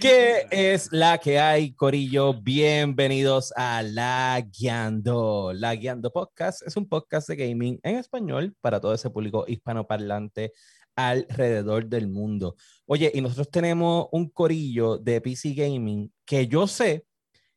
[0.00, 2.32] ¿Qué es la que hay, Corillo?
[2.32, 5.52] Bienvenidos a La Guiando.
[5.52, 10.52] La Guiando Podcast es un podcast de gaming en español para todo ese público hispanoparlante
[10.94, 12.54] alrededor del mundo.
[12.86, 17.04] Oye, y nosotros tenemos un corillo de PC Gaming que yo sé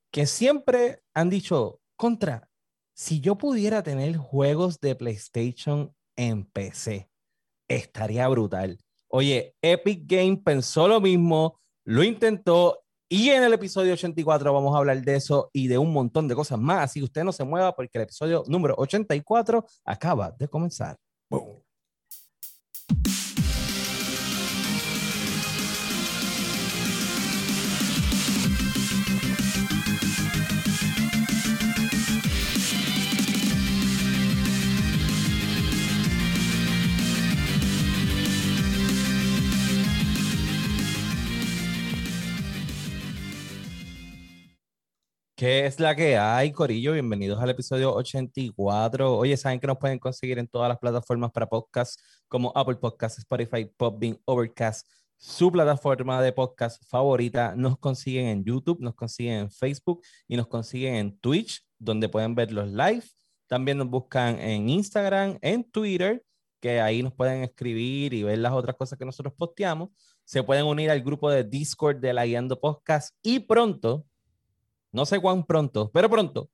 [0.09, 2.49] que siempre han dicho, contra,
[2.95, 7.07] si yo pudiera tener juegos de PlayStation en PC,
[7.67, 8.79] estaría brutal.
[9.09, 12.79] Oye, Epic Game pensó lo mismo lo intentó
[13.09, 16.35] y en el episodio 84 vamos a hablar de eso y de un montón de
[16.35, 16.85] cosas más.
[16.85, 20.97] Así que usted no se mueva porque el episodio número 84 acaba de comenzar.
[45.41, 46.93] ¿Qué es la que hay, Corillo?
[46.93, 49.17] Bienvenidos al episodio 84.
[49.17, 53.17] Oye, saben que nos pueden conseguir en todas las plataformas para podcast como Apple Podcasts,
[53.17, 57.55] Spotify, Podbean, Overcast, su plataforma de podcast favorita.
[57.55, 62.35] Nos consiguen en YouTube, nos consiguen en Facebook y nos consiguen en Twitch, donde pueden
[62.35, 63.05] ver los live.
[63.47, 66.23] También nos buscan en Instagram, en Twitter,
[66.59, 69.89] que ahí nos pueden escribir y ver las otras cosas que nosotros posteamos.
[70.23, 74.05] Se pueden unir al grupo de Discord de la Guiando Podcast y pronto
[74.91, 76.49] no sé cuán pronto, pero pronto,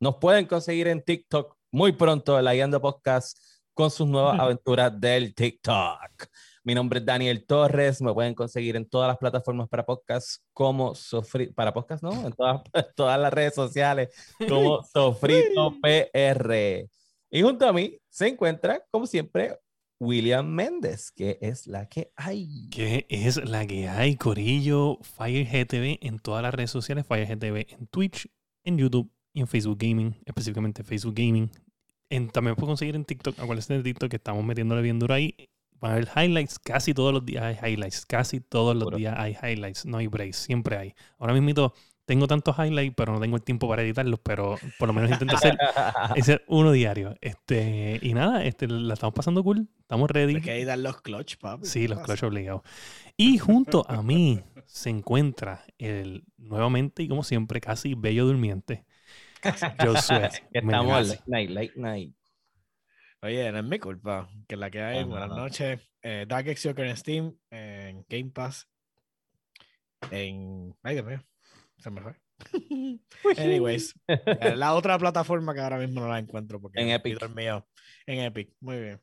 [0.00, 3.38] nos pueden conseguir en TikTok muy pronto, la Guiando Podcast
[3.72, 6.26] con sus nuevas aventuras del TikTok.
[6.62, 10.94] Mi nombre es Daniel Torres, me pueden conseguir en todas las plataformas para podcast como
[10.94, 12.12] Sofrito, para podcast, ¿no?
[12.26, 12.62] En todas,
[12.96, 14.10] todas las redes sociales
[14.48, 16.88] como Sofrito PR.
[17.30, 19.58] Y junto a mí se encuentra, como siempre,
[20.00, 22.68] William Méndez, que es la que hay.
[22.70, 27.66] Que es la que hay, Corillo, Fire GTV en todas las redes sociales, Fire GTV
[27.72, 28.28] en Twitch,
[28.64, 31.50] en YouTube y en Facebook Gaming, específicamente Facebook Gaming.
[32.10, 35.34] En, también puedo conseguir en TikTok, acuérdense de TikTok que estamos metiéndole bien duro ahí.
[35.80, 39.36] Van a ver highlights, casi todos los días hay highlights, casi todos los días hay
[39.42, 40.94] highlights, no hay breaks, siempre hay.
[41.18, 41.72] Ahora mismo
[42.04, 45.36] tengo tantos highlights, pero no tengo el tiempo para editarlos, pero por lo menos intento
[45.36, 45.56] hacer,
[46.16, 47.16] hacer uno diario.
[47.20, 50.36] Este, y nada, este, la estamos pasando cool, estamos ready.
[50.36, 51.66] Hay que editar los clutch, papi.
[51.66, 52.62] Sí, los clutch obligados.
[53.16, 58.84] Y junto a mí se encuentra el nuevamente y como siempre casi bello durmiente.
[59.78, 60.30] Josué.
[60.52, 62.14] estamos late night, late night.
[63.22, 65.80] Oye, no es mi culpa, que la que hay, buenas noches.
[66.02, 68.68] Eh, Dark X en Steam, en Game Pass,
[70.10, 70.76] en...
[70.82, 71.24] Ay, Dios mío
[71.78, 72.14] se me fue.
[73.38, 77.28] Anyways, eh, la otra plataforma que ahora mismo no la encuentro porque en Epic.
[77.34, 77.66] Mío.
[78.06, 79.00] En Epic, muy bien.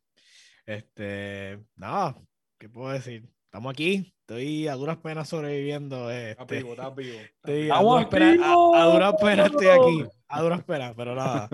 [0.66, 2.16] Este, nada,
[2.58, 3.30] ¿qué puedo decir?
[3.46, 6.10] Estamos aquí, estoy a duras penas sobreviviendo.
[6.10, 7.20] Este, vivo, vivo.
[7.20, 11.50] Estoy a, duras penas, a, duras penas estoy aquí, a duras penas, pero nada.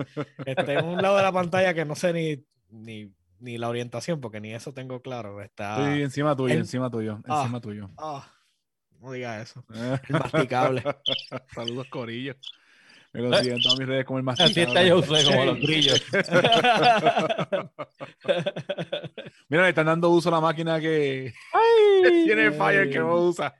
[0.46, 4.20] Este, en un lado de la pantalla que no sé ni, ni, ni la orientación,
[4.20, 5.42] porque ni eso tengo claro.
[5.42, 7.90] Está estoy encima tuyo, encima tuyo, ah, encima tuyo.
[7.98, 8.30] Ah,
[9.00, 9.64] no diga eso.
[10.08, 10.82] El masticable.
[11.54, 12.34] Saludos, Corillo.
[13.12, 14.52] Me consiguen todas mis redes como el masticable.
[14.52, 16.04] Así está yo usé como los grillos.
[19.48, 21.32] Mira, le están dando uso a la máquina que
[22.02, 23.54] tiene Fire que no usa.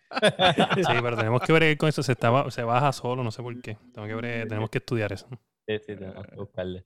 [0.77, 2.03] sí, pero tenemos que ver con eso.
[2.03, 3.79] Se, está, se baja solo, no sé por qué.
[3.95, 5.27] Tenemos que, ver, tenemos que estudiar eso.
[5.67, 6.85] Sí, sí, tenemos que buscarle.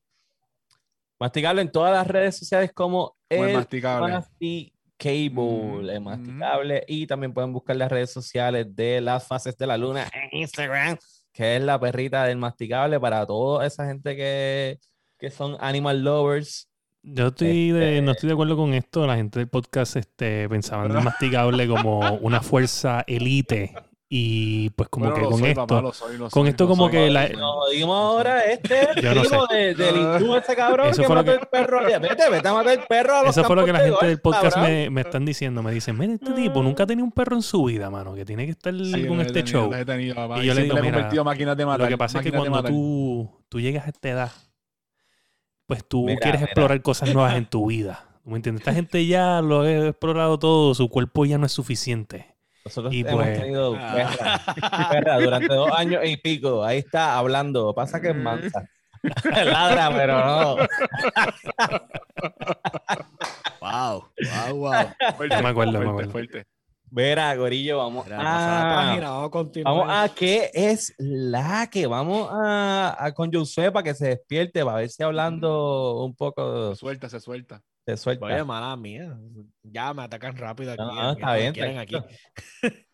[1.19, 4.25] Masticable en todas las redes sociales como, el masticable.
[5.03, 6.85] Cable, mm, masticable.
[6.87, 10.97] Y también pueden buscar las redes sociales de las fases de la luna en Instagram,
[11.33, 14.79] que es la perrita del masticable para toda esa gente que,
[15.19, 16.69] que son animal lovers.
[17.03, 19.07] Yo estoy de, no este estoy de acuerdo con esto.
[19.07, 23.75] La gente del podcast este, pensaba en el masticable como una fuerza elite
[24.15, 25.93] y pues como que con esto,
[26.31, 27.31] con esto como que la...
[27.31, 29.39] No, digamos ahora este yo no sé.
[29.51, 31.39] de, del hindú ese cabrón eso que mató que...
[31.41, 31.83] el perro.
[31.83, 34.21] Vete, vete a matar el perro a los Eso fue lo que la gente del
[34.21, 35.63] podcast me, me, están diciendo.
[35.63, 38.27] Me dicen, mira, este tipo nunca ha tenido un perro en su vida, mano, que
[38.27, 39.71] tiene que estar con este show.
[39.73, 43.89] y yo le digo, mira, lo que pasa es que cuando tú, tú llegas a
[43.89, 44.33] esta edad,
[45.65, 48.05] pues tú quieres explorar cosas nuevas en tu vida.
[48.27, 48.61] ¿Me entiendes?
[48.61, 52.32] Esta gente ya lo ha explorado todo, su cuerpo ya no es suficiente
[52.65, 56.65] nosotros hemos pues, tenido perra, perra, durante dos años y pico.
[56.65, 57.75] Ahí está hablando.
[57.75, 58.69] Pasa que es mansa.
[59.25, 60.57] Ladra, pero no.
[63.61, 64.73] wow, wow, wow.
[65.17, 66.13] Fuerte, me acuerdo, fuerte, me acuerdo.
[66.13, 66.47] Fuerte.
[66.95, 68.99] Verá, Gorillo, vamos a,
[69.65, 74.63] vamos, a qué es la que vamos a, a con Josué para que se despierte,
[74.63, 76.75] para ver si hablando un poco.
[76.75, 77.63] Se suelta, se suelta.
[77.87, 78.27] Se suelta.
[78.27, 79.19] Oye, mala mía.
[79.63, 80.83] Ya me atacan rápido aquí.
[80.83, 81.55] No, está bien.
[81.55, 81.97] Quieren aquí.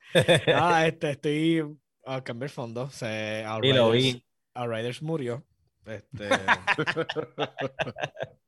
[0.55, 2.89] Ah, este, estoy a cambiar fondo.
[2.91, 4.25] Se, Y lo vi.
[4.55, 5.45] Outriders murió.
[5.85, 6.29] Este,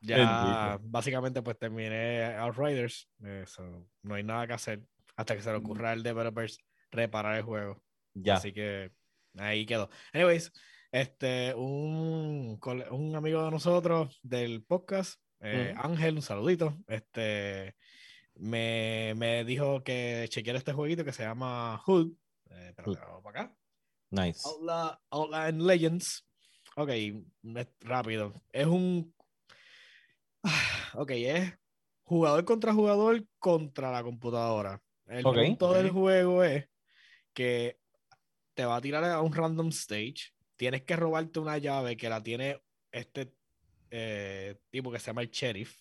[0.00, 0.88] ya Bendito.
[0.90, 3.08] básicamente pues terminé Outriders.
[3.24, 4.82] eh, so, no hay nada que hacer
[5.16, 6.58] hasta que se le ocurra al developers
[6.90, 7.82] reparar el juego.
[8.14, 8.34] Ya.
[8.36, 8.90] Así que
[9.36, 9.90] ahí quedó.
[10.12, 10.52] Anyways,
[10.90, 12.58] este, un,
[12.90, 15.86] un amigo de nosotros del podcast, eh, Ujú.
[15.86, 17.76] Ángel, un saludito, este,
[18.34, 22.12] me, me dijo que chequeara este jueguito que se llama Hood.
[22.50, 23.56] Eh, vamos para acá.
[24.10, 24.40] Nice.
[25.10, 26.26] Outland Legends.
[26.76, 26.90] Ok,
[27.80, 28.32] rápido.
[28.52, 29.14] Es un.
[30.94, 31.52] Ok, es
[32.04, 34.82] jugador contra jugador contra la computadora.
[35.06, 36.68] El punto del juego es
[37.32, 37.78] que
[38.54, 40.32] te va a tirar a un random stage.
[40.56, 42.60] Tienes que robarte una llave que la tiene
[42.92, 43.32] este
[43.90, 45.80] eh, tipo que se llama el sheriff.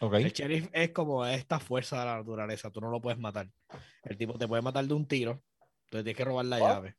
[0.00, 3.50] El sheriff es como esta fuerza de la naturaleza, tú no lo puedes matar.
[4.04, 5.42] El tipo te puede matar de un tiro,
[5.86, 6.68] entonces tienes que robar la What?
[6.68, 6.96] llave.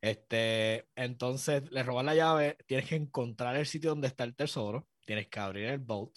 [0.00, 4.86] Este, entonces le robas la llave, tienes que encontrar el sitio donde está el tesoro,
[5.04, 6.12] tienes que abrir el boat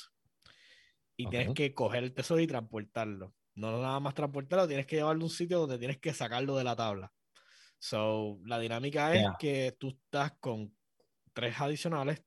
[1.17, 1.55] y tienes Ok.
[1.55, 3.33] que coger el tesoro y transportarlo.
[3.55, 6.63] No nada más transportarlo, tienes que llevarlo a un sitio donde tienes que sacarlo de
[6.63, 7.13] la tabla.
[7.79, 9.35] So, la dinámica es Ya.
[9.39, 10.75] que tú estás con
[11.33, 12.23] tres adicionales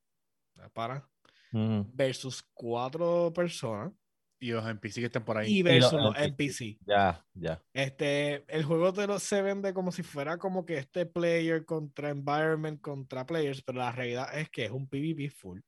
[0.75, 1.09] para
[1.53, 1.87] Ujú.
[1.95, 3.93] versus cuatro personas
[4.41, 5.59] Y los NPC que están por ahí.
[5.59, 6.77] y versus los NPC.
[6.77, 6.79] NPC.
[6.87, 7.63] Ya, ya.
[7.73, 12.11] Este, el juego te lo, se vende como si fuera como que este player contra
[12.11, 15.61] environment contra players, pero la realidad es que es un PvP full.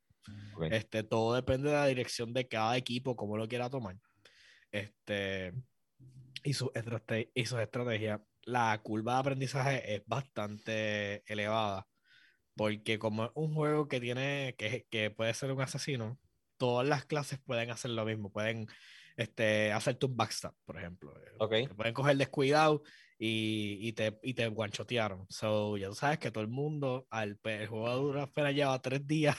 [0.54, 0.64] Ok.
[0.70, 3.96] Este, todo depende de la dirección de cada equipo, cómo lo quiera tomar.
[4.70, 5.52] Este,
[6.42, 8.20] y, su estrate- y sus estrategias.
[8.42, 11.86] La curva de aprendizaje es bastante elevada.
[12.56, 16.18] Porque como es un juego que tiene, que, que puede ser un asesino,
[16.56, 18.32] todas las clases pueden hacer lo mismo.
[18.32, 18.66] Pueden
[19.16, 21.14] este, hacerte un backstab, por ejemplo.
[21.38, 21.50] Ok.
[21.50, 22.82] Te pueden coger descuidado
[23.16, 25.26] y, y te, y te guanchotearon.
[25.28, 29.06] So, ya tú sabes que todo el mundo, al, el juego dura apenas lleva tres
[29.06, 29.36] días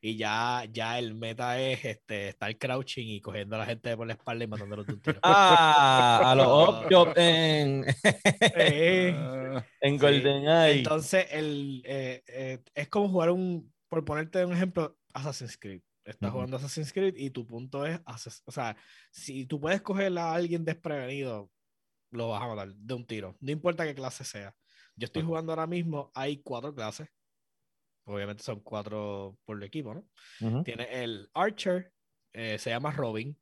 [0.00, 4.06] y ya, ya el meta es este, estar crouching y cogiendo a la gente por
[4.06, 5.20] la espalda y matándolos de un tiro.
[5.22, 7.84] Ah, a los Opjop en,
[8.54, 9.08] Eh,
[9.80, 10.22] en Sí.
[10.78, 15.82] Entonces, el, eh, eh, es como jugar un, por ponerte un ejemplo, Assassin's Creed.
[16.04, 18.74] Estás jugando Assassin's Creed y tu punto es, ases- o sea,
[19.10, 21.50] si tú puedes coger a alguien desprevenido,
[22.10, 23.36] lo vas a matar de un tiro.
[23.40, 24.54] No importa qué clase sea.
[24.96, 27.08] Yo estoy jugando ahora mismo, hay cuatro clases.
[28.08, 30.08] Obviamente son cuatro por el equipo, ¿no?
[30.40, 30.64] Ujú.
[30.64, 31.92] Tienes el Archer,
[32.32, 33.38] eh, se llama Robin.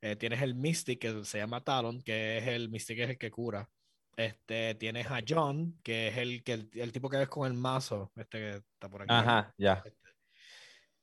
[0.00, 3.30] Eh, tienes el Mystic, que se llama Talon, que es el Mystic, es el que
[3.30, 3.68] cura.
[4.16, 7.58] Este, tienes a John, que es el, que el, el tipo que ves con el
[7.58, 9.12] mazo, este que está por aquí.
[9.12, 9.82] Ajá, ya.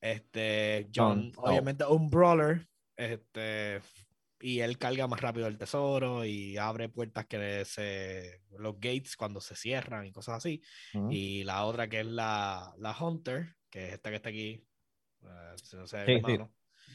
[0.02, 1.50] Este, John, John, oh.
[1.50, 2.68] obviamente, un brawler.
[2.96, 3.82] Este,
[4.46, 8.42] y él carga más rápido el tesoro y abre puertas que se.
[8.60, 10.62] los gates cuando se cierran y cosas así.
[11.10, 14.68] Y la otra que es la, la Hunter, que es esta que está aquí.
[15.22, 16.38] eh, si no sé, Sí, sí.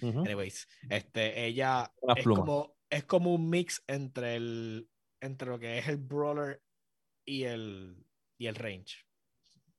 [0.02, 4.90] Anyways, este, ella es como, es como un mix entre el
[5.22, 6.62] entre lo que es el brawler
[7.24, 7.96] y el
[8.36, 9.06] y el range.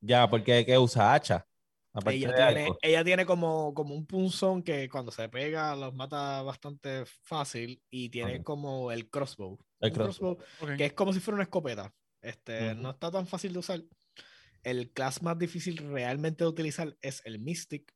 [0.01, 1.45] Ya, porque que usa hacha.
[1.99, 6.41] Aparte Ella tiene, ella tiene como, como un punzón que cuando se pega los mata
[6.41, 8.43] bastante fácil y tiene Ok.
[8.43, 9.57] como el crossbow.
[9.79, 10.37] El Un crossbow.
[10.61, 10.75] ok.
[10.77, 11.93] que es como si fuera una escopeta.
[12.21, 12.81] Este, Ujú.
[12.81, 13.81] No está tan fácil de usar.
[14.63, 17.95] El class más difícil realmente de utilizar es el Mystic,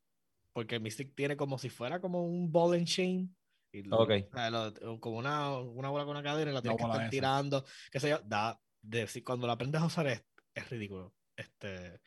[0.52, 3.36] porque el Mystic tiene como si fuera como un ball and chain.
[3.70, 4.10] y lo- Ok.
[4.30, 6.94] o sea, lo- como una, una bola con una cadena y la tienes que bola
[6.94, 7.10] estar esa.
[7.10, 7.64] tirando.
[7.90, 11.12] Qué sé yo, da, de, si cuando la aprendes a usar es, es ridículo.
[11.36, 12.00] Este,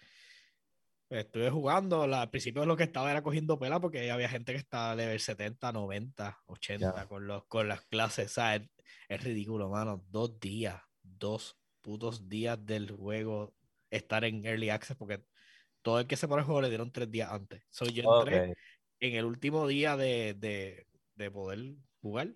[1.10, 4.60] estuve jugando, la- al principio lo que estaba era cogiendo pela porque había gente que
[4.60, 7.08] estaba level 70, 90, 80 Ya.
[7.08, 8.32] con, los, con las clases.
[8.32, 8.64] O sea, es,
[9.08, 10.04] es ridículo, mano.
[10.10, 13.56] Dos días, dos putos días del juego
[13.90, 15.24] estar en Early Access porque
[15.82, 17.64] todo el que se pone el juego le dieron tres días antes.
[17.70, 18.58] So, yo entré Ok.
[19.00, 22.34] en el último día de, de, de poder jugar,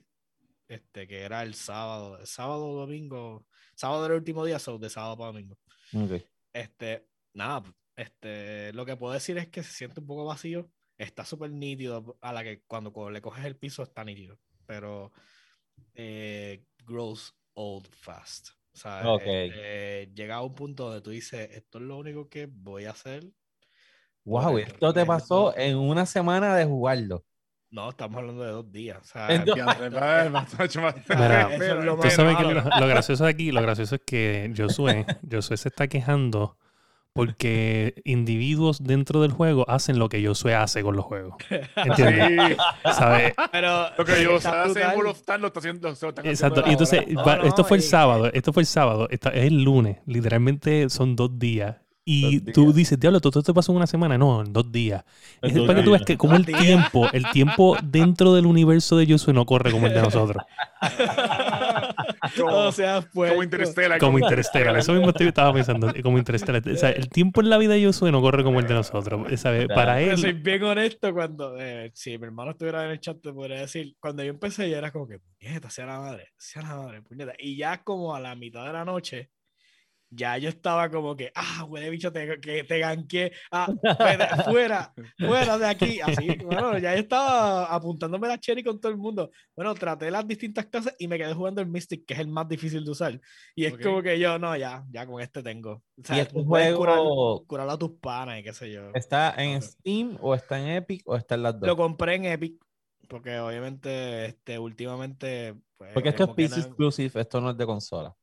[0.69, 4.89] este, que era el sábado, el sábado domingo, sábado era el último día, so, de
[4.89, 5.57] sábado para domingo.
[5.93, 6.23] Ok.
[6.53, 7.63] Este, nada,
[8.01, 12.17] este, lo que puedo decir es que se siente un poco vacío, está súper nítido,
[12.21, 15.11] a la que cuando, co- le coges el piso está nítido, pero
[15.95, 18.49] eh, grows old fast.
[18.73, 19.21] O sea, Ok.
[19.25, 22.91] este, llega a un punto donde tú dices, esto es lo único que voy a
[22.91, 23.23] hacer.
[24.23, 27.25] Wow, esto te pasó en una semana de jugarlo.
[27.71, 28.99] No, estamos hablando de dos días.
[29.01, 32.43] O sea, Entonces- Ya, más- más- más- Mira, eso es lo Tú más sabes que
[32.43, 32.61] malo.
[32.61, 36.57] lo, lo gracioso de aquí, lo gracioso es que Josué, Josué se está quejando
[37.13, 41.35] porque individuos dentro del juego hacen lo que Josué hace con los juegos.
[41.75, 42.57] ¿Entiendes?
[42.57, 43.33] Sí, ¿Sabes?
[43.51, 44.87] Pero lo que yo está hace en.
[44.95, 45.87] World of Tanks lo está haciendo.
[45.89, 46.63] lo están Exacto.
[46.65, 47.11] Y entonces, ahora.
[47.13, 48.31] No, va- no, esto fue el y- sábado.
[48.33, 49.07] Esto fue el sábado.
[49.11, 49.97] esta- es el lunes.
[50.05, 51.75] Literalmente son dos días.
[52.13, 52.75] Y Dos tú días.
[52.75, 54.17] dices, diablo, ¿todo esto te pasó en una semana?
[54.17, 55.03] No, en dos días.
[55.41, 55.99] En Es dos para que tú días.
[56.01, 56.59] veas que como el días.
[56.59, 60.43] tiempo, el tiempo dentro del universo de Josué no corre como el de nosotros.
[62.37, 63.31] Como- o sea, pues.
[63.31, 63.99] como Interstellar.
[63.99, 64.77] Como Interstellar.
[64.77, 65.91] Eso mismo te- estaba pensando.
[66.03, 66.61] Como Interstellar.
[66.67, 69.27] O sea, el tiempo en la vida de Josué no corre como el de nosotros.
[69.39, 69.67] ¿sabes?
[69.67, 70.41] Para Pero soy él.
[70.41, 74.23] bien honesto cuando, eh, si mi hermano estuviera en el chat, te podría decir, cuando
[74.23, 77.33] yo empecé ya era como que, puñeta, sea la madre, sea la madre, puñeta.
[77.39, 79.29] Y ya como a la mitad de la noche,
[80.13, 84.93] ya yo estaba como que, ah, huele bicho, te, que te ganqué, ah, vete, fuera,
[85.17, 86.01] fuera de aquí.
[86.01, 89.31] Así, bueno, ya yo estaba apuntándome la cherry con todo el mundo.
[89.55, 92.47] Bueno, traté las distintas clases y me quedé jugando el Mystic, que es el más
[92.47, 93.19] difícil de usar.
[93.55, 95.71] Y es como que yo, no, ya, ya con este tengo.
[95.71, 98.71] O sea, ¿Y este tú puedes curar, juego curar a tus panas y qué sé
[98.71, 98.91] yo.
[98.93, 101.67] está en Steam o está en Epic o está en las dos?
[101.67, 102.55] Lo compré en Epic,
[103.07, 105.55] porque obviamente, este, últimamente.
[105.77, 108.15] Pues, Porque esto es PC no- exclusive, esto no es de consola.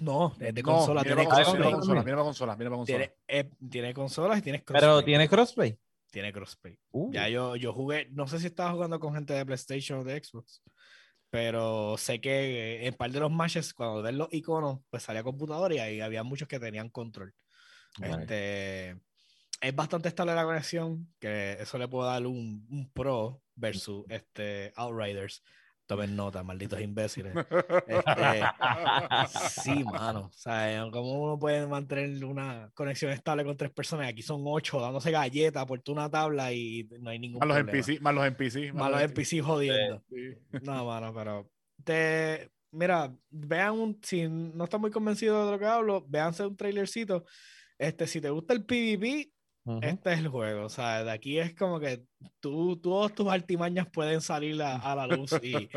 [0.00, 1.72] No, es de consola, tiene consola, crossplay.
[1.74, 2.56] consola.
[3.26, 4.80] Tiene, tiene consolas y tienes crossplay.
[4.80, 5.78] Pero tiene crossplay.
[6.10, 6.78] Tiene crossplay.
[6.90, 10.04] Uh, Ya yo, yo jugué, no sé si estaba jugando con gente de PlayStation o
[10.04, 10.62] de Xbox,
[11.30, 12.30] pero sé que
[12.82, 16.00] eh, en par de los matches, cuando ves los iconos, pues salía computadora y ahí
[16.00, 17.34] había muchos que tenían control.
[17.98, 18.20] Nice.
[18.20, 18.90] Este,
[19.60, 24.72] es bastante estable la conexión, que eso le puedo dar un, un pro versus este,
[24.76, 25.42] Outriders.
[25.86, 27.34] Tomen nota, malditos imbéciles.
[27.86, 28.42] Este,
[29.62, 30.20] sí, mano.
[30.26, 34.08] O sea, ¿cómo uno puede mantener una conexión estable con tres personas?
[34.08, 37.78] Aquí son ocho dándose galletas por una tabla y no hay ningún Más los problema.
[37.78, 38.74] NPC, más los NPC.
[38.74, 40.02] Más los NPC jodiendo.
[40.08, 40.34] Sí.
[40.62, 41.50] No, mano, pero
[41.84, 46.56] te mira, vean un si no están muy convencidos de lo que hablo, véanse un
[46.56, 47.24] trailercito.
[47.78, 49.30] Este, si te gusta el PvP,
[49.64, 49.80] ujú.
[49.82, 50.64] este es el juego.
[50.64, 52.04] O sea, de aquí es como que
[52.40, 55.68] tú, todos tus artimañas pueden salir a, a la luz y,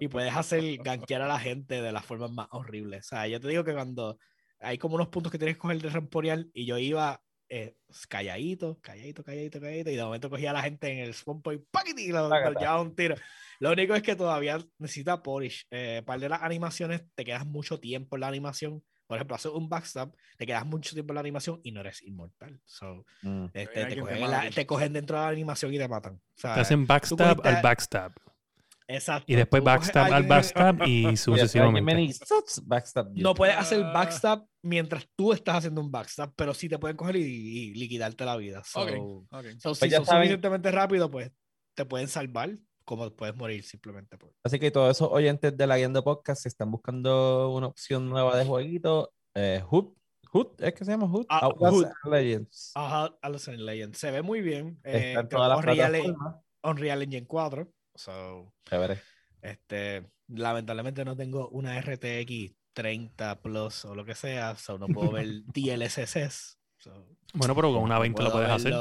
[0.00, 3.06] y puedes hacer gankear a la gente de las formas más horribles.
[3.06, 4.18] O sea, yo te digo que cuando
[4.60, 7.76] hay como unos puntos que tienes que coger de Ramporial y yo iba eh,
[8.08, 11.62] calladito, calladito, calladito, calladito, y de momento cogía a la gente en el spawn point
[11.70, 12.04] ¡paquiti!
[12.04, 13.14] y lo, llevaba un tiro.
[13.60, 15.66] Lo único es que todavía necesita polish.
[15.70, 18.84] Eh, par de las animaciones, te quedas mucho tiempo en la animación.
[19.08, 22.02] Por ejemplo, haces un backstab, te quedas mucho tiempo en la animación y no eres
[22.02, 22.60] inmortal.
[22.66, 23.46] So, Mm.
[23.54, 26.14] este, te, cogen la- te dentro de la animación y te matan.
[26.14, 28.12] O sea, Te hacen backstab cogiste- al backstab.
[28.86, 29.24] exacto.
[29.32, 32.14] Y después backstab al backstab y sucesivamente.
[33.14, 37.16] No puedes hacer backstab mientras tú estás haciendo un backstab, pero sí te pueden coger
[37.16, 38.62] y, y liquidarte la vida.
[38.64, 38.90] So, Ok,
[39.32, 39.46] ok.
[39.58, 40.22] so, si Pues ya son saben.
[40.24, 41.32] suficientemente rápido, pues
[41.74, 42.50] te pueden salvar,
[42.88, 44.16] como puedes morir simplemente.
[44.16, 48.08] por- Así que todos esos oyentes de la Guiando Podcast, si están buscando una opción
[48.08, 49.92] nueva de jueguito, eh, Hood,
[50.32, 51.26] Hood, ¿es que se llama Hood?
[51.28, 52.10] Ah, Outlast Hood.
[52.12, 52.72] Legends.
[52.74, 53.94] Ajá, Alice in Legend.
[53.94, 54.80] Se ve muy bien.
[54.84, 56.36] eh, Está en todas las Unreal, plataformas.
[56.62, 57.68] Unreal Engine 4.
[57.94, 59.00] So, Chévere.
[59.42, 65.12] este, lamentablemente no tengo una RTX 30 Plus o lo que sea, so no puedo
[65.12, 66.58] ver DLSS.
[66.78, 68.72] So, Bueno, pero con una no 20 lo puedes hacer.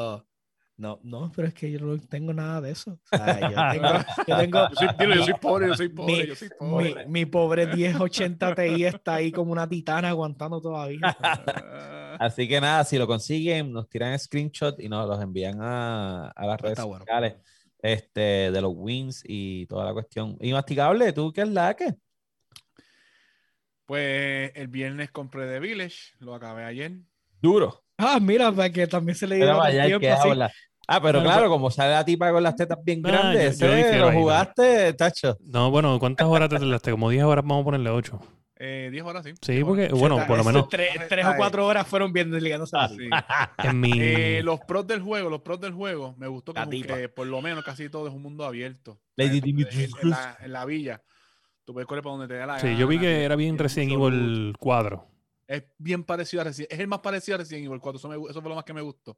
[0.79, 2.91] No, no, pero es que yo no tengo nada de eso.
[2.91, 5.95] O sea, yo tengo, yo tengo Yo soy, dilo, yo soy pobre, yo soy Mi-
[5.95, 7.05] pobre, yo soy mi, pobre.
[7.07, 10.99] mi pobre 1080 Ti está ahí como una titana aguantando todavía.
[12.19, 16.45] Así que nada, si lo consiguen, nos tiran screenshot y nos los envían a, a
[16.45, 16.99] las redes Está bueno.
[17.05, 17.35] sociales
[17.81, 20.37] este, de los wins y toda la cuestión.
[20.41, 21.95] Y masticable, ¿tú qué es la que?
[23.85, 26.91] Pues el viernes compré The Village, lo acabé ayer.
[27.41, 27.83] Duro.
[27.97, 30.29] Ah, mira, para que también se le dio tiempo que así.
[30.29, 30.51] hablar.
[30.89, 33.67] Ah, pero claro, pues- como sale la tipa con las tetas bien Ah, grandes, yo-
[33.67, 35.37] yo ese difiero lo jugaste, tacho.
[35.41, 36.91] No, bueno, ¿cuántas horas te tardaste?
[36.91, 38.19] Como 10 horas, vamos a ponerle 8.
[38.59, 39.33] Eh, 10 horas, sí.
[39.41, 42.11] Sí, 10 porque, bueno, O sea, por lo menos Tres, tres o cuatro horas fueron
[42.13, 42.97] viendo ligándose a la Sí.
[42.97, 43.25] tipa.
[43.75, 43.91] en mi.
[43.95, 47.41] Eh, los pros del juego, los pros del juego, me gustó como que por lo
[47.41, 48.99] menos casi todo es un mundo abierto.
[49.17, 51.01] Lady puedes- Dimitri en, la, en la villa,
[51.65, 52.79] tú puedes correr para donde te dé la Sí, gana.
[52.79, 53.77] yo vi que era bien loot.
[53.77, 55.05] Evil 4.
[55.47, 57.97] Es bien parecido a Resident Es el más parecido a Resident Evil 4.
[57.99, 59.17] Eso, me eso fue lo más que me gustó.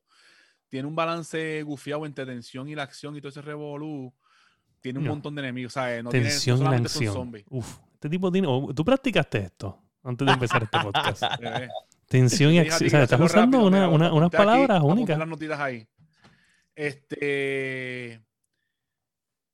[0.67, 4.13] Tiene un balance gufiado entre tensión y la acción y todo ese revolú.
[4.79, 5.11] Tiene un No.
[5.11, 6.03] montón de enemigos, ¿sabes?
[6.03, 7.13] No tiene- no Tensión y la acción.
[7.13, 7.45] zombies.
[7.49, 8.47] Uf, este tipo tiene.
[8.47, 11.23] oh, ¿Tú practicaste esto antes de empezar este podcast?
[11.41, 11.67] Eh,
[12.07, 12.87] Tensión y acción.
[12.87, 15.17] O sea, estás usando rápido, una- una- unas aquí, palabras únicas.
[15.17, 15.87] las notitas ahí.
[16.75, 18.21] Este.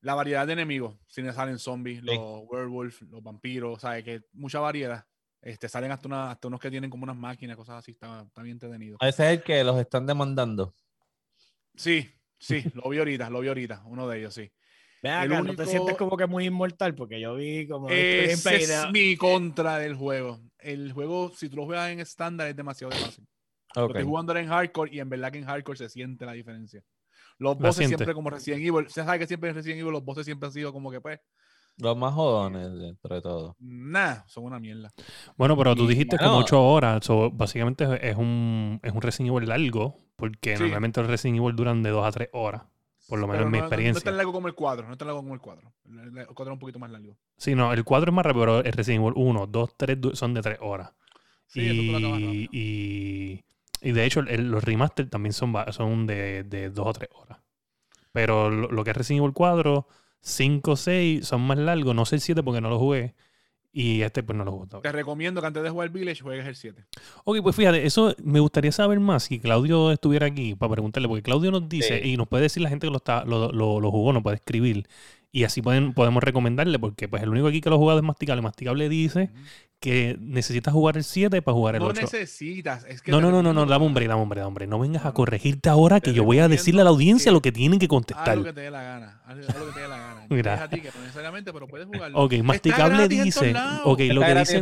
[0.01, 0.95] La variedad de enemigos.
[1.07, 4.03] Si me salen zombies, los werewolf, los vampiros, ¿sabes?
[4.03, 5.05] Que mucha variedad.
[5.45, 7.91] Este, salen hasta, una- hasta unos que tienen como unas máquinas, cosas así.
[7.91, 8.97] Está, está bien entretenido.
[8.99, 10.73] Ese es el que los están demandando.
[11.75, 12.09] Sí,
[12.39, 13.83] sí, lo vi ahorita, lo vi ahorita.
[13.85, 14.51] Uno de ellos, sí.
[15.01, 16.95] El acá, ¿no te único- sientes como que muy inmortal?
[16.95, 17.89] Porque yo vi como...
[17.89, 20.41] Ese es de- mi contra del juego.
[20.57, 23.27] El juego, si tú lo juegas en estándar, es demasiado fácil.
[23.75, 23.89] Lo Ok.
[23.91, 26.81] estoy jugando en hardcore y en verdad que en hardcore se siente la diferencia.
[27.37, 27.97] Los siente.
[27.97, 28.87] siempre como Resident Evil.
[28.89, 31.19] Se sabe que siempre en Resident Evil los bosses siempre han sido como que pues,
[31.77, 33.55] Los más jodones dentro de todo.
[33.59, 34.91] nah, son una mierda.
[35.37, 37.05] Bueno, pero tú Y, dijiste mano- como 8 horas.
[37.05, 40.63] so, básicamente es un, es un Resident Evil largo, porque Sí.
[40.63, 42.63] normalmente los Resident Evil duran de 2 a 3 horas.
[43.07, 44.03] Por lo menos Pero en mi no, no- No, es experiencia.
[44.03, 45.71] tan largo como el 4, no es tan largo como el 4.
[45.85, 47.17] El, el- el 4 es un poquito más largo.
[47.37, 50.15] Sí, no, el 4 es más rápido, pero el Resident Evil 1, 2, 3 du-
[50.15, 50.91] son de 3 horas.
[51.47, 53.43] Sí, eso tú lo y, y,
[53.81, 57.37] y de hecho, el- los remaster también son, son de, de 2 o 3 horas.
[58.11, 59.87] Pero lo, lo que es Resident Evil 4,
[60.29, 61.93] 5, 6 son más largos.
[61.95, 63.13] No sé el 7 porque no lo jugué.
[63.71, 64.67] Y este pues no lo jugué.
[64.81, 66.85] Te recomiendo que antes de jugar Village juegues el 7.
[67.25, 71.21] Ok, pues fíjate, eso me gustaría saber más si Claudio estuviera aquí para preguntarle, porque
[71.23, 72.09] Claudio nos dice Sí.
[72.11, 74.37] y nos puede decir la gente que lo, está, lo, lo- lo jugó, nos puede
[74.37, 74.87] escribir.
[75.35, 78.05] Y así pueden, podemos recomendarle, porque pues el único aquí que lo ha jugado es
[78.05, 78.41] Masticable.
[78.41, 79.31] Masticable dice
[79.81, 82.01] que necesitas jugar el 7 para jugar el No 8.
[82.03, 82.85] necesitas.
[82.85, 84.65] Es que No, no, no, no, no, dame hombre, dame hombre, dame hombre.
[84.67, 85.13] No vengas No, a no.
[85.13, 87.85] corregirte ahora que yo voy a decirle a la audiencia que lo que tienen que
[87.85, 88.43] Haz lo contestar.
[88.43, 89.21] que te dé la gana.
[89.25, 90.25] Haz, lo que te dé la gana.
[90.29, 90.53] Mira.
[90.53, 92.17] dije a ti que no necesariamente, pero puedes jugarlo.
[92.17, 93.53] Ok, Masticable dice.
[93.83, 94.61] Ok, lo que dice.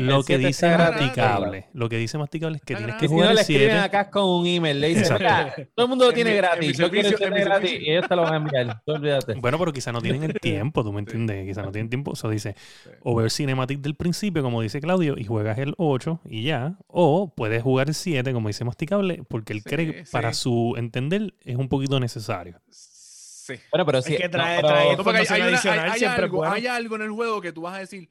[0.00, 1.66] Lo que 7 dice Masticable.
[1.74, 3.78] Lo que dice Masticable es que Está tienes que no jugar el escriben 7.
[3.80, 4.94] acá con un email, le.
[4.94, 6.78] "Mira, todo el mundo lo En tiene gratis.
[6.78, 8.82] Yo quiero el servicio- en 7 mi gratis y ellos te lo van a enviar.
[8.86, 9.34] Olvídate.
[9.34, 11.46] Bueno, pero quizás no tienen el tiempo, ¿tú me entiendes?
[11.46, 12.12] Quizás no tienen tiempo.
[12.12, 12.54] Eso dice,
[12.84, 12.90] Sí.
[13.02, 16.76] o ver Cinematic del principio, como dice Claudio, y juegas el 8 y ya.
[16.88, 20.12] O puedes jugar el 7, como dice Masticable, porque él Sí, cree que sí.
[20.12, 22.60] para su entender es un poquito necesario.
[22.70, 23.54] Sí.
[23.72, 24.16] Bueno, pero sí.
[24.16, 26.52] que trae- no, pero- trae- No, porque hay, hay una- hay- hay es algo, bueno.
[26.54, 28.08] hay algo en el juego que tú vas a decir,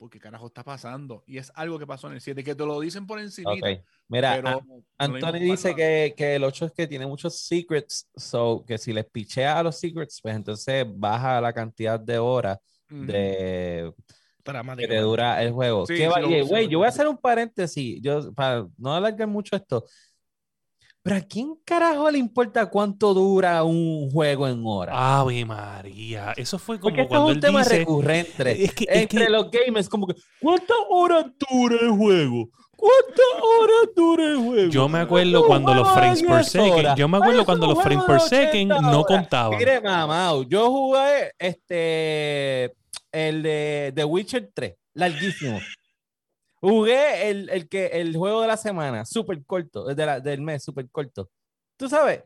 [0.00, 1.22] ¿por qué carajo está pasando?
[1.26, 3.52] Y es algo que pasó en el 7, que te lo dicen por encima.
[3.52, 3.66] Ok.
[4.08, 8.08] Mira, pero a- no Anthony dice que, que el 8 es que tiene muchos secrets,
[8.16, 12.56] so que si les pichea a los secrets, pues entonces baja la cantidad de horas
[12.88, 13.92] de
[14.78, 15.84] que te dura el juego.
[15.84, 19.54] Sí, ¿Qué sí güey, yo voy a hacer un paréntesis, yo para no alargar mucho
[19.54, 19.84] esto.
[21.02, 24.94] Pero a quién carajo le importa cuánto dura un juego en horas?
[24.98, 27.78] Ave María, eso fue como Porque esto cuando es un él tema dice...
[27.78, 28.64] recurrente.
[28.64, 32.50] Es que- es entre que- los gamers, como que, ¿cuántas horas dura el juego?
[32.76, 34.70] ¿Cuántas horas dura el juego?
[34.70, 38.06] Yo me acuerdo cuando los frames per 10 second, yo me acuerdo cuando los frames
[38.06, 39.58] de second 80 no contaban.
[39.58, 42.74] Mire, mamá, yo jugué este
[43.12, 45.58] el de The Witcher 3, larguísimo.
[46.60, 50.40] Jugué el, el que el juego de la semana, súper corto, el de la- del
[50.42, 51.30] mes, súper corto.
[51.76, 52.22] Tú sabes,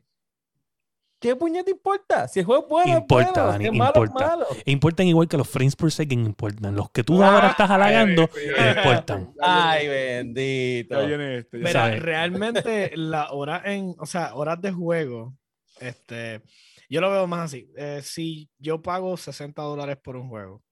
[1.20, 2.26] ¿qué puñete importa?
[2.28, 4.26] Si el juego es bueno, Importa, es bueno, Dani, malo, importa.
[4.28, 4.46] malo.
[4.66, 6.74] E importan igual que los frames per second importan.
[6.74, 9.32] Los que tú ahora estás halagando Ay, importan.
[9.40, 11.00] Ay, bendito.
[11.00, 11.58] Este.
[11.58, 12.02] Mira, ¿sabes?
[12.02, 15.34] realmente la hora en, o sea, horas de juego,
[15.80, 16.42] este,
[16.90, 17.70] yo lo veo más así.
[17.76, 20.62] Eh, si yo pago 60 dólares por un juego,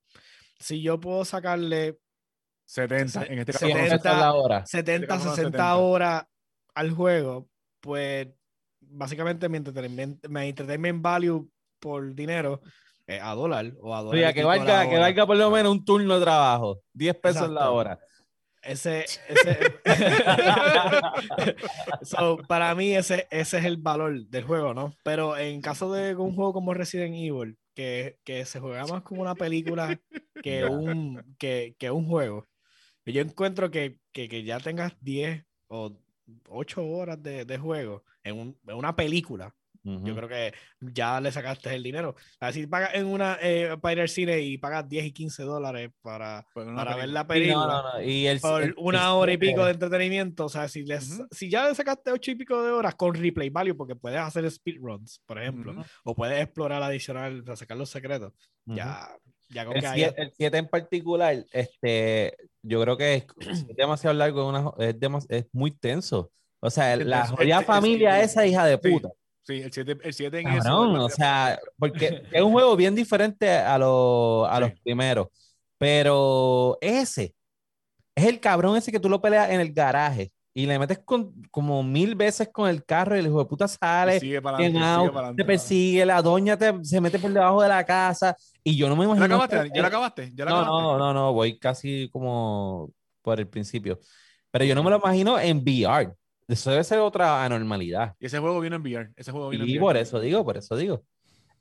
[0.59, 1.98] si yo puedo sacarle
[2.73, 3.67] 70, en este caso.
[3.67, 4.67] ¿Quién 70, empezó la hora?
[4.67, 5.77] 70, caso son 60 70.
[5.77, 6.25] horas
[6.75, 8.29] al juego, pues
[8.81, 12.63] básicamente mi entertainment, mi entertainment value por dinero
[13.07, 14.33] es a dólar o a dólar.
[14.33, 16.81] Que la valga, que valga por lo menos un turno de trabajo.
[16.95, 17.75] 10 pesos la Exacto.
[17.75, 17.99] hora.
[18.63, 19.59] Ese, ese...
[22.03, 24.95] So, para mí ese, ese es el valor del juego, ¿no?
[25.03, 29.21] Pero en caso de un juego como Resident Evil, que, que se juega más como
[29.21, 30.01] una película
[30.43, 32.49] que, un, que, que un juego,
[33.07, 35.97] yo encuentro que, que, que ya tengas 10 o
[36.49, 40.07] 8 horas de, de juego en, un- en una película, Ujú.
[40.07, 42.15] yo creo que ya le sacaste el dinero.
[42.53, 45.91] Si pagas en una, eh, para ir al cine y pagas 10 y 15 dólares
[46.01, 48.03] para, una para ver la película no, no, no.
[48.03, 50.45] Y el, por el- una el hora y pico de entretenimiento.
[50.45, 51.27] O sea, si, les, Ujú.
[51.33, 54.49] si ya le sacaste ocho y pico de horas con replay value, porque puedes hacer
[54.49, 55.83] speedruns, por ejemplo, Ujú.
[56.05, 58.33] o puedes explorar adicional para sacar los secretos,
[58.65, 59.09] ya,
[59.53, 64.15] ya con El que haya- 7 en particular, este, yo creo que es, es demasiado
[64.15, 66.31] largo, es, una- es, demas- es muy tenso.
[66.61, 69.11] O sea, la jodida El- el familia siete- esa hija de puta.
[69.45, 70.62] Sí, el 7 el siete en eso.
[70.62, 75.29] Cabrón, o sea, porque es un juego bien diferente a, los a los primeros.
[75.79, 77.35] Pero ese
[78.15, 81.33] es el cabrón ese que tú lo peleas en el garaje y le metes con,
[81.51, 85.01] como mil veces con el carro y el hijo de puta sale, sigue adelante, quemado,
[85.01, 85.45] sigue para te adelante.
[85.45, 89.05] persigue, la doña te, se mete por debajo de la casa y yo no me
[89.05, 89.25] ¿Ya imagino.
[89.27, 89.55] acabaste?
[89.57, 89.71] que- Dani?
[89.75, 90.33] ¿Ya la acabaste?
[90.35, 90.83] ¿Ya la no, acabaste?
[90.83, 92.91] no, no, no, voy casi como
[93.23, 93.99] por el principio.
[94.51, 96.12] Pero yo no me lo imagino en VR.
[96.47, 98.15] Eso debe ser otra anormalidad.
[98.21, 99.11] Y ese juego viene en VR.
[99.17, 100.01] Ese juego viene Y en por VR.
[100.03, 101.03] eso digo, por eso digo.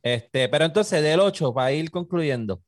[0.04, 2.62] Este, pero entonces del 8, para ir concluyendo.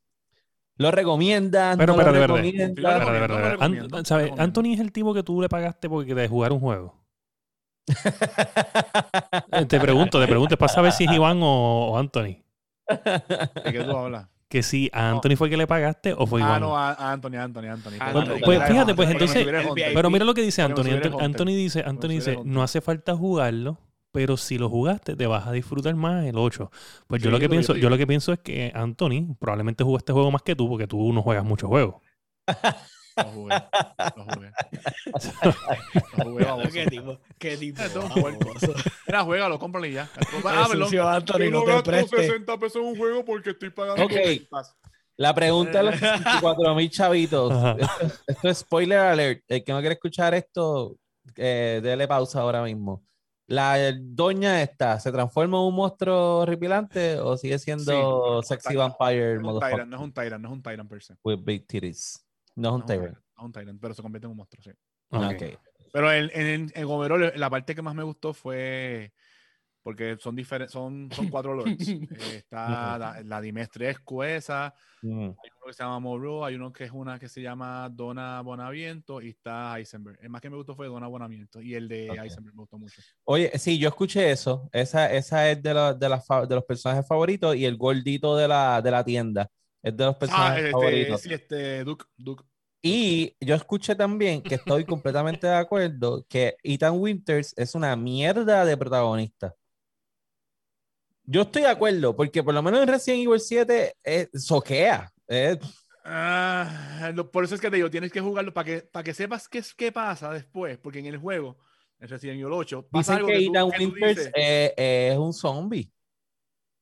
[0.76, 1.78] ¿Lo recomiendan?
[1.78, 4.32] Pero, no pero, lo de lo ¿sabes?
[4.36, 7.04] Anthony es el tipo que tú le pagaste porque de jugar un juego.
[9.52, 12.42] Eh, Te pregunto, te pregunto, es para saber si es Iván o, o Anthony.
[12.88, 14.28] ¿De qué tú hablas?
[14.54, 16.60] que si a Anthony fue que le pagaste o fue Ah, Iván.
[16.60, 17.94] no, a, Anthony, Anthony, Anthony.
[17.98, 19.46] Ah, Bueno, Anthony, pues claro, fíjate, pues entonces-.
[19.74, 20.90] Pero mira lo que dice Anthony.
[21.20, 23.78] Anthony, dice, Anthony dice, no hace falta jugarlo,
[24.14, 26.70] pero si lo jugaste te vas a disfrutar más el 8.
[27.08, 29.82] Pues yo lo que lo pienso, yo yo lo que pienso es que Anthony probablemente
[29.82, 31.96] jugó este juego más que tú, porque tú no juegas muchos juegos.
[33.16, 33.54] Lo jugué.
[34.16, 34.50] Lo jugué.
[36.16, 36.70] Lo jugué.
[36.72, 37.18] ¿Qué tipo?
[37.38, 37.82] ¿Qué tipo?
[37.82, 38.74] Baboso.
[39.06, 40.10] Mira, juégalo, cómpralo y ya.
[40.44, 42.26] Ah, sucio, Anthony, no te prestes.
[42.26, 44.04] 60 pesos en un juego porque estoy pagando.
[44.04, 44.12] Ok.
[45.16, 47.76] La pregunta de los 64 mil chavitos.
[48.26, 49.44] Esto es spoiler alert.
[49.48, 50.96] El que no quiere escuchar esto,
[51.36, 53.04] eh, dele pausa ahora mismo.
[53.46, 58.48] La doña esta, ¿se transforma en un monstruo horripilante o sigue siendo Sí.
[58.48, 61.02] sexy vampire No es un Tyrant, no es un Tyrant, no es un Tyrant per
[61.02, 61.14] se.
[61.22, 62.24] with big titties?
[62.56, 63.14] No es un No Tyrant.
[63.14, 64.70] No es un Tyrant, pero se convierte en un monstruo, sí.
[65.10, 65.24] Ok.
[65.34, 65.42] Ok.
[65.92, 69.12] Pero en, en, en overall, la parte que más me gustó fue
[69.84, 71.88] porque son diferentes, son, son cuatro lords.
[71.88, 75.20] Eh, está la, la Dimestrescu esa, Mm.
[75.20, 78.40] hay uno que se llama Moreau, hay uno que es una que se llama Dona
[78.40, 80.18] Bonaviento y está Eisenberg.
[80.22, 82.16] El más que me gustó fue Dona Bonaviento y el de Ok.
[82.22, 83.02] Eisenberg me gustó mucho.
[83.24, 84.66] Oye, sí, yo escuché eso.
[84.72, 88.48] Esa, esa es de, la- de, fa- de los personajes favoritos y el gordito de
[88.48, 89.50] la, de la tienda
[89.82, 91.20] es de los Ah, personajes este, favoritos.
[91.20, 92.44] sí, este, Duke, Duke.
[92.82, 98.64] Y yo escuché también que estoy completamente de acuerdo que Ethan Winters es una mierda
[98.64, 99.54] de protagonista.
[101.26, 105.10] Yo estoy de acuerdo, porque por lo menos en Resident Evil 7 eh, soquea.
[105.28, 105.58] eh,
[106.06, 109.14] Ah, lo- por eso es que te digo, tienes que jugarlo para que, para que
[109.14, 111.56] sepas qué, es- qué pasa después, porque en el juego,
[111.98, 115.08] en Resident Evil 8, pasa dicen algo que que tú- que Winters dices, eh, eh,
[115.12, 115.90] es un zombie.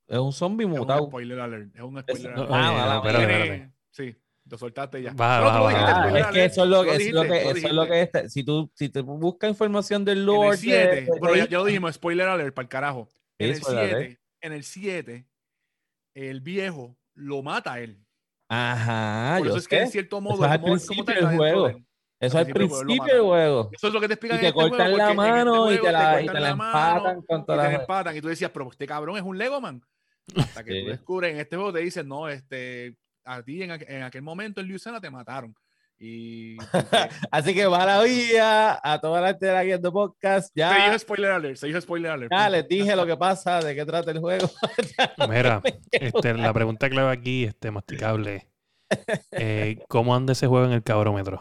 [0.08, 1.06] Es un zombie Es un mutado.
[1.06, 1.74] spoiler alert.
[1.74, 2.52] Es un spoiler No, alert.
[2.52, 3.72] Ah, mala espérate, espérate.
[3.92, 4.16] Sí,
[4.50, 5.10] lo soltaste ya.
[5.14, 5.86] No, dijiste, baja.
[5.86, 7.66] Ah, spoiler es que eso es lo, Lo eso es lo dijiste, que, lo eso
[7.68, 8.18] es lo que dijiste.
[8.18, 8.28] está.
[8.28, 10.48] Si tú, si te buscas información del En lore.
[10.48, 13.08] el 7, de- de- bueno, ya, ya lo dijimos, spoiler alert para el carajo.
[13.38, 15.26] En el spoiler 7, en el 7,
[16.14, 18.04] el viejo lo mata a él.
[18.48, 19.92] Ajá, Por eso es que en sé.
[19.92, 21.68] cierto modo, Eso es al como- principio del juego.
[21.68, 21.84] de.
[22.20, 23.70] Eso al principio, del juego.
[23.72, 25.16] Eso es lo que te explican Y te en este cortan la porque en este
[25.16, 27.80] mano y te la, y cortan te la mano empatan con y te las.
[27.80, 28.16] empatan.
[28.16, 29.82] Y tú decías, pero este cabrón es un Legoman.
[30.36, 30.84] Hasta que Sí.
[30.84, 34.22] tú descubres en este juego, te dicen, no, este, a ti en, aqu- en aquel
[34.22, 35.52] momento en Luciana te mataron.
[36.04, 36.56] Y
[37.30, 40.48] Así que va la vía a toda la gente de la Guiando Podcast.
[40.48, 42.32] se Ya, dijo spoiler alert, se dijo spoiler alert.
[42.32, 44.50] ya les dije lo que pasa, de qué trata el juego.
[45.28, 45.62] Mira,
[45.92, 48.48] este, la pregunta clave aquí, este, masticable.
[49.30, 51.40] eh, ¿Cómo anda ese juego en el cabrómetro?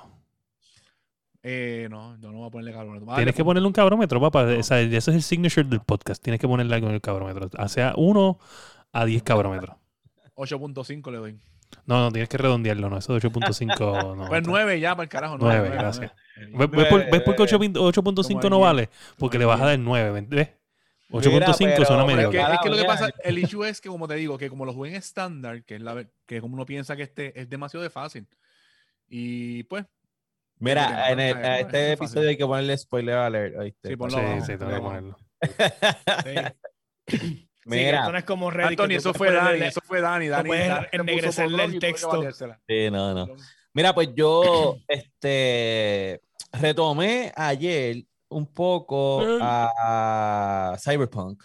[1.41, 2.99] Eh, no, yo no voy a ponerle cabrón.
[2.99, 4.43] Vamos a Tienes que ponerle un cabrómetro, papá.
[4.43, 6.21] O sea, ese es el signature del podcast.
[6.23, 7.49] Tienes que ponerle algo en el cabrómetro.
[7.57, 8.39] O sea, 1
[8.91, 9.75] a 10 cabrómetros.
[10.35, 11.39] 8.5 le doy.
[11.85, 12.97] No, no, tienes que redondearlo, no.
[12.97, 14.27] Eso de 8.5 no.
[14.27, 15.37] Pues 9 ya para el carajo.
[15.39, 16.11] 9, Nueve, gracias.
[16.49, 16.57] nueve.
[16.57, 17.73] ¿Ves, ves por, ves por qué Nueve.
[17.79, 18.89] 8 8.5 no vale?
[19.17, 20.49] Porque le vas a dar 9, ¿ves?
[21.11, 22.29] 8.5 Mira, pero- suena medio.
[22.29, 24.49] Es que, es que lo que pasa, el issue es que, como te digo, que
[24.49, 27.49] como lo jugué en estándar, que es la que como uno piensa que este es
[27.49, 28.27] demasiado de fácil.
[29.09, 29.85] Y pues,
[30.59, 32.27] Mira, en el- a este es episodio fácil.
[32.29, 33.57] hay que ponerle spoiler alert.
[33.57, 33.89] ¿oíste?
[33.89, 35.17] Sí, ponlo Sí, sí, tengo que ponerlo.
[36.23, 36.37] Sí.
[37.63, 37.99] Sí, Mira.
[37.99, 38.77] esto no es como Reddit.
[38.77, 40.27] que Anthony, eso fue Dani, eso fue Dani.
[40.29, 40.49] Dani,
[40.91, 42.23] ennegrecerle el texto.
[42.67, 43.27] Sí, no, no.
[43.73, 46.21] Mira, pues yo este,
[46.51, 51.43] retomé ayer un poco a, a Cyberpunk.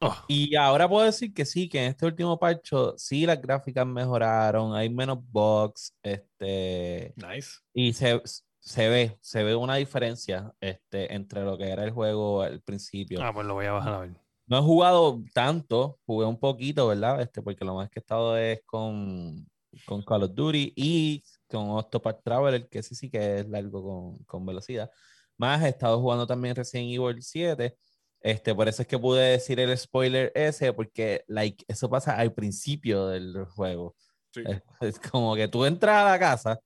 [0.00, 3.86] Oh, Y ahora puedo decir que sí, que en este último parcho sí las gráficas
[3.86, 7.58] mejoraron, hay menos bugs, este, Nice.
[7.72, 8.20] y se,
[8.58, 13.22] se ve, se ve una diferencia este, entre lo que era el juego al principio.
[13.22, 14.10] ah, pues lo voy a bajar a ver.
[14.46, 17.20] No he jugado tanto, jugué un poquito, ¿verdad?
[17.20, 19.46] Este, porque lo más que he estado es con,
[19.86, 24.18] con Call of Duty y con Octopath Traveler, que sí sí que es largo con,
[24.24, 24.90] con velocidad.
[25.38, 27.76] Más he estado jugando también Resident Evil 7.
[28.20, 32.32] Este, por eso es que pude decir el spoiler ese, porque like, eso pasa al
[32.32, 33.96] principio del juego.
[34.32, 34.42] Sí.
[34.46, 36.60] Es, es como que tú entras a la casa,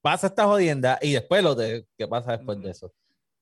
[0.00, 2.92] pasa esta jodienda y después lo de, que pasa después de eso.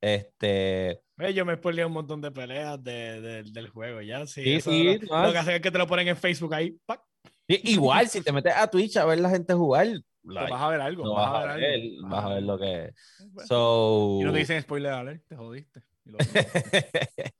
[0.00, 1.02] Este,
[1.34, 4.26] Yo me spoileé un montón de peleas de- de- del juego ya.
[4.26, 6.16] Sí, Sí, eso sí, lo, no, lo que hacen es que te lo ponen en
[6.16, 6.76] Facebook ahí.
[7.48, 9.86] Igual, si te metes a Twitch a ver la gente jugar,
[10.24, 11.04] like, vas a ver algo.
[11.04, 12.08] no vas, vas a ver, algo.
[12.08, 12.94] vas a ver lo que es.
[13.32, 15.82] Bueno, So, Y no te dicen spoiler alert, te jodiste.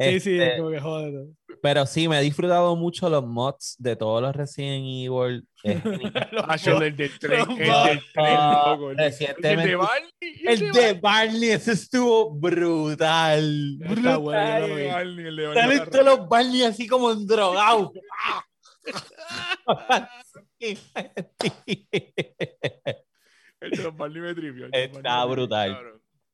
[0.00, 1.26] Sí, sí, Este, como que joder.
[1.62, 5.46] Pero sí, me he disfrutado mucho los mods de todos los Resident Evil.
[5.64, 10.10] El del tren, el Ah, el de- Barney.
[10.46, 13.76] el de Barney, ese estuvo brutal.
[13.80, 14.88] Barney
[15.54, 17.90] Salen todos los Barney así como drogados.
[23.60, 25.76] El de los Barney me los Está brutal.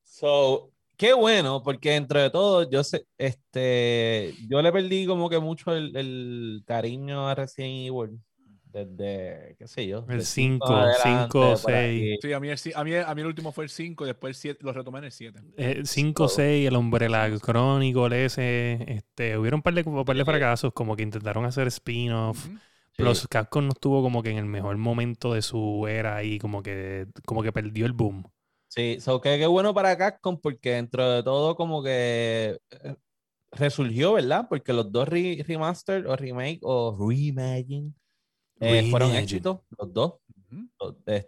[0.02, 5.38] So, qué bueno, porque dentro de todo, yo sé, este, yo le perdí como que
[5.38, 8.20] mucho el, el cariño a Resident Evil.
[8.64, 10.06] desde, qué sé yo.
[10.08, 11.74] El de 5, adelante, 5, por 6.
[11.74, 12.16] ahí.
[12.20, 14.30] Sí, a mí, el, a, mí, a mí el último fue el 5 y después
[14.30, 15.40] el 7, lo retomé en el 7.
[15.84, 18.78] 5, 6, el Umbrella Chronicle ese.
[18.88, 20.24] Este, hubieron un par de, un par de Sí.
[20.24, 22.50] fracasos, como que intentaron hacer spin-off.
[22.92, 23.02] Sí.
[23.02, 26.62] Plus, Capcom no estuvo como que en el mejor momento de su era y como
[26.62, 28.24] que, como que perdió el boom.
[28.74, 32.96] Sí, so que qué bueno para Capcom porque dentro de todo como que eh,
[33.52, 34.46] resurgió, ¿verdad?
[34.48, 37.92] Porque los dos re- remaster o remake o reimagine
[38.58, 40.14] eh, fueron éxitos, los dos.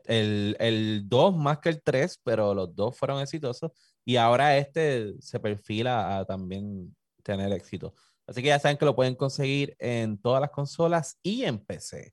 [0.07, 3.71] El, el 2 más que el 3, pero los dos fueron exitosos.
[4.05, 7.95] Y ahora este se perfila a también tener éxito.
[8.27, 12.13] Así que ya saben que lo pueden conseguir en todas las consolas y en PC.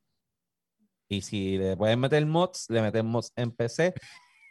[1.10, 3.94] Y si le pueden meter mods, le meten mods en PC.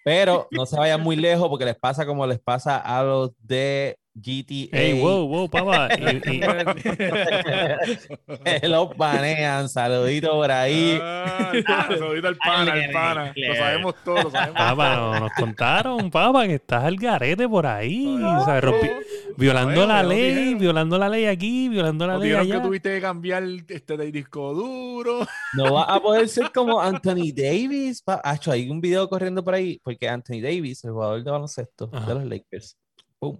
[0.05, 3.99] Pero no se vayan muy lejos porque les pasa como les pasa a los de
[4.15, 4.69] GTA.
[4.79, 5.89] Ey, wow, wow, papá.
[5.99, 6.41] Y- y-
[8.61, 9.69] que los banean.
[9.69, 10.99] Saludito por ahí.
[11.01, 11.53] Ah,
[11.89, 13.33] saludito al pana, al pana.
[13.35, 17.67] Lo sabemos todos, lo sabemos papá, no- nos contaron, papá, que estás al garete por
[17.67, 18.07] ahí.
[18.23, 18.93] o sea, rompi-
[19.37, 20.59] violando la ley, dijeron.
[20.59, 22.63] violando la ley aquí, violando la Nos ley dijeron que allá.
[22.63, 25.27] tuviste que cambiar este de disco duro.
[25.55, 28.03] No va a poder ser como Anthony Davis.
[28.03, 31.89] pa- Acho, hay un video corriendo por ahí porque Anthony Davis, el jugador de baloncesto
[31.93, 32.07] Ajá.
[32.07, 32.77] de los Lakers,
[33.19, 33.39] pum,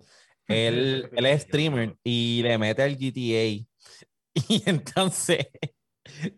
[0.49, 3.67] él, él es streamer y le mete al GTA.
[4.49, 5.47] Y entonces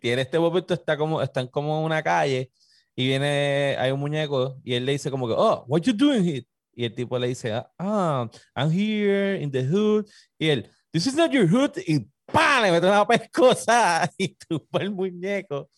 [0.00, 2.50] tiene este momento, está como, están como en una calle
[2.96, 6.24] y viene, hay un muñeco y él le dice como que, oh, what you doing
[6.24, 6.46] here?
[6.76, 10.06] Y el tipo le dice, ah, I'm here in the hood.
[10.38, 11.78] Y él, this is not your hood.
[11.86, 12.62] Y ¡pam!
[12.62, 15.70] Le mete una pescosa y tumba el muñeco.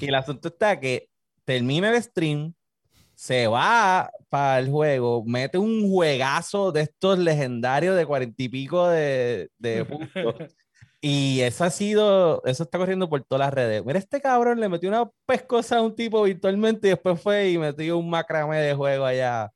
[0.00, 1.08] Y el asunto está que
[1.44, 2.54] termina el stream,
[3.20, 8.88] se va para el juego, mete un juegazo de estos legendarios de cuarenta y pico
[8.88, 10.36] de, de puntos.
[11.02, 13.84] Y eso ha sido, eso está corriendo por todas las redes.
[13.84, 17.58] Mira, este cabrón le metió una pescosa a un tipo virtualmente y después fue y
[17.58, 19.52] metió un macramé de juego allá.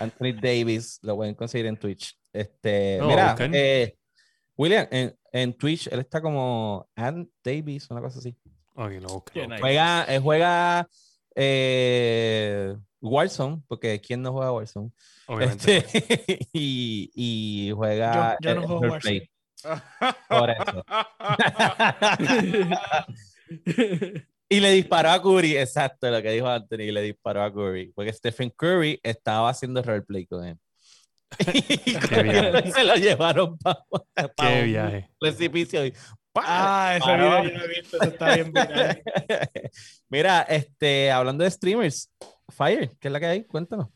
[0.00, 2.18] Anthony Davis, lo pueden conseguir en Twitch.
[2.32, 3.94] Este, Oh, mira, eh,
[4.56, 8.36] William, en, en Twitch, él está como Ant Davis, una cosa así.
[8.74, 9.30] Ok, lo busco.
[9.32, 9.60] Qué nice.
[9.60, 10.88] Juega, él juega
[11.36, 12.33] eh,
[13.08, 14.90] Warzone, porque ¿quién no juega Warzone?
[15.26, 15.76] Obviamente.
[15.78, 19.30] Este, y, y juega Yo- yo no juego Roleplay.
[20.28, 20.84] Por eso.
[24.48, 28.12] Y le disparó a Curry, exacto lo que dijo Anthony, le disparó a Curry, porque
[28.12, 30.58] Stephen Curry estaba haciendo roleplay con él.
[31.54, 32.70] Y viaje.
[32.72, 33.84] se lo llevaron para
[34.36, 35.10] Qué viaje.
[35.18, 35.84] precipicio.
[35.86, 35.92] y
[36.32, 36.44] ¡pam!
[36.46, 38.52] Ah, ese video yo lo he visto, eso está bien.
[40.08, 42.10] Mira, este, hablando de streamers,
[42.48, 43.44] Fire, ¿qué es la que hay?
[43.44, 43.88] Cuéntanos.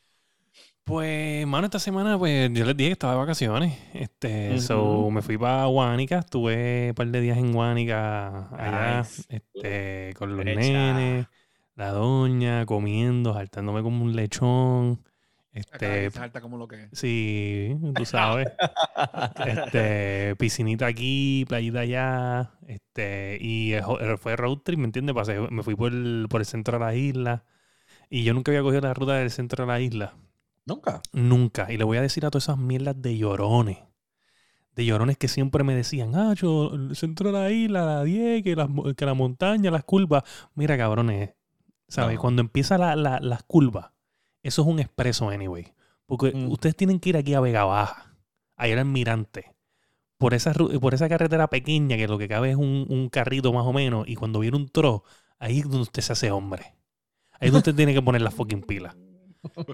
[0.85, 3.79] Pues, mano, esta semana, pues, yo les dije que estaba de vacaciones.
[3.93, 9.25] Este, so, me fui para Guánica, estuve un par de días en Guánica allá, Nice.
[9.29, 11.27] este, con los nenes,
[11.75, 15.05] la doña, comiendo, saltándome como un lechón.
[15.53, 16.91] Este, Este, alta como lo que es.
[16.93, 18.49] sí, tú sabes.
[19.45, 23.75] este, piscinita aquí, playita allá, este, y
[24.19, 25.15] fue road trip, ¿me entiendes?
[25.15, 27.45] Pasé, me fui por el, por el centro de la isla
[28.11, 30.15] y yo nunca había cogido la ruta del centro de la isla.
[30.67, 31.01] Nunca.
[31.13, 31.73] Nunca.
[31.73, 33.79] Y le voy a decir a todas esas mierdas de llorones.
[34.75, 38.43] De llorones que siempre me decían, ah, yo, el centro de la isla, la 10,
[38.45, 40.23] que, mo- que la montaña, las curvas.
[40.55, 41.31] Mira, cabrones,
[41.89, 42.15] ¿sabes?
[42.17, 42.21] No.
[42.21, 43.91] Cuando empiezan la, la- las curvas,
[44.43, 45.73] eso es un expreso, anyway.
[46.07, 46.51] Porque Mm.
[46.53, 48.15] ustedes tienen que ir aquí a Vega Baja,
[48.57, 49.55] a ir al Almirante.
[50.17, 53.65] Por esa, por esa carretera pequeña que lo que cabe es un, un carrito más
[53.67, 54.07] o menos.
[54.09, 55.03] Y cuando viene un tro,
[55.39, 56.75] ahí es donde usted se hace hombre.
[57.41, 58.97] Ahí es donde usted tiene que poner la fucking pila.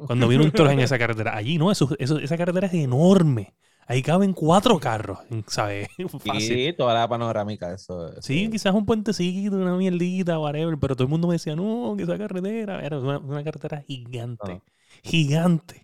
[0.07, 1.35] Cuando viene un trozo en esa carretera.
[1.37, 3.55] Allí no, eso, eso- esa carretera es enorme.
[3.87, 5.89] Ahí caben cuatro carros, ¿sabes?
[6.25, 6.41] Fácil.
[6.41, 8.09] Sí, toda la panorámica, eso.
[8.13, 11.95] eso- Sí, quizás un puentecito, una mierdita, whatever, pero todo el mundo me decía, no,
[11.97, 14.63] que esa carretera era una, una carretera gigante.
[14.63, 14.71] Ah.
[15.03, 15.84] Gigante.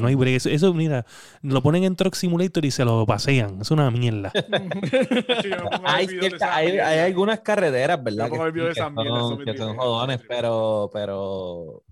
[0.00, 0.36] No hay break.
[0.36, 1.04] Eso, eso, mira,
[1.42, 3.60] lo ponen en Truck Simulator y se lo pasean.
[3.60, 4.32] Es una mierda.
[5.84, 8.28] Hay, cierta- hay, algunas carreteras, ¿verdad?
[8.32, 8.94] Yo Que, que son,
[9.44, 11.82] que son jodones, pero, pero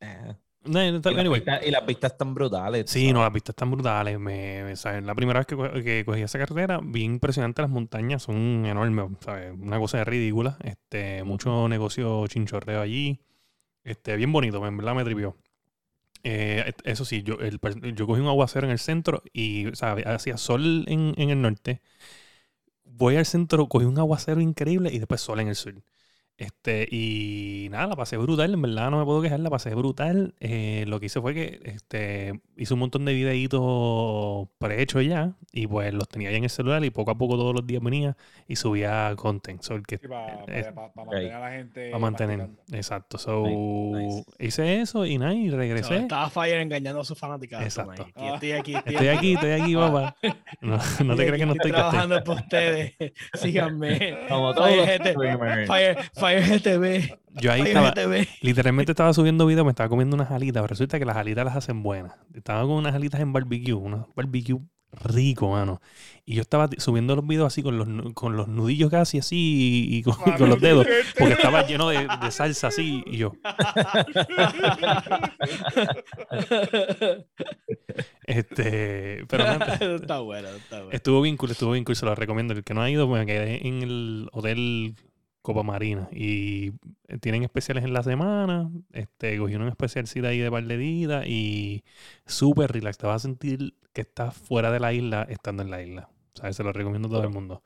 [0.00, 1.40] eh, No, no, y, las anyway.
[1.40, 2.90] pistas, y las pistas están brutales.
[2.90, 4.18] Sí, no, las vistas están brutales.
[4.18, 5.02] Me, me- ¿sabes?
[5.04, 7.62] La primera vez que, co- que cogí esa carretera, bien impresionante.
[7.62, 9.52] Las montañas son enormes, ¿sabes?
[9.58, 10.56] Una cosa ridícula.
[10.62, 13.20] Este, mucho negocio chinchorreo allí.
[13.84, 15.36] Este, bien bonito, en verdad me tripió.
[16.24, 17.58] Eh, eso sí, yo, el
[17.94, 20.06] yo cogí un aguacero en el centro y ¿sabes?
[20.06, 21.80] hacía sol en, en el norte.
[22.84, 25.82] Voy al centro, cogí un aguacero increíble y después sol en el sur.
[26.38, 30.34] Este, y nada, la pasé brutal, en verdad no me puedo quejar, la pasé brutal.
[30.40, 35.66] Eh, lo que hice fue que este, hice un montón de videitos prehechos ya, y
[35.66, 38.16] pues los tenía ya en el celular, y poco a poco todos los días venía
[38.48, 39.62] y subía content.
[39.62, 41.90] So, que, para eh, mantener a la gente.
[41.90, 42.76] para mantener, practicando.
[42.76, 43.18] exacto.
[43.18, 45.96] So, Nice, hice eso y nada, y So, regresé.
[45.98, 47.62] estaba Fire engañando a sus fanáticas.
[47.62, 48.02] Exacto.
[48.14, 48.74] Aquí estoy aquí.
[48.84, 50.16] Estoy aquí, estoy aquí, papá.
[50.62, 51.72] No, no te creas que no estoy, estoy.
[51.72, 52.94] trabajando por ustedes.
[53.34, 54.16] Síganme.
[54.28, 54.70] Como todos
[55.66, 55.98] Fire.
[56.22, 57.18] Fire, GTV.
[57.34, 58.28] Yo ahí Fire estaba, GTV.
[58.42, 61.56] Literalmente estaba subiendo videos, me estaba comiendo unas alitas, pero resulta que las alitas las
[61.56, 62.14] hacen buenas.
[62.32, 64.60] Estaba con unas alitas en barbecue, unos barbecue
[64.92, 65.80] rico, mano.
[66.24, 69.96] Y yo estaba subiendo los videos así con los, con los nudillos casi así y,
[69.96, 70.86] y con, y con los dedos,
[71.18, 73.32] porque estaba lleno de, de salsa así y yo.
[78.24, 80.92] Este, pero nada, está bueno, está bueno.
[80.92, 82.54] estuvo bien cool, estuvo bien cool, se lo recomiendo.
[82.54, 84.94] El que no ha ido, pues me quedé en el hotel
[85.42, 86.72] Copa Marina y
[87.20, 88.70] tienen especiales en la semana.
[88.92, 91.84] Este, cogí un especialcita ahí de días y
[92.26, 92.98] súper relax.
[92.98, 96.08] Te vas a sentir que estás fuera de la isla estando en la isla.
[96.34, 96.56] ¿Sabes?
[96.56, 97.62] Se lo recomiendo a todo el mundo.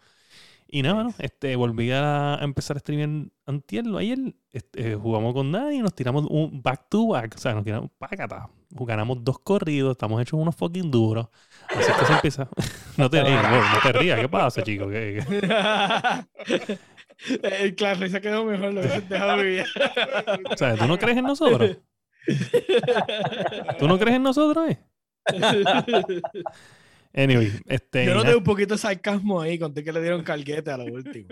[0.68, 4.34] Y nada, mano, este, volví a, empezar a streamear antier, ayer.
[4.50, 7.34] Este, jugamos con nadie y nos tiramos un back to back.
[7.36, 8.48] O sea, nos tiramos pácata.
[8.70, 11.28] Ganamos dos corridos, estamos hechos unos fucking duros.
[11.68, 12.48] Así que se empieza.
[12.96, 14.88] no, te, ey, no, no te rías, ¿qué pasa, chico?
[14.88, 15.24] ¿Qué-
[16.44, 16.78] qué?
[17.42, 19.64] El claro, se quedó mejor lo que dejado vivir.
[20.50, 21.78] O sea, ¿tú no crees en nosotros?
[23.78, 24.78] ¿Tú no crees en nosotros, eh?
[27.14, 28.04] Anyway, este.
[28.04, 31.28] Yo noté un poquito de sarcasmo ahí, conté que le dieron calguete a lo último.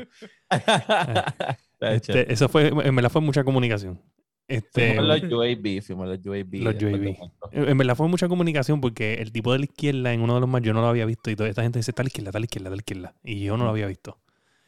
[0.50, 1.96] Chévere.
[1.96, 4.00] este, eso fue, en verdad fue mucha comunicación.
[4.48, 6.54] Este, Fuimos los UAB, fuimos los UAB.
[6.54, 7.16] Los UAB.
[7.52, 10.48] en verdad fue mucha comunicación porque el tipo de la izquierda en uno de los
[10.48, 12.70] más yo no lo había visto y toda esta gente dice tal izquierda, tal izquierda,
[12.70, 13.14] tal izquierda.
[13.22, 14.18] Y yo no lo había visto.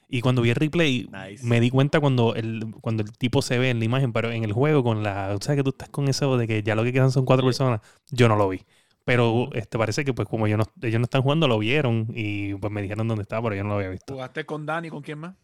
[0.09, 1.45] Y cuando vi el replay, Nice.
[1.45, 4.45] me di cuenta cuando el, cuando el tipo se ve en la imagen, pero en
[4.45, 5.35] el juego con la...
[5.37, 7.43] O sea que tú estás con eso de que ya lo que quedan son cuatro
[7.45, 7.49] Sí.
[7.49, 7.81] personas.
[8.11, 8.61] Yo no lo vi.
[9.05, 12.55] Pero este parece que pues como yo no, ellos no están jugando, lo vieron y
[12.55, 14.15] pues me dijeron dónde estaba, pero yo no lo había visto.
[14.15, 14.91] ¿Jugaste con Dani?
[14.91, 15.35] ¿Con quién más?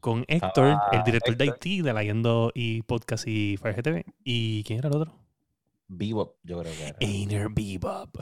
[0.00, 1.44] Con Héctor, Ah, el director de.
[1.44, 4.04] Haití, de la Yendo y Podcast y Fire GTV.
[4.24, 5.14] ¿Y quién era el otro?
[5.88, 6.96] Bebop, yo creo que era.
[7.00, 8.16] Einer Bebop.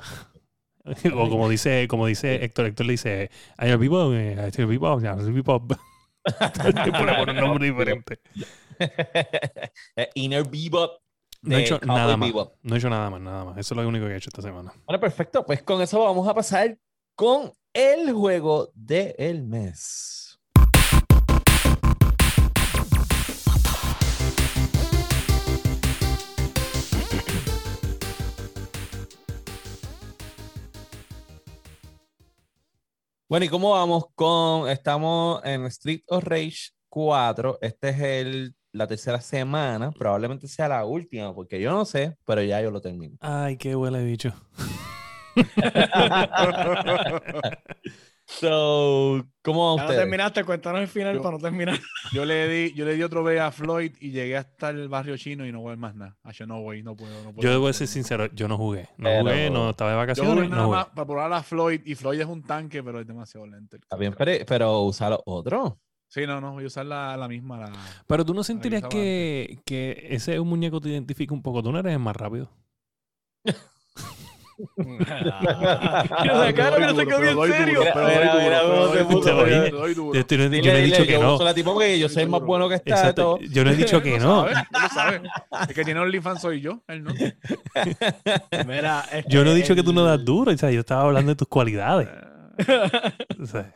[1.14, 5.72] o como dice, como dice Héctor, Héctor le dice, eh, Einer Bebop, Einer Bebop.
[6.64, 8.20] Le pone por un nombre diferente.
[9.96, 11.02] Eh, Inner Bebop.
[11.42, 12.28] No he hecho nada más.
[12.28, 12.54] Bebop.
[12.62, 13.58] No he hecho nada más, nada más.
[13.58, 14.72] Eso es lo único que he hecho esta semana.
[14.86, 15.44] Bueno, perfecto.
[15.44, 16.78] Pues con eso vamos a pasar
[17.16, 20.27] con el juego del mes.
[33.30, 34.70] Bueno, ¿y cómo vamos con?
[34.70, 37.58] Estamos en Street of Rage 4.
[37.60, 39.90] Este es el, la tercera semana.
[39.90, 43.18] Probablemente sea la última, porque yo no sé, pero ya yo lo termino.
[43.20, 44.32] Ay, qué huele bicho.
[48.30, 51.78] So, ¿cómo Ya no terminaste, cuéntanos el final Yo- para no terminar.
[52.12, 55.16] Yo le di, yo le di otro B a Floyd y llegué hasta el barrio
[55.16, 56.14] chino y no voy más nada.
[56.32, 57.12] Yo no voy, no puedo.
[57.24, 58.82] No puedo Yo debo ser sincero, yo no jugué.
[58.98, 60.76] No Pero- jugué, no estaba de Yo vacaciones, jugué no nada jugué.
[60.76, 63.76] más para probar a Floyd y Floyd es un tanque, pero es demasiado lento.
[63.76, 65.72] Está bien, pero, pero usa los otros.
[66.08, 67.58] Sí, no, no, voy a usar la, la misma.
[67.58, 67.72] La...
[68.06, 71.62] Pero tú no sentirías que, que ese es un muñeco te identifica un poco.
[71.62, 72.50] Tú no eres el más rápido.
[74.76, 77.84] La cara no se quedó bien serio.
[77.84, 77.92] Yo,
[80.26, 80.44] yo no
[80.78, 81.34] he dicho que no.
[81.34, 82.80] uso la tipo porque yo soy más bueno que
[83.14, 83.38] todo.
[83.40, 84.46] Yo no he dicho que no.
[84.48, 87.12] El que tiene OnlyFans soy yo, él no.
[88.66, 90.52] Mira, Yo no he dicho que tú no das duro.
[90.52, 92.08] O sea, yo estaba hablando de tus cualidades.
[93.40, 93.72] O sea,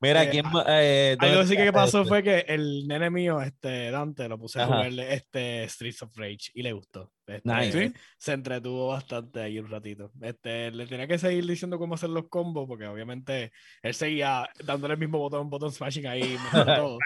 [0.00, 0.66] Mira, Eh, ¿quién más?
[0.68, 2.08] Eh, ¿dónde Algo sí que está pasó este?
[2.10, 4.74] fue que el nene mío, este Dante, lo puse a Ajá.
[4.74, 7.10] jugarle este Streets of Rage y le gustó.
[7.26, 7.88] Este, Nice.
[7.88, 7.94] ¿Sí?
[8.18, 10.12] Se entretuvo bastante ahí un ratito.
[10.20, 14.94] Este, le tenía que seguir diciendo cómo hacer los combos, porque obviamente él seguía dándole
[14.94, 16.98] el mismo botón, botón smashing ahí, todo.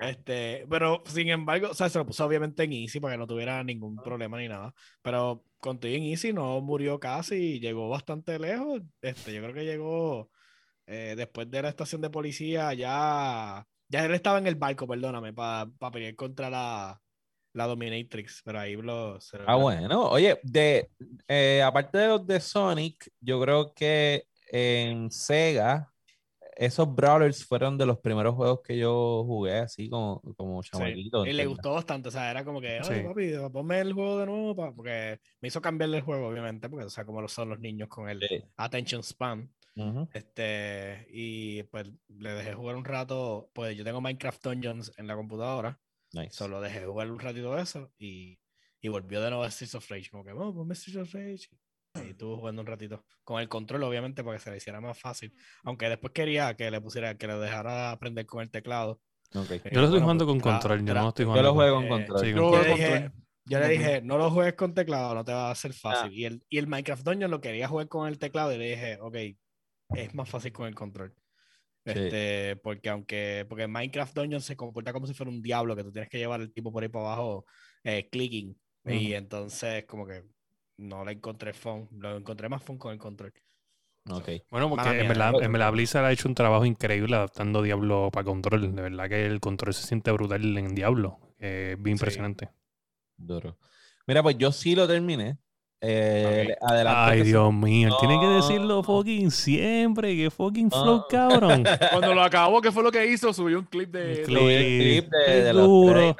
[0.00, 3.26] Este, pero sin embargo, o sea, se lo puso obviamente en easy para que no
[3.26, 4.72] tuviera ningún problema ni nada.
[5.02, 8.80] Pero contigo en easy no murió casi, llegó bastante lejos.
[9.02, 10.30] Este, yo creo que llegó
[10.86, 15.34] eh, después de la estación de policía, ya, ya él estaba en el barco, perdóname,
[15.34, 17.00] para pelear contra la,
[17.52, 19.18] la Dominatrix, pero ahí lo...
[19.46, 20.08] Ah, bueno.
[20.10, 20.88] Oye, de,
[21.28, 25.92] eh, aparte de los de Sonic, yo creo que en Sega,
[26.56, 31.26] esos Brawlers fueron de los primeros juegos que yo jugué así como, como Sí, chamaquito.
[31.26, 32.94] Y le gustó bastante, o sea, era como que, Sí.
[32.94, 36.68] oye, papi, ponme el juego de nuevo, pa", porque me hizo cambiarle el juego, obviamente,
[36.68, 38.42] porque, o sea, como lo son los niños con el Sí.
[38.56, 39.52] attention span.
[39.76, 40.08] Ujú.
[40.12, 43.50] Este, y pues le dejé jugar un rato.
[43.54, 45.80] Pues yo tengo Minecraft Dungeons en la computadora.
[46.12, 46.30] Nice.
[46.32, 48.38] Solo dejé jugar un ratito de eso y,
[48.80, 50.10] y volvió de nuevo a Streets of Rage.
[50.10, 51.48] Como que, oh, ponme Streets of Rage.
[52.04, 53.04] Y estuve jugando un ratito.
[53.24, 55.32] Con el control, obviamente, para que se le hiciera más fácil.
[55.64, 59.00] Aunque después quería que le pusiera, que le dejara aprender con el teclado.
[59.34, 59.34] Ok.
[59.34, 61.56] Yo lo estoy Bueno, jugando pues, con control, yo no estoy Yo jugando lo con-
[61.56, 62.20] juego con Eh, control.
[62.20, 63.22] sí, Yo con lo Yo juego le con dije, control.
[63.44, 66.10] yo le dije, no lo juegues con teclado, no te va a hacer fácil.
[66.10, 66.14] Ah.
[66.14, 68.98] Y, el, y el Minecraft Dungeon lo quería jugar con el teclado y le dije,
[69.00, 69.16] ok,
[69.96, 71.14] es más fácil con el control.
[71.84, 71.92] Sí.
[71.92, 75.92] Este, porque aunque, porque Minecraft Dungeon se comporta como si fuera un diablo, que tú
[75.92, 77.46] tienes que llevar el tipo por ahí para abajo,
[77.84, 78.58] eh, clicking.
[78.86, 80.24] Y entonces, como que
[80.78, 83.32] no le encontré fun, lo encontré más fun con el control.
[84.10, 84.28] Ok.
[84.50, 88.10] Bueno, porque Mala en verdad, en verdad Blizzard ha hecho un trabajo increíble adaptando Diablo
[88.12, 88.74] para control.
[88.74, 91.18] De verdad que el control se siente brutal en Diablo.
[91.38, 92.00] eh, bien Sí.
[92.02, 92.50] impresionante.
[93.16, 93.58] Duro.
[94.06, 95.38] Mira, pues yo sí lo terminé.
[95.82, 100.14] Eh, Ay, que Dios mío, tiene que decirlo fucking siempre.
[100.14, 100.82] Que fucking No.
[100.82, 101.64] flow, cabrón.
[101.90, 103.32] Cuando lo acabó, ¿qué fue lo que hizo?
[103.32, 104.20] Subió un clip de.
[104.20, 105.08] Un clip.
[105.10, 106.16] de, los duro.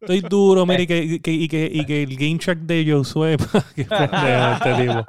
[0.00, 3.36] Estoy duro, mire, y que, que- y, que, y que el game track de Josué.
[3.76, 5.06] Pendejo este tipo.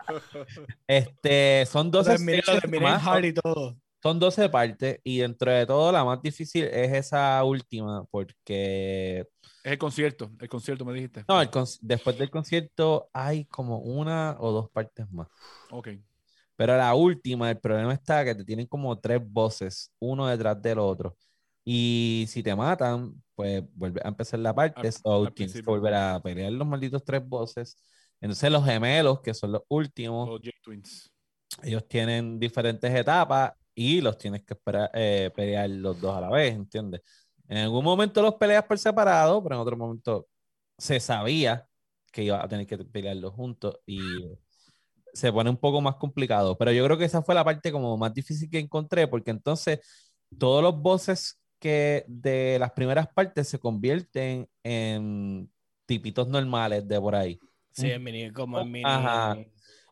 [0.88, 3.76] Este, son 12 terminé, terminé más, hard y todo.
[4.02, 9.28] Son 12 partes y dentro de todo la más difícil es esa última porque
[9.64, 10.32] Es el concierto.
[10.40, 11.24] El concierto, me dijiste.
[11.28, 11.50] no, el
[11.82, 15.28] después del concierto hay como una o dos partes más.
[15.72, 15.90] Ok.
[16.56, 20.80] Pero la última, el problema está que te tienen como tres voces, uno detrás del
[20.80, 21.16] otro.
[21.64, 25.62] Y si te matan, pues vuelve a empezar la parte, Al- so al tienes que
[25.62, 27.78] volver a pelear los malditos tres voces.
[28.20, 30.42] Entonces los gemelos, que son los últimos, Los
[31.64, 36.30] ellos tienen diferentes etapas y los tienes que esperar, eh, pelear los dos a la
[36.30, 37.02] vez, ¿entiendes?
[37.48, 40.28] En algún momento los peleas por separado, pero en otro momento
[40.78, 41.68] se sabía
[42.12, 44.00] que iba a tener que pelearlos juntos y
[45.14, 46.58] se pone un poco más complicado.
[46.58, 49.80] Pero yo creo que esa fue la parte como más difícil que encontré, porque entonces
[50.38, 55.52] todos los bosses que de las primeras partes se convierten en
[55.86, 57.40] tipitos normales de por ahí.
[57.72, 58.84] Sí, el mini, como el mini.
[58.86, 59.38] Ajá.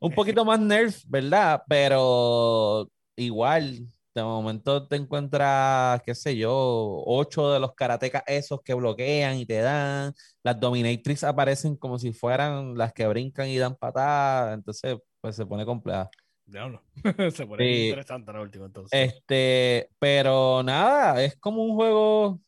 [0.02, 1.62] Un poquito más nerf, ¿verdad?
[1.68, 2.90] Pero
[3.20, 9.38] igual, de momento te encuentras, qué sé yo, ocho de los karatecas esos que bloquean
[9.38, 10.14] y te dan.
[10.44, 14.56] Las dominatrix aparecen como si fueran las que brincan y dan patadas.
[14.56, 16.10] Entonces, pues se pone compleja.
[16.46, 16.82] Diablo.
[17.32, 17.84] Se pone Sí.
[17.90, 19.00] interesante la última entonces.
[19.00, 22.42] Este, pero nada, es como un juego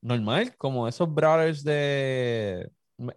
[0.00, 2.70] normal, como esos Brothers de...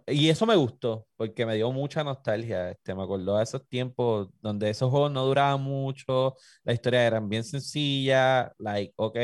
[0.08, 2.70] Y eso me gustó, porque me dio mucha nostalgia.
[2.70, 7.20] Este, me acordó de esos tiempos donde esos juegos no duraban mucho, la historia era
[7.20, 9.16] bien sencilla, like, ok,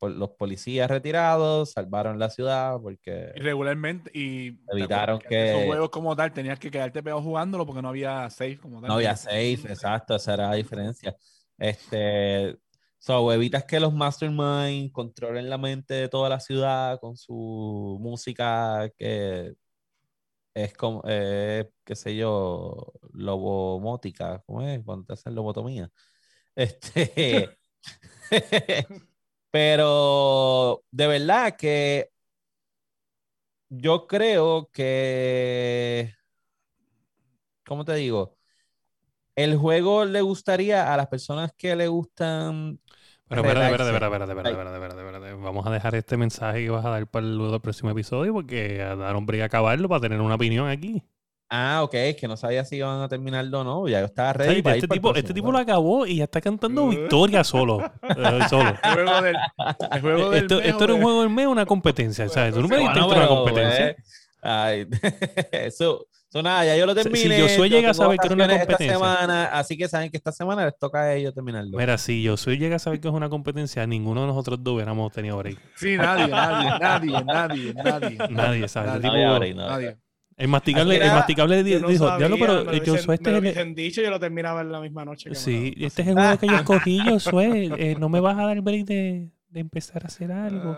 [0.00, 3.32] los policías retirados salvaron la ciudad porque...
[3.36, 4.10] Y regularmente.
[4.12, 7.88] Y ¿te Evitaron que- Esos juegos como tal tenías que quedarte pegado jugándolo porque no
[7.90, 8.88] había save como tal.
[8.88, 11.14] No había safe, exacto, esa era la diferencia.
[11.56, 12.56] Este,
[12.98, 18.90] so, evitas que los mastermind controlen la mente de toda la ciudad con su música
[18.96, 19.54] que
[20.54, 24.82] es como, eh, qué sé yo, lobomótica, ¿cómo es?
[24.84, 25.90] Cuando te hacen lobotomía.
[26.56, 27.56] Este,
[29.50, 32.10] pero de verdad que
[33.68, 36.12] yo creo que,
[37.64, 38.36] ¿cómo te digo?
[39.36, 42.80] El juego le gustaría a las personas que le gustan.
[43.28, 43.72] Pero relaxing.
[43.72, 45.19] espérate, espérate, espérate, espérate, espérate, espérate.
[45.42, 48.32] Vamos a dejar este mensaje que vas a dar para el, luego del próximo episodio
[48.32, 51.02] porque a dar hombre a acabarlo para tener una opinión aquí.
[51.52, 53.88] Ah, ok, que no sabía si iban a terminarlo o no.
[53.88, 56.16] Ya yo estaba ready para ir este, para el tipo, este tipo lo acabó y
[56.18, 57.80] ya está cantando victoria solo.
[58.02, 58.72] eh, solo.
[58.84, 59.36] El juego del.
[59.90, 62.28] El juego del Esto, mes, esto era un de- juego del mes, una competencia.
[62.28, 62.54] ¿sabes?
[62.54, 63.96] Tú no me diste una pero, competencia.
[64.42, 64.86] ay,
[65.52, 66.06] eso,
[66.42, 67.40] nada, ya yo lo Si-.
[67.42, 68.86] Josué llega a saber que era una competencia.
[68.86, 71.76] Esta semana, así que saben que esta semana les toca a ellos terminarlo.
[71.76, 74.74] Mira, si yo soy llega a saber que es una competencia, ninguno de nosotros dos
[74.74, 75.58] hubiéramos tenido break.
[75.76, 78.18] Sí, nadie, nadie, nadie, nadie, nadie.
[78.30, 78.94] Nadie, ¿sabes?
[78.94, 79.68] No tipo- break, no.
[79.68, 79.96] Nadie.
[80.36, 83.30] el masticable, el nada, masticable no dijo, sabía, diablo, pero me lo hubiesen- Josué, este
[83.32, 85.24] me lo es el- dicho, yo lo terminaba en la misma noche.
[85.24, 87.70] que me Sí, lo- este es el juego que yo escogí, Josué.
[87.76, 90.76] Eh, no me vas a dar break de, de empezar a hacer algo.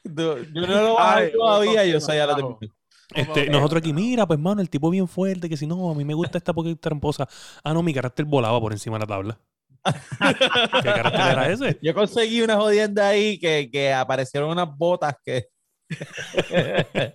[0.04, 2.74] Yo no lo bajé Ay, todavía, yo ya lo terminé.
[3.14, 6.06] Este, nosotros aquí, mira, pues mano, el tipo bien fuerte, que si no, a mí
[6.06, 7.28] me gusta esta porque es tramposa.
[7.64, 9.40] Ah, no, mi carácter volaba por encima de la tabla.
[10.82, 11.80] ¿Qué carácter era ese?
[11.82, 15.48] Yo conseguí una jodienda ahí que, que aparecieron unas botas que.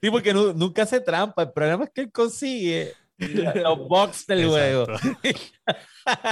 [0.00, 1.42] sí, porque nu- nunca hace trampa.
[1.42, 4.86] El problema es que él consigue los box del juego.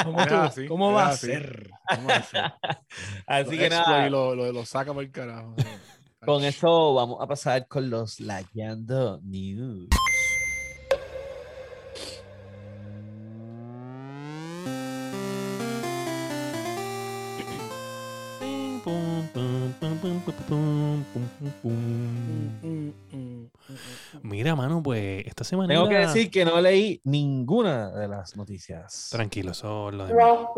[0.05, 1.27] ¿Cómo, Es tú- así, cómo es va a así.
[1.27, 1.71] ser?
[1.95, 2.53] ¿Cómo va a ser?
[3.27, 5.55] Así Lo que nada, y Lo, lo, lo saca por el carajo.
[6.25, 9.89] con eso vamos a pasar con los Lagueando News.
[24.35, 25.73] Mira, mano, pues esta semana.
[25.73, 29.09] Tengo que decir que no leí ninguna de las noticias.
[29.13, 30.49] Tranquilo, eso es lo de menos.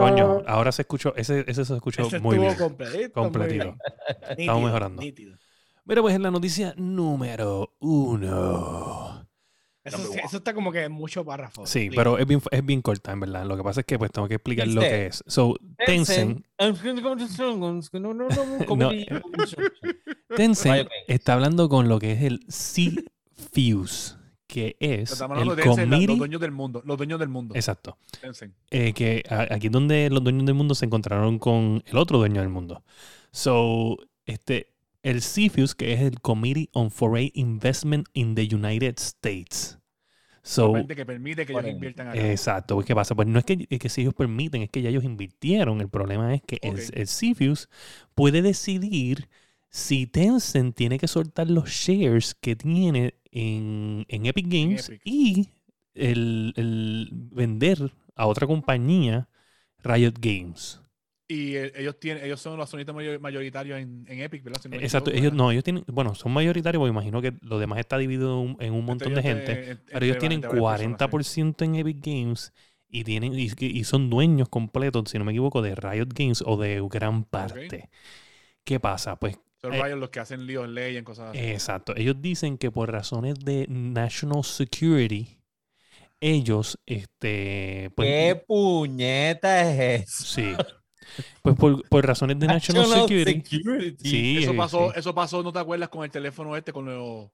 [0.00, 2.56] Coño, ahora se escuchó, ese, ese se escuchó Ese muy bien.
[2.56, 3.64] completito, Completito.
[3.66, 4.38] muy bien.
[4.38, 5.02] Estamos mejorando.
[5.02, 5.36] nítido.
[5.84, 9.13] Mira, pues en la noticia número uno.
[9.84, 11.68] Eso, sí- eso está como que en muchos párrafos.
[11.68, 12.00] Sí, Explica.
[12.00, 13.44] pero es bien, es bien corta, en verdad.
[13.44, 15.22] Lo que pasa es que pues tengo que explicar lo que es.
[15.26, 16.66] So, Tencent, No,
[20.36, 24.14] Tencent está hablando con lo que es el C-Fuse,
[24.46, 26.18] que es Estamos el hablando de Tencent, la- los committee.
[26.18, 26.82] dueños del mundo.
[26.84, 27.54] Los dueños del mundo.
[27.54, 27.98] Exacto.
[28.20, 28.54] Tencent.
[28.70, 32.40] eh, que aquí es donde los dueños del mundo se encontraron con el otro dueño
[32.40, 32.82] del mundo.
[33.32, 34.73] So, este,
[35.04, 39.78] el CFIUS, que es el Committee on Foreign Investment in the United States.
[40.42, 42.30] So, que permite que ellos inviertan acá.
[42.30, 43.14] exacto, pues, ¿qué pasa?
[43.14, 45.80] Pues no es que, es que si ellos permiten, es que ya ellos invirtieron.
[45.80, 47.68] El problema es que el, el CFIUS
[48.14, 49.28] puede decidir
[49.70, 55.02] si Tencent tiene que soltar los shares que tiene en, en Epic Games Epic.
[55.04, 55.48] y
[55.94, 59.28] el, el vender a otra compañía
[59.82, 60.83] Riot Games.
[61.28, 64.60] Y eh, ellos tienen, ellos son los accionistas mayor- mayoritarios en, en Epic, ¿verdad?
[64.60, 65.32] Si no me Exacto, equivoco, ellos ¿verdad?
[65.32, 68.56] no, ellos tienen, bueno, son mayoritarios, porque imagino que lo demás está dividido en un-
[68.62, 69.60] en un Entre montón de gente.
[69.92, 71.10] Pero ellos tienen entre varias personas, sí.
[71.10, 72.52] 40% en Epic Games
[72.88, 76.56] y tienen y, y son dueños completos, si no me equivoco, de Riot Games o
[76.56, 77.90] de gran parte.
[78.64, 79.16] ¿Qué pasa?
[79.18, 81.50] Pues Son eh, Riot los que hacen líos, leyes, cosas así.
[81.50, 85.38] exacto, ellos dicen que por razones de national security
[86.20, 90.24] ellos este pues ¿Qué puñeta es eso?
[90.24, 90.58] sí.
[91.42, 93.40] Pues por, por razones de national National security.
[93.58, 94.08] Security.
[94.08, 94.98] Sí, eso eh, pasó, sí.
[94.98, 97.30] eso pasó, ¿no te acuerdas con el teléfono este, con los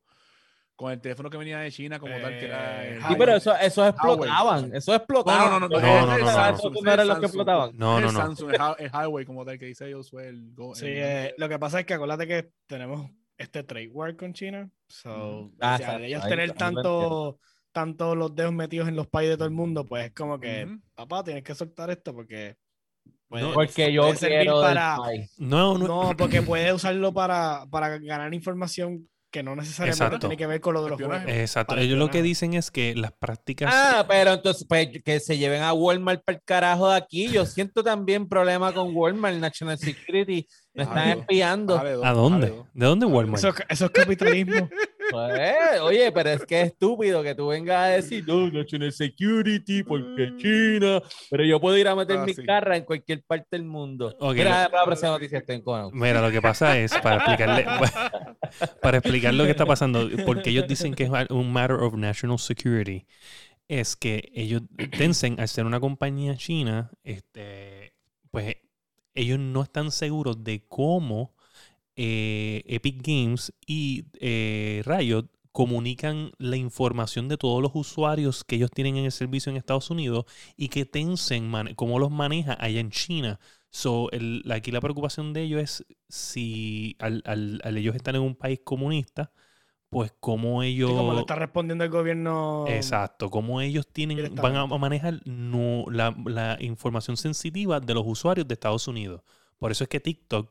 [0.77, 3.37] con el teléfono que venía de China como tal, que era Eh, el Sí, pero
[3.37, 4.75] eso, esos explotaban.
[4.75, 5.51] Esos explotaban.
[5.51, 6.81] No, no, no, no, no, no, no, no, Esos no.
[6.83, 7.25] no eran los que Samsung.
[7.27, 7.71] explotaban.
[7.77, 8.18] No, no, no.
[8.18, 10.75] Samsung, el, Hi- el Highway como tal, que dice ellos fue el Go.
[10.75, 14.33] Sí, el- eh, lo que pasa es que acuérdate que tenemos este trade war con
[14.33, 14.71] China.
[14.89, 15.51] So.
[15.61, 17.39] Ah, o sea, de ellos ahí- tener tanto,
[17.73, 20.64] tanto los dedos metidos en los países de todo el mundo, pues es como que,
[20.64, 20.81] Ujú.
[20.95, 22.57] papá, tienes que soltar esto porque.
[23.55, 24.97] Porque yo quiero para.
[25.39, 30.19] No, no, No, porque puede usarlo para, para ganar información que no necesariamente Exacto.
[30.19, 31.23] tiene que ver con lo de los juegos.
[31.29, 31.77] exacto.
[31.77, 35.63] Ellos lo que dicen es que las prácticas Ah, pero entonces pues, que se lleven
[35.63, 37.29] a Walmart para el carajo de aquí.
[37.29, 40.49] Yo siento también problema con Walmart, National Security.
[40.75, 41.79] Me están espiando.
[41.79, 42.49] ¿A dónde?
[42.75, 43.39] ¿De dónde Walmart?
[43.39, 44.69] Eso, eso es capitalismo.
[45.11, 49.83] Pues, oye, pero es que es estúpido que tú vengas a decir, no, National Security,
[49.83, 51.03] porque China.
[51.31, 52.45] Pero yo puedo ir a meter Ah, mi sí.
[52.45, 54.15] carra en cualquier parte del mundo.
[54.21, 55.91] Ok, Mira, para la próxima noticia estoy en cono.
[55.93, 57.67] Mira, lo que pasa es, para explicarle,
[58.83, 62.39] para explicar lo que está pasando, porque ellos dicen que es un matter of national
[62.39, 63.07] security,
[63.69, 64.63] es que ellos,
[64.99, 67.95] Tencent, al ser una compañía china, este,
[68.31, 68.57] pues
[69.15, 71.35] ellos no están seguros de cómo
[72.03, 78.71] eh, Epic Games y eh, Riot comunican la información de todos los usuarios que ellos
[78.71, 80.25] tienen en el servicio en Estados Unidos
[80.57, 83.39] y que Tencent, cómo los maneja allá en China.
[83.71, 88.23] So, el- aquí la preocupación de ellos es si al, al- al ellos estar en
[88.23, 89.33] un país comunista,
[89.91, 90.93] pues cómo Sí, ellos...
[90.93, 92.65] como le está respondiendo el gobierno.
[92.69, 98.47] Exacto, cómo ellos tienen, van a manejar no- la, la información sensitiva de los usuarios
[98.47, 99.23] de Estados Unidos.
[99.59, 100.51] Por eso es que TikTok,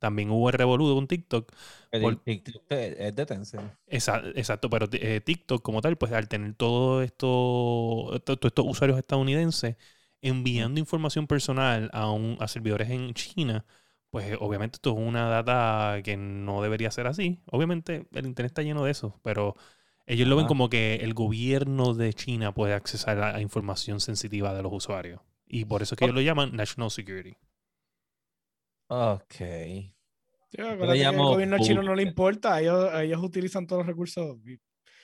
[0.00, 1.52] también hubo el revoludo con TikTok.
[2.00, 3.72] Por- TikTok Es de Tencent.
[3.86, 9.76] Exacto, pero eh, TikTok como tal, pues al tener todo todos estos usuarios estadounidenses
[10.22, 13.64] enviando información personal a, un, a servidores en China,
[14.10, 17.40] pues obviamente esto es una data que no debería ser así.
[17.50, 19.56] Obviamente el Internet está lleno de eso, pero
[20.06, 24.54] ellos lo ven como que el gobierno de China puede accesar a, a información sensitiva
[24.54, 25.20] de los usuarios.
[25.46, 27.36] Y por eso es que ellos lo llaman National Security.
[28.92, 29.34] Ok.
[30.58, 34.36] Acuérdate que llamo al gobierno chino no le importa, ellos, ellos utilizan todos los recursos.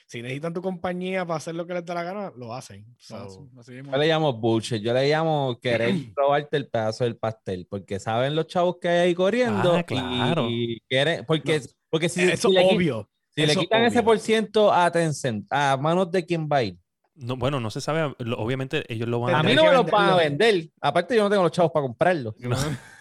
[0.05, 2.85] Si necesitan tu compañía para hacer lo que les da la gana, lo hacen.
[2.97, 3.49] So.
[3.65, 8.35] Yo le llamo bullshit, yo le llamo querer robarte el pedazo del pastel, porque saben
[8.35, 10.47] los chavos que hay ahí corriendo Ah, claro.
[10.49, 13.09] y, quieren, porque, porque si, eso si le, obvio.
[13.29, 14.05] si le eso quitan ese obvio.
[14.05, 16.77] por ciento a Tencent, a manos de quién va a ir.
[17.15, 19.43] No, bueno, no se sabe, lo- obviamente ellos lo van A a...
[19.43, 22.35] mí no me los van a vender, aparte yo no tengo los chavos para comprarlo.
[22.39, 22.55] No.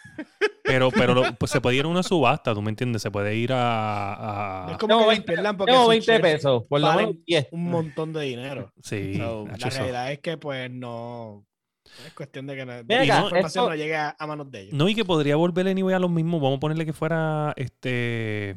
[0.65, 3.03] Pero, pero lo- pues se puede ir a una subasta, ¿tú me entiendes?
[3.03, 4.67] Se puede ir a...
[4.67, 7.07] a- Es como Tengo que 20 pierdan porque sus 20 shares pesos, por lo valen
[7.11, 7.49] menos 10.
[7.53, 8.73] un montón de dinero.
[8.83, 9.69] Sí, So, la eso.
[9.71, 11.45] realidad es que pues no
[12.05, 14.61] es cuestión de que la, la acá, información esto- no llegue a, a manos de
[14.63, 14.75] ellos.
[14.75, 16.41] No, y que podría volver anyway a lo mismo.
[16.41, 18.57] Vamos a ponerle que fuera este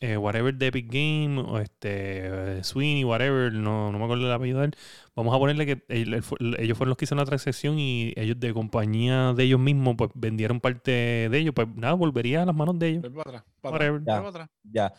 [0.00, 4.32] eh, whatever de Epic Game, o este, eh, Sweeney, whatever, no, no me acuerdo el
[4.32, 4.74] apellido de él,
[5.14, 9.32] vamos a ponerle que ellos fueron los que hicieron la transacción y ellos de compañía
[9.34, 12.88] de ellos mismos, pues vendieron parte de ellos, pues nada, volvería a las manos de
[12.88, 13.02] ellos.
[13.10, 13.44] Para atrás.
[13.60, 14.00] para Whatever.
[14.00, 14.16] atrás, Ya.
[14.16, 14.48] para atrás.
[14.62, 14.92] Ya.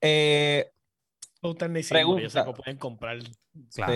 [0.00, 0.70] Eh,
[1.42, 2.44] ellos se Pregunta.
[2.54, 3.18] pueden comprar.
[3.74, 3.92] Claro.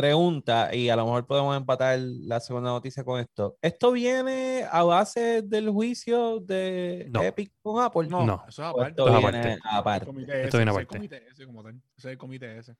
[0.00, 3.56] Pregunta, y a lo mejor podemos empatar la segunda noticia con esto.
[3.62, 7.22] ¿Esto viene a base del juicio de No.
[7.22, 8.06] Epic con Apple?
[8.08, 8.44] No, No.
[8.46, 8.90] eso es ¿O aparte.
[8.90, 9.60] esto Esto es viene aparte.
[9.72, 10.04] aparte?
[10.04, 10.96] El comité Esto ese, viene ese es el aparte.
[10.98, 11.74] comité ese como tal.
[11.96, 12.76] Ese es el comité ese.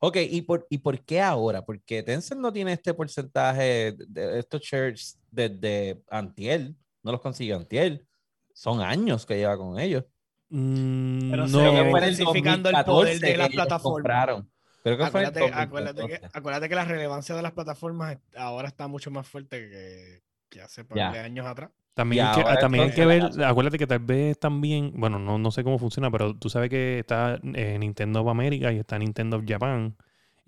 [0.00, 1.64] Ok, ¿y por, ¿y por qué ahora?
[1.64, 6.76] Porque Tencent no tiene este porcentaje de estos shares desde Antiel.
[7.02, 8.06] No los consigue Antiel.
[8.52, 10.04] Son años que lleva con ellos.
[10.50, 13.82] Mm, Pero no, se el intensificando el 2014 poder de plataformas.
[14.02, 14.50] compraron.
[14.82, 16.38] Creo que fue en el Acuérdate, acuérdate, que, 2014.
[16.38, 20.84] acuérdate que la relevancia de las plataformas ahora está mucho más fuerte que, que hace
[20.84, 21.70] par de años atrás.
[21.94, 25.50] También, hay que, también hay que ver, acuérdate que tal vez también, bueno, no, no
[25.50, 29.38] sé cómo funciona, pero tú sabes que está eh, Nintendo of America y está Nintendo
[29.38, 29.96] of Japan.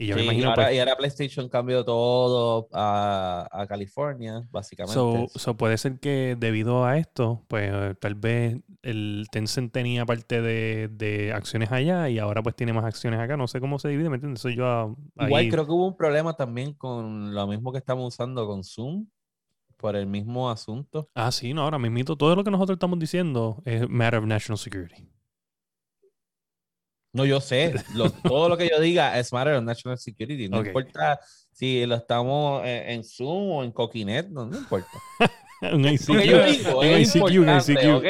[0.01, 4.95] Y yo me imagino, ahora, pues, y ahora PlayStation cambió todo a, a California, básicamente.
[4.95, 7.71] so, so puede ser que debido a esto, pues
[8.01, 12.87] tal vez el Tencent tenía parte de, de acciones allá y ahora pues tiene más
[12.87, 13.37] acciones acá.
[13.37, 14.41] No sé cómo se divide, ¿me entiendes?
[14.41, 14.95] Soy yo ah,
[15.27, 15.51] Igual ahí.
[15.51, 19.07] creo que hubo un problema también con lo mismo que estamos usando con Zoom,
[19.77, 21.11] por el mismo asunto.
[21.15, 24.57] Ah, sí, no, ahora mismito todo lo que nosotros estamos diciendo es matter of national
[24.57, 25.07] security.
[27.13, 30.49] No, yo sé, lo- todo lo que yo diga es matter of national security.
[30.49, 30.67] No Ok.
[30.69, 31.19] importa
[31.53, 34.89] si lo estamos en, en Zoom o en Coquinet, no, no importa.
[35.73, 37.95] un ICQ, Lo que yo digo un es ICQ, importante, ICQ.
[37.97, 38.05] ¿ok?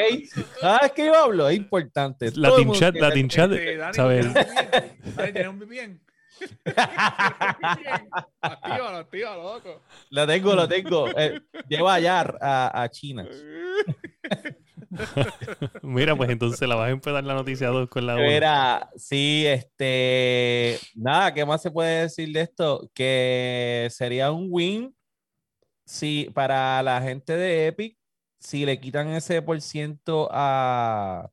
[0.61, 2.31] Cada vez que yo hablo es importante.
[2.35, 3.51] Latin chat, tiene- Latin chat,
[3.95, 4.33] ¿sabes?
[4.33, 5.99] Dani, ¿tienes un VPN?
[8.41, 9.81] Actívalo, actívalo, loco.
[10.11, 11.07] Lo tengo, lo tengo.
[11.17, 13.27] Eh, lleva allá a, a China.
[15.81, 18.23] Mira, pues entonces la vas a empezar la noticia 2 con la 1.
[18.27, 22.89] Mira, sí, este, nada, ¿qué más se puede decir de esto?
[22.93, 24.95] Que sería un win
[25.85, 27.97] si para la gente de Epic,
[28.39, 31.29] si le quitan ese por ciento a,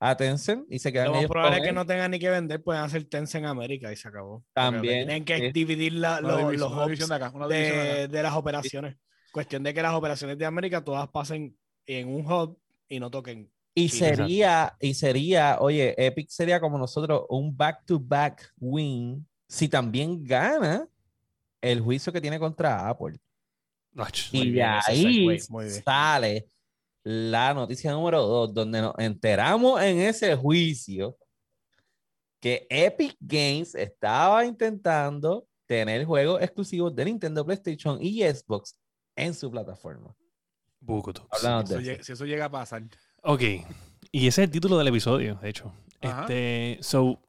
[0.00, 2.62] a Tencent y se quedan Lo más probable es que no tengan ni que vender,
[2.62, 4.38] pueden hacer Tencent en América y se acabó.
[4.40, 5.52] Porque También, Tienen que sí.
[5.52, 7.94] dividir la- los, división- los una hubs división de acá, una división de acá.
[8.00, 8.96] de, de las operaciones.
[9.32, 13.50] Cuestión de que las operaciones de América todas pasen en un hub y no toquen.
[13.74, 20.22] Y Sí, sería, y sería, oye, Epic sería como nosotros un back-to-back win si también
[20.22, 20.88] gana
[21.60, 23.18] el juicio que tiene contra Apple.
[23.92, 25.38] Muy Y de ahí
[25.84, 26.48] sale
[27.02, 31.16] la noticia número dos, donde nos enteramos en ese juicio
[32.40, 38.76] que Epic Games estaba intentando tener juegos exclusivos de Nintendo, PlayStation y Xbox
[39.16, 40.14] en su plataforma.
[40.86, 42.04] De eso.
[42.04, 42.82] si eso llega a pasar.
[43.22, 43.42] Ok.
[44.12, 45.72] Y ese es el título del episodio, de hecho.
[46.02, 46.22] Ajá.
[46.22, 47.20] Este, so,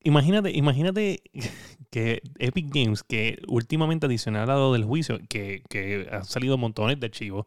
[0.00, 1.22] imagínate, imagínate
[1.90, 6.98] que Epic Games, que últimamente adicional a lo del juicio, que, que han salido montones
[6.98, 7.46] de archivos,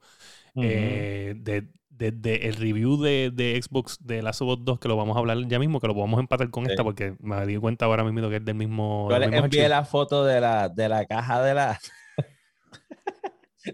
[0.56, 4.98] eh, de, desde el review de, de Xbox de Last of Us 2, que lo
[4.98, 6.72] vamos a hablar ya mismo, que lo vamos a empatar con Sí.
[6.72, 9.08] esta, porque me di cuenta ahora mismo que es del mismo.
[9.10, 9.68] Yo les envié archivo.
[9.68, 11.80] la foto de la, de la caja de la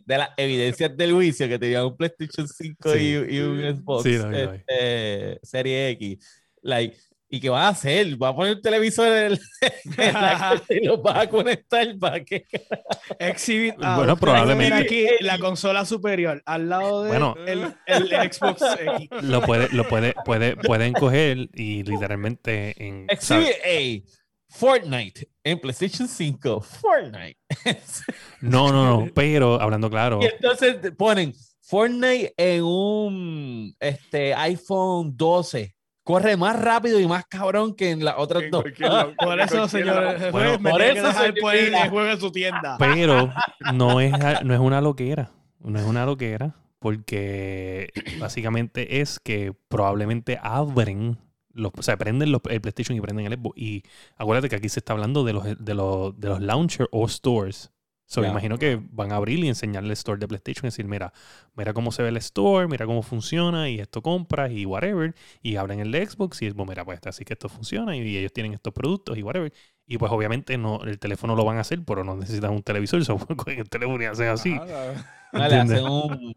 [0.06, 3.00] de las evidencias del juicio que tenía un PlayStation 5 Sí.
[3.00, 4.38] y, y un Xbox Sí, vi.
[4.38, 6.44] este, Serie X.
[6.62, 6.98] Like,
[7.30, 8.16] ¿Y qué vas a hacer?
[8.16, 9.40] ¿Vas a poner un televisor en, el,
[9.98, 12.46] en la corte y lo vas a conectar para qué?
[13.20, 13.76] Exhibit.
[13.76, 14.76] Bueno, ustedes ven probablemente.
[14.76, 17.36] aquí la consola superior al lado de Bueno.
[17.46, 19.10] el, el- el Xbox X.
[19.24, 23.08] Lo puede, lo puede, puede, pueden coger y literalmente en.
[23.10, 24.10] Exhibit A.
[24.58, 26.62] Fortnite en PlayStation 5.
[26.62, 27.38] Fortnite.
[28.42, 30.20] No, no, no, pero hablando claro.
[30.22, 35.76] Y entonces ponen Fortnite en un este, iPhone 12.
[36.04, 38.64] Corre más rápido y más cabrón que en las otras dos.
[39.18, 40.20] Por eso, cualquier señor lado.
[40.20, 41.08] juez, Bueno, me por eso,
[41.44, 41.84] Mira.
[41.84, 42.78] el juego en su tienda.
[42.80, 43.34] Pero
[43.74, 45.32] no es, no es una loquera.
[45.60, 46.56] No es una loquera.
[46.80, 47.90] Porque
[48.20, 51.18] básicamente es que probablemente abren.
[51.58, 53.58] Los, o sea, prenden los, el PlayStation y prenden el Xbox.
[53.58, 53.84] Y
[54.16, 57.72] acuérdate que aquí se está hablando de los, de los, de los launcher o stores.
[58.10, 58.32] So, me Ya.
[58.32, 61.12] imagino que van a abrir y enseñarle el store de PlayStation y decir, mira,
[61.56, 65.14] mira cómo se ve el store, mira cómo funciona y esto compras y whatever.
[65.42, 68.18] Y abren el de Xbox y es, bueno, mira, pues así que esto funciona y
[68.18, 69.52] ellos tienen estos productos y whatever.
[69.86, 73.04] Y pues obviamente no, el teléfono lo van a hacer, pero no necesitan un televisor,
[73.06, 74.54] so, con el teléfono y hacen así.
[74.54, 76.36] Ajá, No, le hacen un-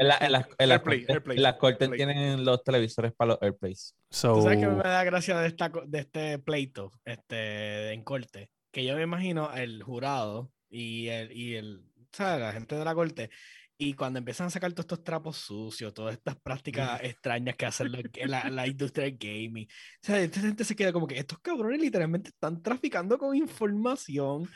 [0.00, 3.94] En, la- en las- cortes- tienen los televisores para los Airplays.
[4.10, 8.50] So, ¿Tú sabes qué me da gracia de, esta, de este pleito este, en corte?
[8.70, 12.40] Que yo me imagino el jurado y el, y el ¿sabes?
[12.40, 13.30] la gente de la corte
[13.76, 17.90] Y cuando empiezan a sacar todos estos trapos sucios, todas estas prácticas extrañas que hacen
[18.26, 21.80] la, la, industria del gaming, o sea, esta gente se queda como que estos cabrones
[21.80, 24.48] literalmente están traficando con información,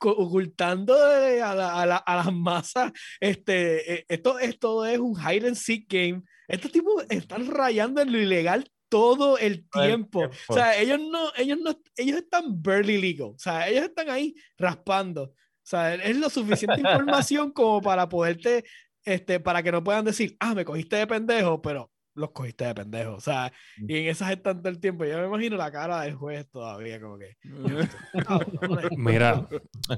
[0.00, 2.92] ocultando de- a, la- a la- a las masas.
[3.20, 6.22] Este, eh, esto, esto es un hide and seek game.
[6.48, 10.18] Estos tipos están rayando en lo ilegal todo el Todo el tiempo.
[10.18, 10.36] tiempo.
[10.48, 13.28] O sea, ellos no, ellos no, ellos están barely legal.
[13.28, 15.22] O sea, ellos están ahí raspando.
[15.22, 18.64] O sea, es lo suficiente información como para poderte,
[19.04, 22.74] este, para que no puedan decir, ah, me cogiste de pendejo, pero los cogiste de
[22.74, 23.14] pendejo.
[23.14, 25.04] O sea, y en esas están todo el tiempo.
[25.04, 27.36] Yo me imagino la cara del juez todavía, como que.
[28.96, 29.48] Mira,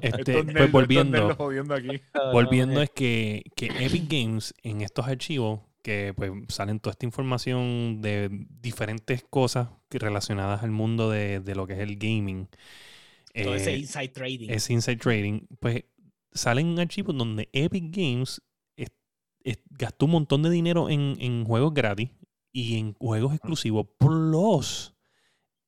[0.00, 1.28] este, pues volviendo,
[1.74, 2.02] aquí.
[2.32, 8.00] volviendo es que, que Epic Games en estos archivos que pues salen toda esta información
[8.00, 8.28] de
[8.60, 12.48] diferentes cosas relacionadas al mundo de, de lo que es el gaming.
[13.34, 14.50] Todo ese eh, inside trading.
[14.50, 15.84] ese inside trading, pues
[16.32, 18.42] salen archivos donde Epic Games
[18.76, 18.92] es-
[19.42, 22.10] es- gastó un montón de dinero en, en juegos gratis
[22.52, 23.86] y en juegos exclusivos.
[23.98, 24.91] Plus,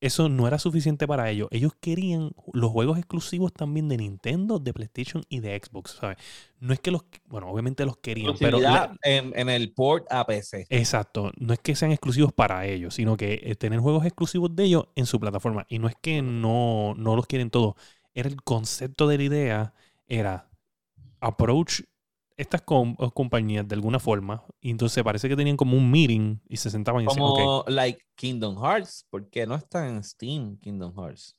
[0.05, 1.47] eso no era suficiente para ellos.
[1.51, 6.17] Ellos querían los juegos exclusivos también de Nintendo, de PlayStation y de Xbox, ¿sabes?
[6.59, 10.65] No es que los, bueno, obviamente los querían, pero la- en el port a PC.
[10.69, 14.63] Exacto, no es que sean exclusivos para ellos, sino que eh, tener juegos exclusivos de
[14.65, 15.65] ellos en su plataforma.
[15.69, 17.75] Y no es que no, no los quieren todos.
[18.13, 19.73] Era el concepto de la idea,
[20.07, 20.49] era
[21.19, 21.81] approach
[22.37, 24.43] estas com- eh, compañías de alguna forma.
[24.61, 27.63] Y entonces parece que tenían como un meeting y se sentaban y decían, ok, Como
[27.67, 31.35] like Kingdom Hearts, porque no está en Steam Kingdom Hearts.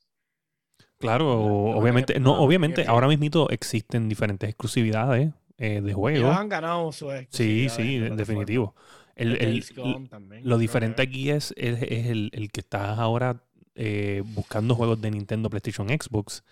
[0.98, 6.36] claro, obviamente, no, no, obviamente, ahora mismo existen diferentes exclusividades eh, de juegos.
[6.36, 8.74] han ganado su Sí, sí, de- definitivo.
[9.14, 13.42] El- El también, Lo diferente que- aquí es, es, es el, el que estás ahora
[13.74, 16.44] eh, buscando juegos de Nintendo, PlayStation, Xbox,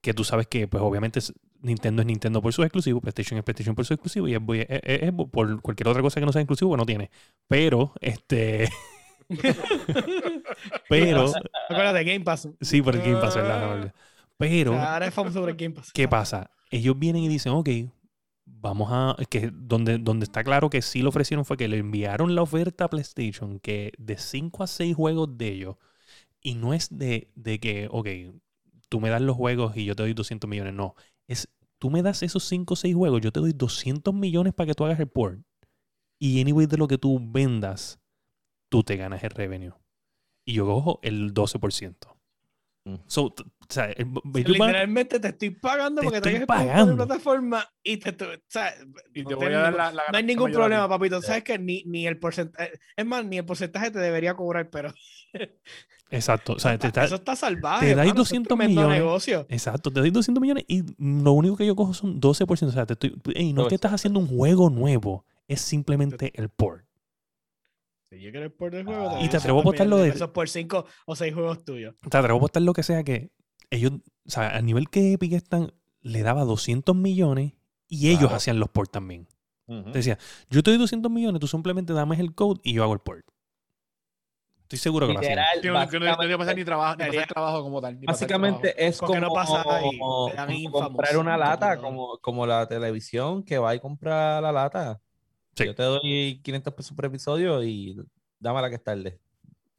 [0.00, 3.44] que tú sabes que, pues obviamente es- Nintendo es Nintendo por su exclusivo, PlayStation es
[3.44, 6.32] PlayStation por su exclusivo y es, es- es- es por cualquier otra cosa que no
[6.32, 7.10] sea exclusivo, no tiene.
[7.48, 8.68] Pero, este,
[10.88, 11.32] pero,
[11.68, 12.48] Acuérdate, Game Pass.
[12.60, 13.92] sí, por el Game Pass, ¿verdad?
[14.36, 15.92] Pero, sea, ahora es famoso por el Game Pass.
[15.92, 16.50] ¿qué pasa?
[16.70, 17.68] Ellos vienen y dicen, ok,
[18.44, 19.16] vamos a.
[19.30, 22.84] que donde, donde está claro que sí lo ofrecieron fue que le enviaron la oferta
[22.84, 25.76] a PlayStation, que de 5 a 6 juegos de ellos,
[26.40, 28.08] y no es de, de que, ok,
[28.88, 30.94] tú me das los juegos y yo te doy 200 millones, no.
[31.28, 31.48] Es,
[31.78, 34.74] tú me das esos 5 o 6 juegos, yo te doy 200 millones para que
[34.74, 35.40] tú hagas el port.
[36.18, 38.00] Y anyway de lo que tú vendas,
[38.68, 39.74] tú te ganas el revenue.
[40.44, 42.17] Y yo cojo el 12%.
[42.84, 42.94] Mm.
[43.06, 43.34] So, o
[43.68, 46.86] sea, el- van- Literalmente te estoy pagando Te porque estoy pagando.
[46.86, 48.72] de mi plataforma y te, te- o sea,
[49.14, 51.20] Y no te voy a dar la, la no hay ningún problema, papito.
[51.20, 54.92] Sabes que ni, ni el porcentaje, es más, ni el porcentaje te debería cobrar, pero
[56.10, 56.54] Exacto.
[56.54, 57.86] O sea, te está- eso está salvaje.
[57.86, 58.98] te dais mano, eso es 200 tremendo millones.
[59.02, 59.46] negocio.
[59.50, 62.70] Exacto, te doy 200 millones y lo único que yo cojo son 12%.
[62.70, 66.32] O sea, te estoy, ey, no es que estás haciendo un juego nuevo, es simplemente
[66.34, 66.84] el port.
[68.10, 69.14] Si yo quiero el por del juego, Ah.
[69.20, 71.94] Y te 200 atrevo a apostar lo de- pesos por 5 o 6 juegos tuyos.
[72.08, 73.30] Te atrevo a apostar lo que sea que
[73.70, 73.92] ellos,
[74.26, 77.52] o sea, al nivel que Epic están, le daba 200 millones
[77.86, 78.36] y ellos Claro.
[78.36, 79.28] hacían los ports también.
[79.66, 79.92] Ujú.
[79.92, 82.94] Te decía, yo te doy 200 millones, tú simplemente dame el code y yo hago
[82.94, 83.26] el port.
[84.62, 85.38] Estoy seguro que lo hacían.
[85.56, 88.00] Literal, no, que no- no debería pasar básicamente, ni trabajo, ni pasar trabajo como tal.
[88.00, 90.30] ni básicamente es como, no pasa y como
[90.72, 95.00] comprar una lata, como, como la televisión que va y compra la lata.
[95.58, 95.66] Sí.
[95.66, 97.96] Yo te doy 500 pesos por episodio y
[98.38, 99.18] dame la que es tarde.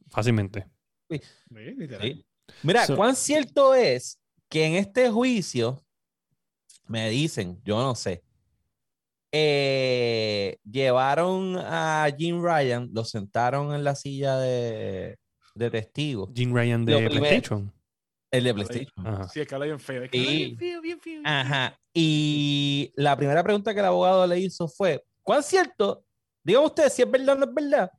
[0.09, 0.65] Fácilmente.
[1.09, 1.21] Sí.
[2.01, 2.25] Sí.
[2.63, 4.19] Mira, So- ¿cuán cierto es
[4.49, 5.83] que en este juicio
[6.87, 8.23] me dicen, yo no sé,
[9.31, 15.17] eh, llevaron a Jim Ryan, lo sentaron en la silla de,
[15.55, 17.71] de testigo, Jim Ryan de primero- PlayStation.
[18.31, 19.07] el de PlayStation.
[19.07, 19.27] Ajá.
[19.29, 20.03] Sí, es que habla bien feo.
[20.03, 20.25] Es que Sí.
[20.45, 21.21] bien feo, bien feo.
[21.25, 21.75] Ajá.
[21.93, 26.03] Y la primera pregunta que el abogado le hizo fue, ¿cuán cierto?
[26.43, 27.91] Dígame usted si es verdad o no es verdad,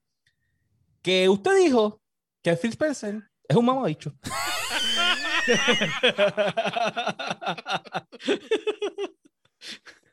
[1.01, 2.03] que usted dijo
[2.43, 4.13] que Phil Spencer es un mamabicho.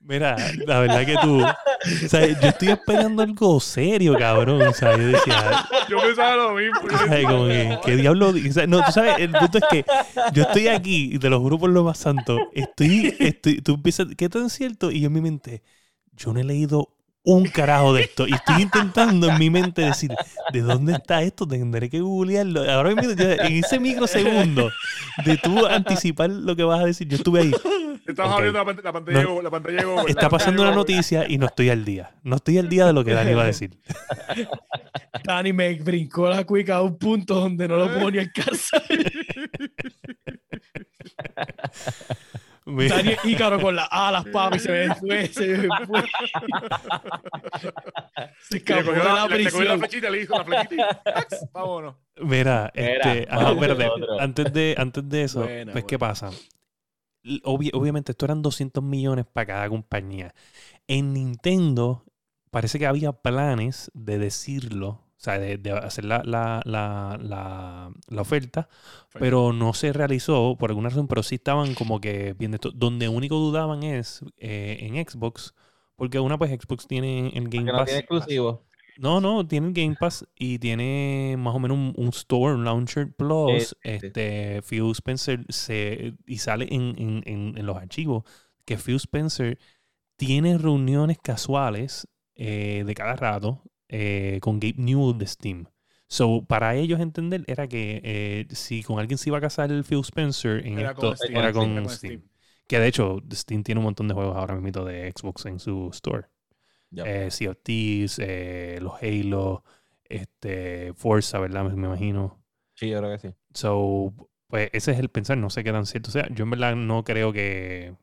[0.01, 0.36] Mira,
[0.68, 1.43] la verdad que tú.
[1.43, 4.61] O sea, yo estoy esperando algo serio, cabrón.
[4.61, 5.68] O sea, yo decía.
[5.89, 6.82] Yo pensaba lo mismo.
[6.88, 8.32] yo o sea, decía, como que, ¿qué diablo?
[8.32, 9.86] di- o sea, no, tú sabes, el punto es que
[10.34, 12.38] yo estoy aquí, y te lo juro por lo más santo.
[12.53, 14.91] Estoy, estoy, tú empiezas, ¿qué tan cierto?
[14.91, 15.63] Y yo en mi mente,
[16.11, 16.93] yo no he leído
[17.30, 18.25] un carajo de esto.
[18.25, 20.09] Y estoy intentando en mi mente decir,
[20.53, 21.45] ¿de dónde está esto?
[21.45, 22.63] Tendré que googlearlo.
[22.71, 24.71] Ahora mismo, en ese microsegundo
[25.25, 27.51] de tú anticipar lo que vas a decir, yo estuve ahí.
[28.07, 28.38] Estabas Ok.
[28.38, 29.41] abriendo la, pant- la pantalla, No.
[29.41, 32.11] la pantalla de Google, Está la pantalla pasando una noticia y no estoy al día.
[32.23, 33.78] No estoy al día de lo que Dani iba a decir.
[35.25, 38.82] Dani me brincó la cuica a un punto donde no lo puedo ni alcanzar.
[42.70, 46.03] Mira, Daniel Ícaro con las alas, papi, se me fue, se me fue.
[48.41, 49.80] Se escapó de la la, le cogió la prisión.
[49.80, 51.01] flechita, le hizo la flechita
[51.53, 51.95] vámonos.
[52.22, 53.89] mira, Mira, este, ajá, espérate,
[54.20, 56.30] antes de, antes de eso, Buena, pues, ¿qué pasa?
[57.43, 60.34] Obvi- obviamente, esto eran 200 millones para cada compañía.
[60.88, 62.03] En Nintendo,
[62.51, 67.91] parece que había planes de decirlo, o sea, de, de hacer la, la, la, la,
[68.07, 68.70] la oferta,
[69.13, 72.72] pero no se realizó por alguna razón, pero sí estaban como que viendo esto.
[72.72, 75.53] Donde único dudaban es eh, en Xbox,
[75.95, 77.86] porque una pues Xbox tiene el Game no Pass.
[77.86, 78.63] tiene exclusivo.
[78.99, 82.63] No, no, tiene el Game Pass y tiene más o menos un, un store, un
[82.65, 83.70] launcher plus.
[83.70, 84.07] Sí, sí, sí.
[84.07, 88.24] Este, Phil Spencer se, y sale en, en- en- en los archivos
[88.65, 89.59] que Phil Spencer
[90.15, 95.66] tiene reuniones casuales eh, de cada rato eh, con Gabe Newell de Steam.
[96.08, 99.84] So, para ellos entender era que eh, si con alguien se iba a casar el
[99.84, 101.38] Phil Spencer en Era esto, con Steam.
[101.38, 101.98] era Era con con Steam.
[101.98, 102.30] Steam.
[102.68, 105.90] Que de hecho, Steam tiene un montón de juegos ahora mismo de Xbox en su
[105.94, 106.28] store
[106.92, 107.04] Ya.
[107.04, 109.64] eh, Sea of Thieves, eh, los Halo,
[110.06, 111.66] este, Forza, ¿verdad?
[111.66, 112.44] Me, me imagino.
[112.76, 113.36] Sí, yo creo que sí.
[113.54, 114.14] So,
[114.48, 116.28] pues ese es el pensar, no sé qué tan cierto sea.
[116.34, 117.96] Yo en verdad no creo que.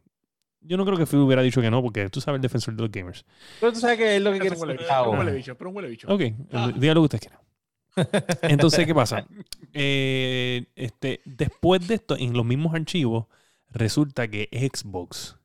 [0.66, 2.82] Yo no creo que Phil hubiera dicho que no, porque tú sabes el defensor de
[2.82, 3.24] los gamers.
[3.60, 5.76] Pero tú sabes que es lo que quiere un huele un huele bicho, pero un
[5.76, 6.08] huele bicho.
[6.12, 6.72] Ok, Ah.
[6.74, 7.40] diga lo que usted quiera.
[8.42, 9.26] Entonces, ¿qué pasa?
[9.72, 13.26] Eh, este, después de esto, en los mismos archivos,
[13.70, 15.36] resulta que Xbox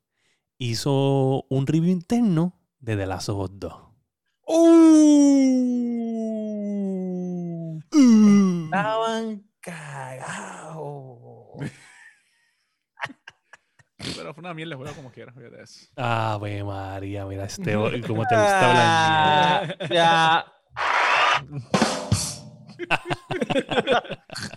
[0.57, 3.73] hizo un review interno de The Last of Us 2.
[4.47, 5.69] Uh,
[8.65, 11.19] estaban cagados.
[14.15, 15.87] Pero fue una mierda de juego como quieras, fíjate eso.
[15.95, 17.73] Ave María, mira este,
[18.07, 19.77] como te gusta hablar.
[19.79, 20.45] Ah, Ya.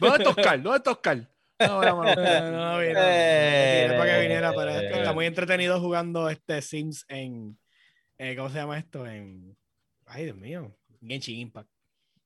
[0.00, 0.62] ¿Dónde está Oscar?
[0.62, 1.28] ¿Dónde está Oscar?
[1.60, 2.14] No, no, no, no.
[2.14, 3.00] No, no, vino.
[3.02, 3.84] Eh.
[3.86, 7.58] Vine para que viniera, pero es que está muy entretenido jugando este Sims en.
[8.18, 9.06] eh, ¿Cómo se llama esto?
[9.06, 9.56] En.
[10.06, 10.76] Ay, Dios mío.
[11.00, 11.68] Genshin Impact.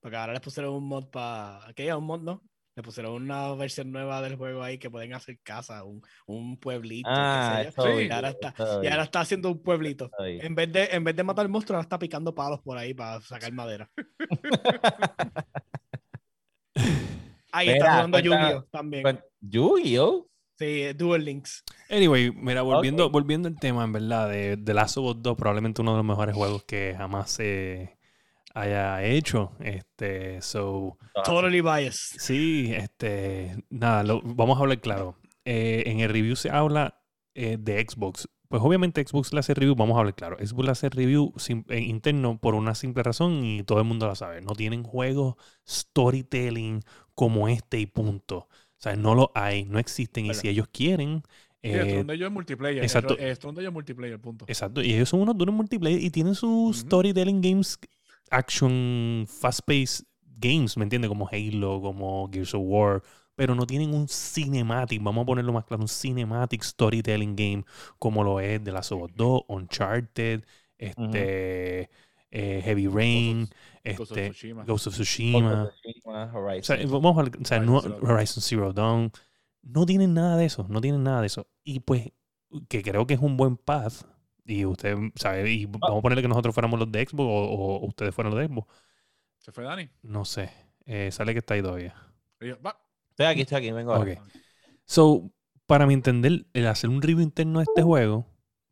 [0.00, 1.60] Porque ahora les pusieron un mod para.
[1.74, 2.42] ¿Qué un mod, no?
[2.76, 7.08] Le pusieron una versión nueva del juego ahí que pueden hacer casa, un, un pueblito.
[7.10, 7.82] Ah, qué sé yo.
[7.88, 8.02] eso Sí.
[8.02, 10.10] vi, Y ahora está- Y ahora está haciendo un pueblito.
[10.18, 13.20] En vez de, en vez de matar monstruos, ahora está picando palos por ahí para
[13.22, 13.90] sacar madera.
[17.52, 18.64] Ahí está jugando Yu-Gi-Oh!
[18.70, 19.20] también.
[19.40, 20.28] Yu-Gi-Oh!
[20.58, 21.64] Sí, Duel Links.
[21.90, 25.80] Anyway, mira, volviendo, volviendo al tema, en verdad, de, de Last of Us 2, probablemente
[25.82, 27.95] uno de los mejores juegos que jamás se
[28.60, 29.52] haya hecho.
[29.60, 32.18] Este, so, Totally biased.
[32.20, 35.16] sí, este, nada, lo- vamos a hablar claro.
[35.44, 37.00] Eh, en el review se habla
[37.34, 38.28] eh, de Xbox.
[38.48, 40.36] Pues obviamente Xbox le hace review, vamos a hablar claro.
[40.38, 44.06] Xbox le hace review sim- eh, interno por una simple razón y todo el mundo
[44.06, 44.40] lo sabe.
[44.40, 45.34] No tienen juegos
[45.68, 46.82] storytelling
[47.14, 48.38] como este y punto.
[48.38, 50.26] O sea, no lo hay, no existen.
[50.26, 51.22] Y si ellos quieren,
[51.62, 52.84] Sí, eh, de ellos es multiplayer.
[52.84, 53.16] exacto.
[53.18, 54.44] El, ellos es multiplayer, punto.
[54.46, 57.78] Exacto, y ellos son unos duros multiplayer y tienen sus storytelling games,
[58.30, 60.04] action, fast-paced
[60.38, 61.08] games, ¿me entiendes?
[61.08, 63.02] Como Halo, como Gears of War,
[63.34, 67.64] pero no tienen un cinematic, vamos a ponerlo más claro, un cinematic storytelling game
[67.98, 70.44] como lo es The Last of Us 2, Uncharted,
[70.78, 71.90] este,
[72.30, 73.48] eh, Heavy Rain,
[73.84, 74.64] Ghost of este, Tsushima.
[74.64, 75.70] Ghost of Tsushima.
[75.82, 76.78] Tsushima, O Horizon.
[76.78, 78.10] sea, vamos a ver, o sea, no- Horizon Zero Dawn.
[78.10, 79.12] Horizon Zero Dawn.
[79.62, 81.46] No tienen nada de eso, no tienen nada de eso.
[81.64, 82.10] Y pues,
[82.68, 84.04] que creo que es un buen path.
[84.46, 87.86] Y usted sabe, y vamos a ponerle que nosotros fuéramos los de Xbox o, o
[87.86, 88.68] ustedes fueran los de Xbox.
[89.38, 89.88] ¿Se fue Dani?
[90.02, 90.50] No sé.
[90.84, 91.94] Eh, sale que está ahí todavía.
[93.10, 94.12] Estoy aquí, estoy aquí, vengo ahora.
[94.12, 94.18] Ok.
[94.84, 95.30] So,
[95.66, 98.26] para mi entender, el hacer un review interno de este juego,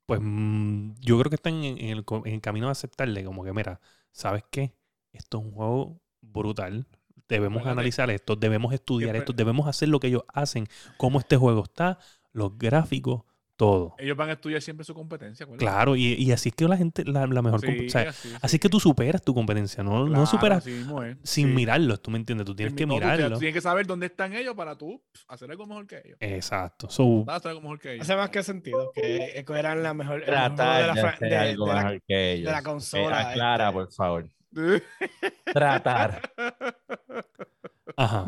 [0.06, 3.24] pues mm, yo creo que están en, en el, co- en el camino de aceptarle,
[3.24, 3.80] como que, mira,
[4.12, 4.74] ¿sabes qué?
[5.12, 6.86] Esto es un juego brutal.
[7.28, 10.68] Debemos analizar esto, debemos estudiar esto, debemos hacer lo que ellos hacen,
[10.98, 11.98] cómo este juego está,
[12.32, 13.22] los gráficos,
[13.56, 13.94] todo.
[13.98, 15.44] Ellos van a estudiar siempre su competencia.
[15.44, 15.64] acuérdate.
[15.64, 17.60] Claro, y, y así es que la gente, la, la mejor...
[17.60, 18.34] Sí, o sea, así, sí.
[18.42, 21.16] así es que tú superas tu competencia, no, no Claro, superas mismo es.
[21.22, 21.54] sin Sí.
[21.54, 23.36] mirarlos, tú me entiendes, tú tienes Sin que mi- no, tú tienes- mirarlo.
[23.36, 26.16] tú tienes que saber dónde están ellos para tú hacer algo mejor que ellos.
[26.20, 26.88] Exacto.
[26.90, 28.02] So, hacer algo mejor que ellos.
[28.02, 28.90] Hace más que sentido.
[28.94, 30.22] Que eran la mejor.
[30.24, 32.52] el mejor juego Tratar de la, de de- algo de la- mejor que ellos.
[32.52, 33.74] la consola, Eh, aclara, este.
[33.80, 34.30] por favor.
[35.52, 36.32] Tratar.
[37.96, 38.26] Ajá.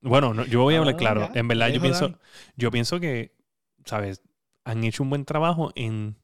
[0.00, 1.30] Bueno, no, yo voy a hablar Ah, claro.
[1.32, 2.18] ya, En verdad, yo pienso,
[2.56, 3.32] yo pienso que,
[3.84, 4.22] ¿sabes?
[4.64, 6.16] Han hecho un buen trabajo en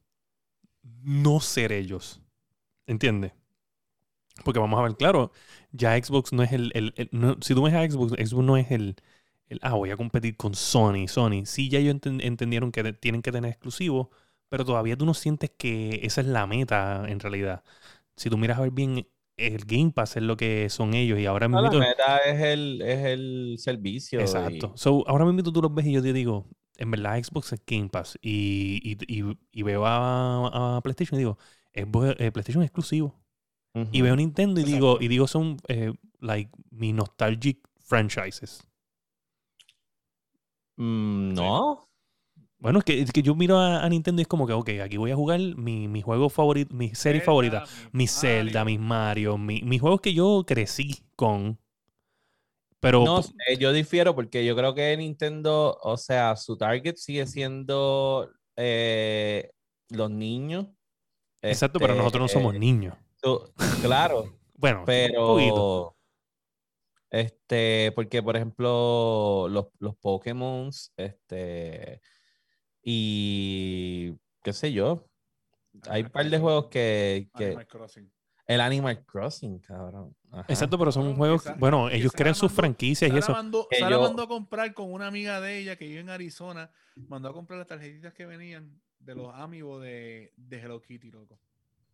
[1.03, 2.21] no ser ellos.
[2.87, 3.33] ¿Entiendes?
[4.45, 5.31] Porque vamos a ver, claro,
[5.71, 6.71] ya Xbox no es el...
[6.73, 8.95] el- el- no- si tú ves a Xbox, Xbox no es el,
[9.49, 9.59] el...
[9.61, 11.07] Ah, voy a competir con Sony.
[11.07, 11.45] Sony.
[11.45, 14.07] Sí, ya ellos enten- entendieron que tienen que tener exclusivos,
[14.49, 17.63] pero todavía tú no sientes que esa es la meta en realidad.
[18.15, 19.07] Si tú miras a ver bien,
[19.37, 21.79] el Game Pass es lo que son ellos y ahora No, la mismo...
[21.79, 24.19] meta es el, es el servicio.
[24.19, 24.73] Exacto.
[24.75, 26.47] y- So, ahora mismo tú los ves y yo te digo,
[26.79, 31.23] en verdad Xbox es Game Pass y, y, y- y veo a, a PlayStation y
[31.23, 31.37] digo,
[31.73, 33.15] es eh, PlayStation es exclusivo.
[33.91, 38.63] Y veo Nintendo y digo, y digo son eh, like mi nostalgic franchises.
[40.77, 41.85] Mm, no.
[42.59, 44.69] Bueno, es que, es que yo miro a, a Nintendo y es como que, ok,
[44.83, 47.63] aquí voy a jugar mi, mi juego favorito, mi serie Zelda, favorita,
[47.93, 48.79] mi mi Zelda, Mario.
[48.79, 51.57] mis Mario, mi- mis juegos que yo crecí con.
[52.81, 57.27] Pero No sé, yo difiero porque yo creo que Nintendo, o sea, su target sigue
[57.27, 59.51] siendo eh,
[59.89, 60.67] los niños.
[61.41, 62.95] exacto, pero nosotros no somos Este, niños.
[63.21, 63.51] tú-
[63.81, 64.23] claro,
[64.55, 65.15] Bueno, un poquito.
[65.55, 65.95] pero
[67.11, 72.01] este, porque por ejemplo, los, los Pokémon, este,
[72.83, 74.13] y
[74.43, 75.05] qué sé yo,
[75.87, 78.11] hay un par de juegos que, que Animal Crossing.
[78.49, 80.15] El Animal Crossing, cabrón.
[80.31, 80.45] Ajá.
[80.49, 83.31] Exacto, pero son juegos, que bueno, que ellos crean sus mandó- franquicias y eso.
[83.31, 86.71] Mandó, Sara yo- mandó a comprar con una amiga de ella que vive en Arizona.
[87.07, 91.39] Mandó a comprar las tarjetitas que venían de los amigos de, de Hello Kitty, loco.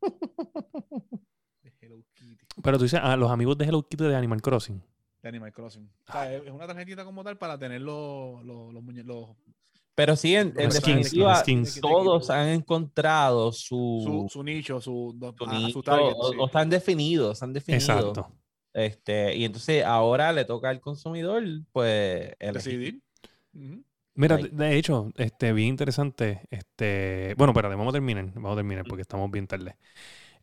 [1.64, 2.46] De Hello Kitty.
[2.64, 4.82] Pero tú dices, ah, los amigos de Hello Kitty de Animal Crossing.
[5.22, 5.90] De Animal Crossing.
[6.08, 9.36] O sea, es es una tarjetita como tal para tener los, los, los-
[9.96, 11.80] Pero sí, en, en skins, definitiva, skins.
[11.80, 16.14] todos han encontrado su, su, su nicho, su, su su target.
[16.18, 16.38] o, sí.
[16.38, 17.90] o están definidos, están definidos.
[17.90, 18.32] Exacto.
[18.74, 22.34] Este, y entonces ahora le toca al consumidor, pues.
[22.40, 23.02] Decidir.
[24.16, 26.42] Mira, de hecho, este, bien interesante.
[26.52, 28.26] Este, bueno, espérate, vamos a terminar.
[28.34, 29.78] Vamos a terminar porque estamos bien tarde.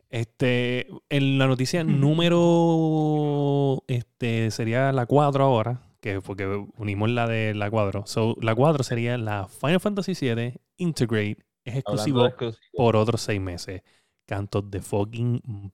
[0.09, 6.47] Este, en la noticia número, este, sería la 4 ahora, que porque
[6.77, 8.03] unimos la de la 4.
[8.07, 11.39] So, la 4 sería la Final Fantasy VII Integrate.
[11.65, 12.29] Es exclusivo
[12.75, 13.83] por otros seis meses.
[14.27, 15.73] Cantos de fucking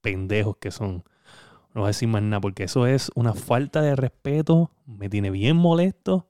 [0.00, 1.04] pendejos que son.
[1.74, 4.70] No voy a decir más nada porque eso es una falta de respeto.
[4.86, 6.26] Me tiene bien molesto.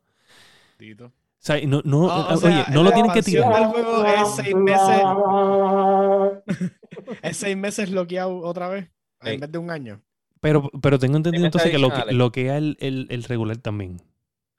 [0.77, 1.07] Tito.
[1.07, 3.67] O sea, no, no, No, o oye, no lo tienen que tirar.
[3.67, 5.03] juego es seis meses.
[7.23, 8.91] es seis meses bloqueado otra vez.
[9.21, 10.03] En vez de un año.
[10.45, 14.01] Pero, pero tengo entendido entonces que lo, lo que el, el, el regular también.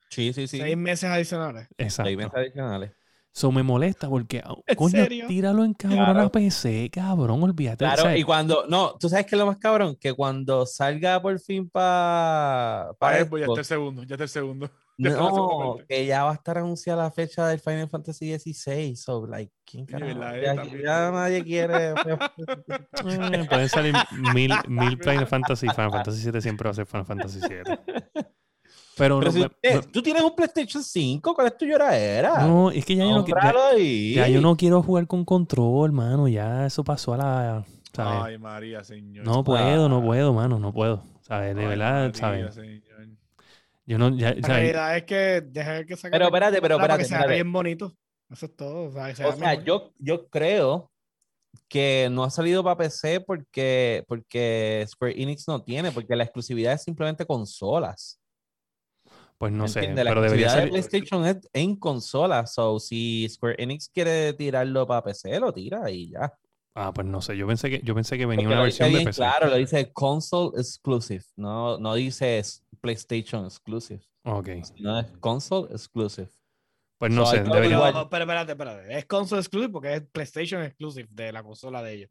[0.10, 0.58] Sí, sí, sí.
[0.60, 1.68] Seis meses adicionales.
[1.78, 2.08] Exacto.
[2.08, 2.92] Seis meses adicionales.
[3.34, 5.28] Eso me molesta porque, ah, ¿En coño, serio?
[5.28, 6.22] tíralo en cabrón Claro.
[6.22, 7.84] a PC, cabrón, olvídate.
[7.86, 10.66] o Claro, sea, y cuando, no, tú sabes que es lo más cabrón, que cuando
[10.66, 14.72] salga por fin para Ah, Xbox, ya está el segundo, ya está el segundo.
[14.98, 19.26] Ya no, que ya va a estar anunciada la fecha del Final Fantasy XVI, so,
[19.28, 20.20] like, ¿quién carajo?
[20.20, 20.82] verdad, Ya, eh, también.
[20.84, 21.94] ya nadie quiere.
[23.06, 23.94] eh, pueden salir
[24.34, 25.68] mil, mil Final Fantasy.
[25.70, 27.80] Final Fantasy 7 siempre va a ser Final Fantasy 7.
[28.98, 31.66] Pero, Pero no, si me- usted- me- tú tienes un PlayStation 5, ¿cuál es tu
[31.66, 32.48] lloradera?
[32.48, 33.74] no, es que ya yo no, ya-
[34.16, 36.30] ya yo no quiero jugar con control, mano.
[36.30, 37.66] Ya eso pasó a la.
[37.94, 38.22] ¿sabes?
[38.24, 39.26] Ay, María, señor.
[39.26, 40.04] No puedo, no Ah.
[40.06, 41.04] puedo, mano, no puedo.
[41.22, 41.56] ¿Sabes?
[41.56, 42.56] De Ay, verdad, María, ¿sabes?
[42.56, 42.82] señor.
[43.86, 47.04] Yo no, ya, La realidad es que deja que saque Pero espérate, pero para que
[47.04, 47.34] espérate, sea espérate.
[47.36, 47.96] bien bonito.
[48.30, 48.90] Eso es todo.
[48.90, 49.64] O sea, que sea O sea, mejor.
[49.64, 50.92] yo, yo creo
[51.70, 56.74] que no ha salido para PC porque, porque Square Enix no tiene, porque la exclusividad
[56.74, 58.20] es simplemente consolas.
[59.38, 59.94] Pues no sé.
[59.94, 60.64] La pero debería ser.
[60.64, 62.54] de PlayStation es en consolas.
[62.54, 66.34] So, si Square Enix quiere tirarlo para PC, lo tira y ya.
[66.74, 67.38] Ah, pues no sé.
[67.38, 69.18] Yo pensé que, yo pensé que venía Porque una versión de PC.
[69.18, 71.24] claro, lo dice console exclusive.
[71.38, 72.40] No, no dice
[72.86, 74.02] PlayStation exclusive.
[74.24, 74.50] Ok.
[74.80, 76.30] No es console exclusive.
[76.98, 77.80] Pues no So, sé, debería.
[78.10, 78.98] pero espérate, espérate.
[78.98, 82.10] Es console exclusive porque es PlayStation exclusive de la consola de ellos.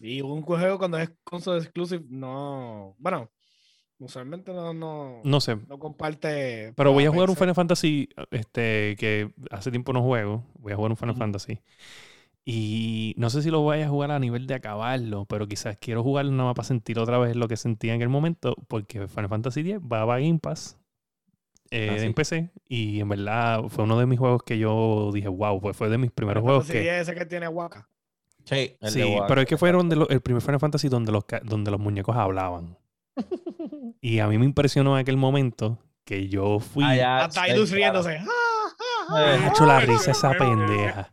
[0.00, 2.94] Y un juego cuando es console exclusive no.
[2.98, 3.30] Bueno,
[3.98, 5.56] usualmente no, no, No sé.
[5.68, 6.72] no comparte.
[6.76, 7.36] Pero voy a jugar un.
[7.36, 10.44] Final Fantasy este, que hace tiempo no juego.
[10.54, 11.16] Voy a jugar un Final.
[11.16, 11.60] Fantasy.
[12.44, 16.02] Y no sé si lo voy a jugar a nivel de acabarlo, pero quizás quiero
[16.02, 19.28] jugarlo nada más para sentir otra vez lo que sentía en el momento, porque Final
[19.28, 20.76] Fantasy X va a Game Pass
[21.70, 22.06] eh, Ah, sí.
[22.06, 22.50] en PC.
[22.68, 25.98] Y en verdad fue uno de mis juegos que yo dije, wow, pues fue de
[25.98, 27.00] mis primeros juegos Fantasy que.
[27.00, 27.88] Ese que tiene Waka.
[28.44, 29.26] Sí, el Sí, de Waka.
[29.28, 32.16] pero es que fueron de lo- el primer Final Fantasy donde los, donde los muñecos
[32.16, 32.76] hablaban.
[34.00, 36.82] Y a mí me impresionó en aquel momento que yo fui.
[36.84, 37.64] Ah, Hasta claro.
[37.70, 38.16] riéndose.
[38.16, 41.12] Eh, hecho la risa esa pendeja.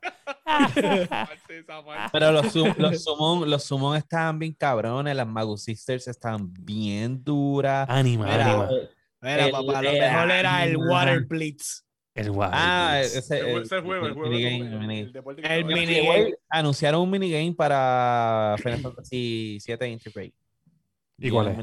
[2.12, 7.24] Pero los, sum- los summon, los summon estaban bien cabrones, las Magu Sisters estaban bien
[7.24, 7.88] duras.
[7.90, 8.70] Ánima, Mira, ánima.
[9.22, 11.84] Mira, El- papá, lo el- mejor era el Water Blitz.
[12.16, 13.16] El Wild Ah, Beast.
[13.18, 14.30] ese, el, ese juego, el el juego.
[14.30, 18.56] minigame, el- el mini- el deporte que El estaba- mini- Igual anunciaron un minigame para
[18.62, 20.34] Final Fantasy VII Integrate.
[21.18, 21.58] ¿Y cuál es?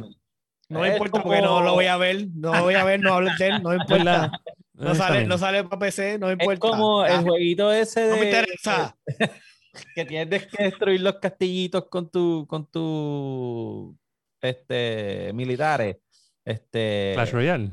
[0.69, 2.27] No me importa porque no lo voy a ver.
[2.35, 3.63] No lo voy a ver, no hables de él.
[3.63, 4.31] No me importa.
[4.77, 6.61] No sale, no sale para PC, no me Es importa.
[6.61, 8.97] como Ah, el jueguito ese de no me interesa.
[9.95, 13.97] que tienes que destruir los castillitos con tu con tu
[14.41, 15.97] este militares.
[16.45, 17.71] Este Clash Royale.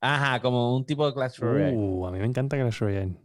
[0.00, 1.72] Ajá, como un tipo de Clash Royale.
[1.76, 3.16] Uh, a mí me encanta Clash Royale.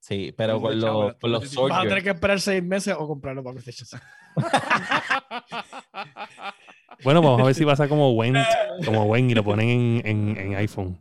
[0.00, 3.42] Sí, pero con, los- con los Vas a tener que esperar seis meses o comprarlo
[3.42, 4.00] para PlayStation
[4.34, 4.48] 5.
[7.04, 8.34] Bueno, vamos a ver si pasa como Wen,
[8.84, 11.00] como y lo ponen en, en- en iPhone.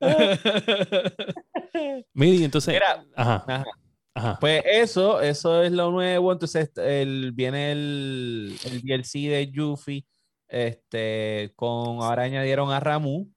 [2.14, 2.74] Mira, y entonces.
[2.74, 3.64] Mira, ajá, ajá.
[4.14, 4.36] ajá.
[4.40, 6.32] Pues eso, eso es lo nuevo.
[6.32, 10.06] Entonces el, viene el, el DLC de Yuffie.
[10.48, 13.28] Este, con ahora añadieron a Ramu.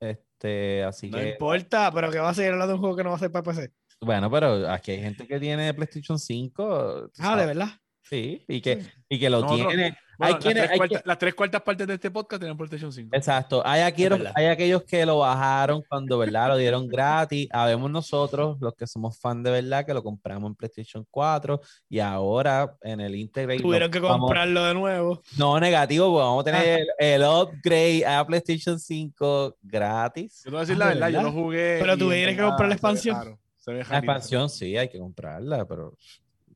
[0.00, 1.30] Este, así No que.
[1.30, 3.30] importa, pero que va a seguir hablando de un juego que no va a ser
[3.30, 3.72] para PC.
[4.00, 7.10] Bueno, pero aquí hay gente que tiene PlayStation 5.
[7.12, 7.68] tú Ah, de verdad.
[8.08, 9.96] Sí, y que, y que lo Nosotros- tiene.
[10.18, 12.40] Bueno, hay quienes, las, tres hay cuartas, que- las tres cuartas partes de este podcast
[12.42, 13.10] tienen PlayStation 5.
[13.16, 13.62] Exacto.
[13.64, 16.48] Hay, aquellos, hay aquellos que lo bajaron cuando, ¿verdad?
[16.48, 17.46] Lo dieron gratis.
[17.52, 22.00] Habemos nosotros, los que somos fan de verdad, que lo compramos en PlayStation 4 y
[22.00, 23.62] ahora en el Integrate.
[23.62, 25.22] Tuvieron que vamos- comprarlo de nuevo.
[25.36, 30.42] No, negativo, pues vamos a tener el, el upgrade a PlayStation 5 gratis.
[30.44, 31.76] Yo te voy a decir Ah, la ¿de verdad, yo lo jugué.
[31.78, 33.38] Pero en que comprar la se ve expansión.
[33.56, 35.94] se ve La expansión sí, hay que comprarla, pero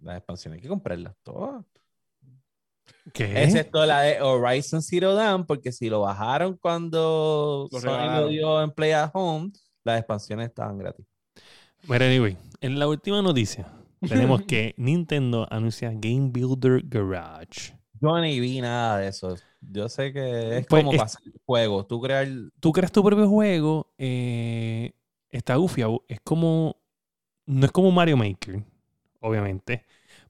[0.02, 1.64] la expansión hay que comprarlas todas.
[3.12, 3.42] ¿Qué?
[3.42, 8.62] Excepto la de Horizon Zero Dawn, porque si lo bajaron cuando Lo Sony lo dio
[8.62, 9.50] en Play at Home,
[9.84, 11.06] las expansiones estaban gratis.
[11.84, 13.66] Bueno, anyway, en la última noticia
[14.08, 17.76] tenemos que Nintendo anuncia Game Builder Garage.
[18.00, 19.36] Yo ni vi nada de eso.
[19.60, 21.86] Yo sé que es Pues como es- pasar juegos.
[21.86, 22.28] Tú creas
[22.60, 24.92] Tú creas tu propio juego, eh,
[25.30, 26.04] está gufiado.
[26.08, 26.76] Es como.
[27.46, 28.62] No es como Mario Maker,
[29.22, 29.84] obviamente.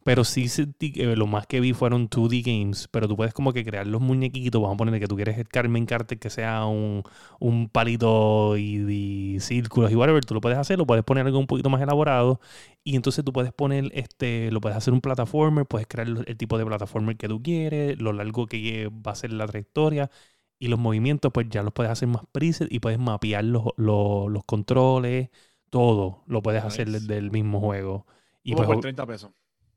[0.05, 2.89] Pero sí sentí que lo más que vi fueron 2D games.
[2.89, 4.61] Pero tú puedes como que crear los muñequitos.
[4.61, 7.05] Vamos a poner que tú quieres el Carmen Carter que sea un,
[7.41, 10.25] un palito y, y círculos y whatever.
[10.25, 12.41] Tú lo puedes hacer, lo puedes poner algo un poquito más elaborado.
[12.85, 16.59] Y entonces tú puedes poner, este, lo puedes hacer un plataformer, puedes crear el, tipo
[16.59, 20.11] de plataformer que tú quieres, lo largo que va a ser la trayectoria.
[20.59, 24.31] Y los movimientos, pues ya los puedes hacer más preset y puedes mapear los, los,
[24.31, 25.31] los controles,
[25.71, 28.07] todo lo puedes hacer desde el mismo juego.
[28.45, 29.31] Y, pues, por 30 pesos.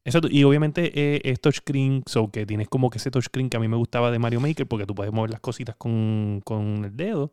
[0.03, 3.59] Exacto, y obviamente eh, es touchscreen, so que tienes como que ese touchscreen que a
[3.59, 6.95] mí me gustaba de Mario Maker, porque tú puedes mover las cositas con, con el
[6.95, 7.31] dedo.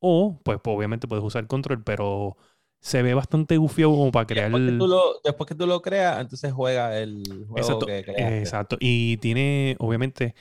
[0.00, 2.36] O, pues, pues, obviamente puedes usar el control, pero
[2.80, 4.50] se ve bastante gufiado como para crear.
[4.50, 8.04] Después que, tú lo, después que tú lo creas, entonces juega el juego Exacto, que
[8.04, 8.56] creaste.
[8.56, 8.76] exacto.
[8.80, 10.34] Y tiene, obviamente,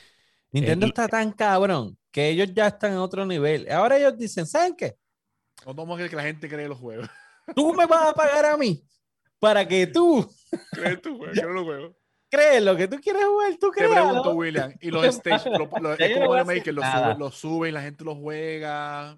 [0.51, 3.69] Nintendo el- está tan cabrón que ellos ya están en otro nivel.
[3.71, 4.97] Ahora ellos dicen, ¿saben qué?
[5.65, 7.09] No creer que la gente cree los juegos.
[7.55, 8.83] Tú me vas a pagar a mí
[9.41, 10.25] para que tú
[10.71, 11.95] Cree tu juego, cree los juegos.
[12.29, 14.05] crees lo que tú quieres jugar, tú Te creas.
[14.05, 14.73] pregunto, William.
[14.79, 17.07] Y los stage, lo, lo- es yo no como Mario Maker, hacer lo nada.
[17.13, 19.17] sube, lo sube y la gente lo juega.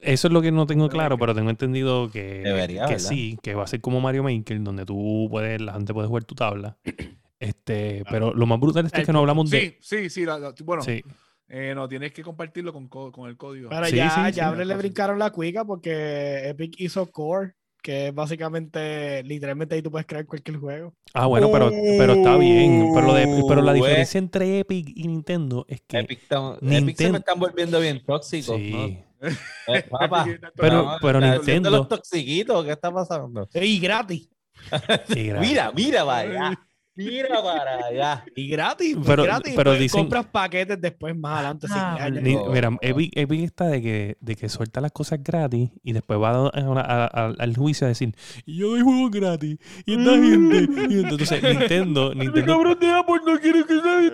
[0.00, 3.54] Eso es lo que no tengo claro, pero tengo entendido que, Debería, que sí, que
[3.54, 6.78] va a ser como Mario Maker, donde tú puedes, la gente puede jugar tu tabla.
[7.40, 9.60] Este, pero lo más brutal es El que no hablamos de.
[9.60, 10.24] Sí, sí, sí.
[10.24, 11.02] la- la- bueno, Sí,
[11.48, 13.68] eh, no, tienes que compartirlo con, co- con el código.
[13.68, 14.76] Pero Sí, ya, sí, sí, ya le cosa.
[14.78, 17.54] brincaron la cuica porque Epic hizo Core,
[17.84, 20.94] que es básicamente, literalmente ahí tú puedes crear cualquier juego.
[21.12, 22.90] Ah, bueno, pero, pero está bien.
[22.94, 25.98] Pero, lo de- pero la Uh, diferencia entre Epic y Nintendo es que.
[25.98, 28.56] Epic, están- Epic se Nintendo- me están volviendo bien tóxicos.
[28.56, 28.70] Sí.
[28.72, 29.04] ¿no?
[29.68, 30.24] Eh, papá,
[30.56, 33.48] Pero- pero están Nintendo- los toxiquitos, ¿qué está pasando?
[33.54, 34.28] Y gratis.
[35.08, 35.40] sí, gracias.
[35.40, 36.66] Mira, mira allá.
[36.96, 38.24] Mira para allá.
[38.36, 38.96] Y gratis.
[39.04, 39.52] Pero- gratis.
[39.56, 41.66] pero pues, dicen- compras paquetes después más adelante.
[41.70, 42.22] Ah, años.
[42.22, 42.46] Ni- No.
[42.46, 46.30] mira, Epic, Epic está de que, de que suelta las cosas gratis y después va
[46.30, 48.14] a- a- a- al juicio a decir,
[48.46, 49.58] "Y yo doy juegos gratis.
[49.86, 50.68] Y esta gente.
[50.88, 54.10] Y entonces Nintendo, Nintendo de Apple no quiere que nadie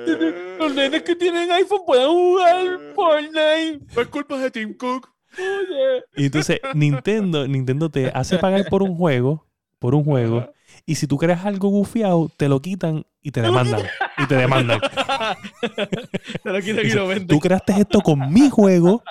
[0.58, 3.80] los nenes que tienen iPhone puedan jugar Fortnite.
[3.94, 5.08] No es culpa de Tim Cook.
[5.38, 6.02] Oye.
[6.16, 9.46] Y entonces Nintendo, Nintendo te hace pagar por un juego,
[9.78, 10.50] por un juego,
[10.86, 13.82] y si tú creas algo gufiado, te lo quitan y te demandan.
[14.18, 14.80] Y te demandan.
[16.42, 17.26] Te lo quitan y lo venden.
[17.28, 19.02] Tú creaste esto con mi juego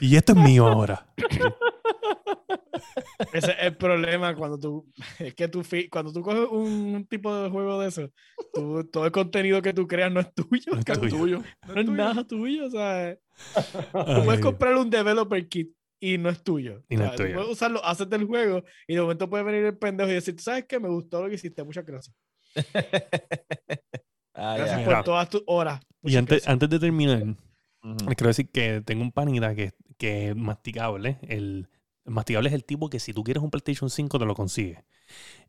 [0.00, 1.06] y esto es mío ahora.
[3.32, 4.86] Ese es el problema cuando tú,
[5.18, 8.10] es que tú, cuando tú coges un tipo de juego de eso,
[8.52, 11.16] tú- todo el contenido que tú creas no es tuyo, No es tuyo.
[11.16, 11.42] Tuyo.
[11.74, 13.16] no es nada tuyo, o sea,
[13.92, 15.70] tú puedes comprar un developer kit
[16.02, 16.84] y no es tuyo.
[16.90, 17.34] Y no O es sea, tuyo.
[17.36, 20.42] puedes usarlo, haces del juego y de momento puede venir el pendejo y decir, ¿tú
[20.42, 20.78] sabes qué?
[20.80, 22.14] Me gustó lo que hiciste, muchas gracias.
[24.34, 25.04] Ah, Gracias por Mira.
[25.04, 25.80] todas tus horas.
[26.02, 26.52] Y antes, gracias.
[26.52, 27.22] antes de terminar,
[28.16, 31.18] quiero decir que tengo un panita que, que es masticable.
[31.22, 31.68] El,
[32.06, 34.78] el masticable es el tipo que si tú quieres un PlayStation 5 te lo consigues.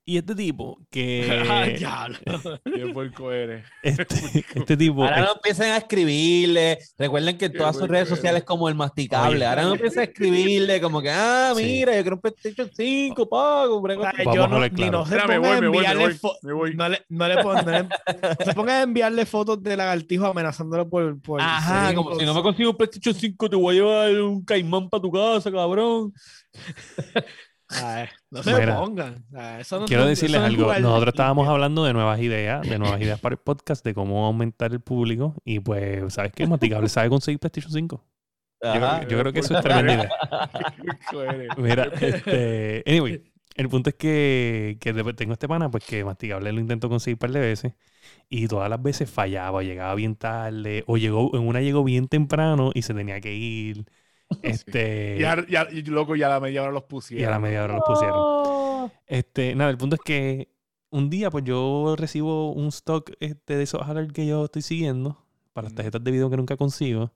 [0.06, 1.76] Y este tipo Ah, que...
[1.78, 2.18] diablo.
[2.66, 3.66] Qué puerco eres.
[3.82, 5.04] este, este tipo...
[5.04, 6.78] Ahora no empiecen a escribirle.
[6.98, 8.18] Recuerden que en todas sus redes eres.
[8.18, 9.38] sociales como el masticable.
[9.38, 9.46] Oye.
[9.46, 11.64] Ahora no empiecen a escribirle como que, ah, Sí.
[11.64, 13.82] mira, yo quiero un PlayStation 5, pago.
[13.82, 14.92] O sea, yo no, hablar ni claro.
[14.92, 16.76] no se Mira, me ponga voy, a me voy, me enviarle.
[16.76, 20.26] No le, no le pon- no le- no se ponga a enviarle fotos de lagartijo
[20.26, 21.22] amenazándolo por.
[21.22, 24.44] por Ajá, como si no me consigo un PlayStation 5, te voy a llevar un
[24.44, 26.14] caimán para tu casa, cabrón.
[27.82, 29.26] Ay, no se Mira, pongan.
[29.36, 30.90] Ay, eso no- Quiero no- decirles eso no es algo.
[30.90, 34.72] Nosotros estábamos hablando de nuevas ideas, de nuevas ideas para el podcast, de cómo aumentar
[34.72, 35.36] el público.
[35.46, 36.46] Y pues, ¿sabes qué?
[36.48, 38.04] Masticable sabe conseguir PlayStation 5.
[38.62, 39.00] Yo, Ajá.
[39.00, 40.10] creo- yo creo que eso es tremenda idea.
[41.58, 42.84] Mira, este.
[42.88, 43.22] Anyway,
[43.56, 47.20] el punto es que, que tengo este pana, pues que Masticable lo intentó conseguir un
[47.20, 47.74] par de veces.
[48.30, 50.84] Y todas las veces fallaba, llegaba bien tarde.
[50.88, 53.86] O llegó, en una llegó bien temprano y se tenía que ir.
[54.44, 55.18] Este.
[55.20, 57.22] Ya, ya, y loco, ya a la media hora los pusieron.
[57.22, 58.92] y a la media hora los pusieron.
[59.08, 60.50] Este, nada, el punto es que
[60.90, 65.18] un día, pues yo recibo un stock este, de esos alert que yo estoy siguiendo
[65.54, 67.12] para las tarjetas de video que nunca consigo.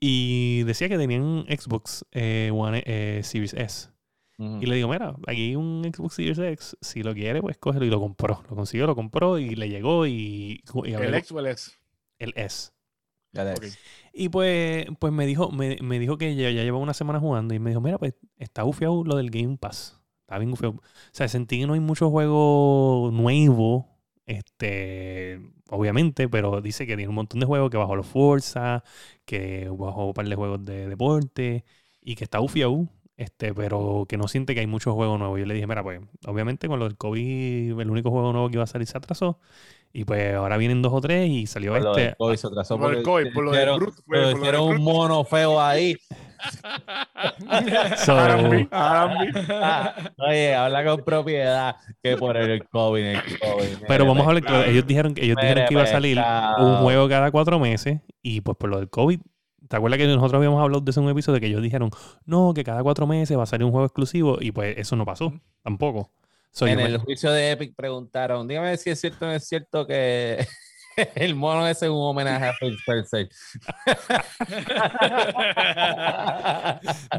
[0.00, 3.90] Y decía que tenían Xbox eh, One eh, Series S.
[4.38, 6.76] Y le digo, mira, aquí hay un Xbox Series X.
[6.80, 7.84] Si lo quiere, pues cógelo.
[7.84, 8.42] Y lo compró.
[8.48, 11.72] Lo consiguió, lo compró y le llegó y, y El ex o el S.
[12.18, 12.70] el S.
[13.32, 13.58] Ya ves.
[13.58, 13.66] Ok.
[14.12, 17.54] Y pues, pues me dijo, me, me dijo que ya, ya lleva una semana jugando
[17.54, 20.00] y me dijo, mira, pues está bufiado lo del Game Pass.
[20.22, 20.74] Está bien bufiado.
[20.76, 20.82] O
[21.12, 23.88] sea, sentí que no hay mucho juego nuevo.
[24.26, 28.84] Este, obviamente, pero dice que tiene un montón de juegos, que bajó los Forza,
[29.24, 31.64] que bajó un par de juegos de deporte
[32.00, 32.88] y que está bufiado.
[33.16, 35.38] Este, pero que no siente que hay muchos juegos nuevos.
[35.38, 38.54] Yo le dije, mira, pues, obviamente con lo del COVID, el único juego nuevo que
[38.56, 39.38] iba a salir se atrasó.
[39.92, 42.14] Y pues ahora vienen dos o tres y salió Por lo este.
[42.16, 45.24] COVID se atrasó Por el COVID, por lo Brute, fue, pero lo hicieron un mono
[45.24, 45.96] feo ahí.
[48.04, 49.28] So- Arambi, Arambi.
[49.50, 53.86] Ah, Oye, habla con propiedad que por el COVID, el COVID.
[53.86, 54.64] Pero vamos a hablar claro.
[54.64, 56.18] Ellos dijeron que ellos dijeron que iba a salir
[56.58, 59.20] un juego cada cuatro meses y pues por lo del COVID.
[59.68, 61.90] ¿Te acuerdas que nosotros habíamos hablado de eso en un episodio que ellos dijeron,
[62.24, 65.04] no, que cada cuatro meses va a salir un juego exclusivo y pues eso no
[65.04, 66.10] pasó tampoco.
[66.52, 69.46] So, en me- el juicio de Epic preguntaron, dígame si es cierto o no es
[69.46, 70.46] cierto que
[71.14, 73.28] el mono ese es un homenaje a Phil Spencer.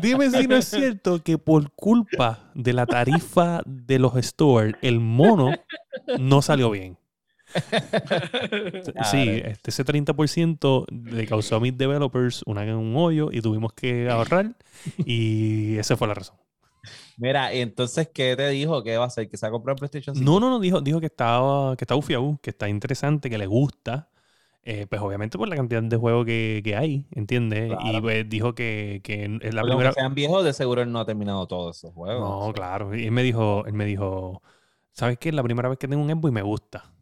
[0.01, 4.99] Dime si no es cierto que por culpa de la tarifa de los stores, el
[4.99, 5.51] mono
[6.19, 6.97] no salió bien.
[9.11, 14.09] Sí, este, ese 30% le causó a mis developers una, un hoyo y tuvimos que
[14.09, 14.55] ahorrar
[15.05, 16.37] y esa fue la razón.
[17.17, 18.83] Mira, y entonces, ¿qué te dijo?
[18.83, 19.29] ¿Qué va a hacer?
[19.29, 20.29] ¿Que se va a comprar PlayStation 5?
[20.29, 23.45] No, no, no, dijo, dijo que estaba, que está ufiado, que está interesante, que le
[23.47, 24.09] gusta.
[24.63, 27.71] Eh, pues obviamente por la cantidad de juegos que, que hay, ¿entiendes?
[27.71, 28.01] Y Claro.
[28.03, 29.89] pues dijo que, que es la Porque primera...
[29.89, 32.21] aunque sean viejos, de seguro él no ha terminado todos esos juegos.
[32.21, 32.95] No, O sea, claro.
[32.95, 34.43] Y él me dijo, él me dijo,
[34.91, 35.29] ¿sabes qué?
[35.29, 36.93] Es la primera vez que tengo un Xbox y me gusta.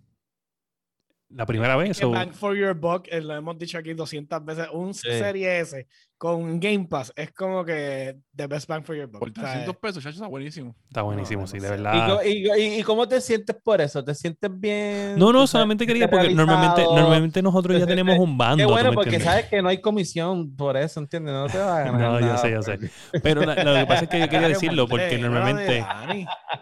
[1.30, 2.00] La primera vez.
[2.02, 4.68] Bang for your buck, eh, lo hemos dicho aquí 200 veces.
[4.74, 5.10] Un Sí.
[5.10, 5.86] Serie S
[6.20, 9.20] con Game Pass es como que the best bang for your buck.
[9.20, 10.76] Por O sea, 300 pesos, chacho, está buenísimo.
[10.90, 12.18] Está buenísimo, sí, de demasiado.
[12.18, 12.26] verdad.
[12.26, 14.04] ¿Y, y- y- cómo te sientes por eso?
[14.04, 15.18] ¿Te sientes bien?
[15.18, 18.58] No, no, ¿Te solamente quería, porque normalmente, normalmente nosotros ya Te tenemos un bando.
[18.58, 21.34] Qué ¿tú bueno, porque sabes que no hay comisión por eso, ¿entiendes?
[21.34, 22.78] No te va a ganar No, yo nada sé, yo sé.
[23.24, 25.86] Pero la- lo que pasa es que yo quería decirlo porque normalmente,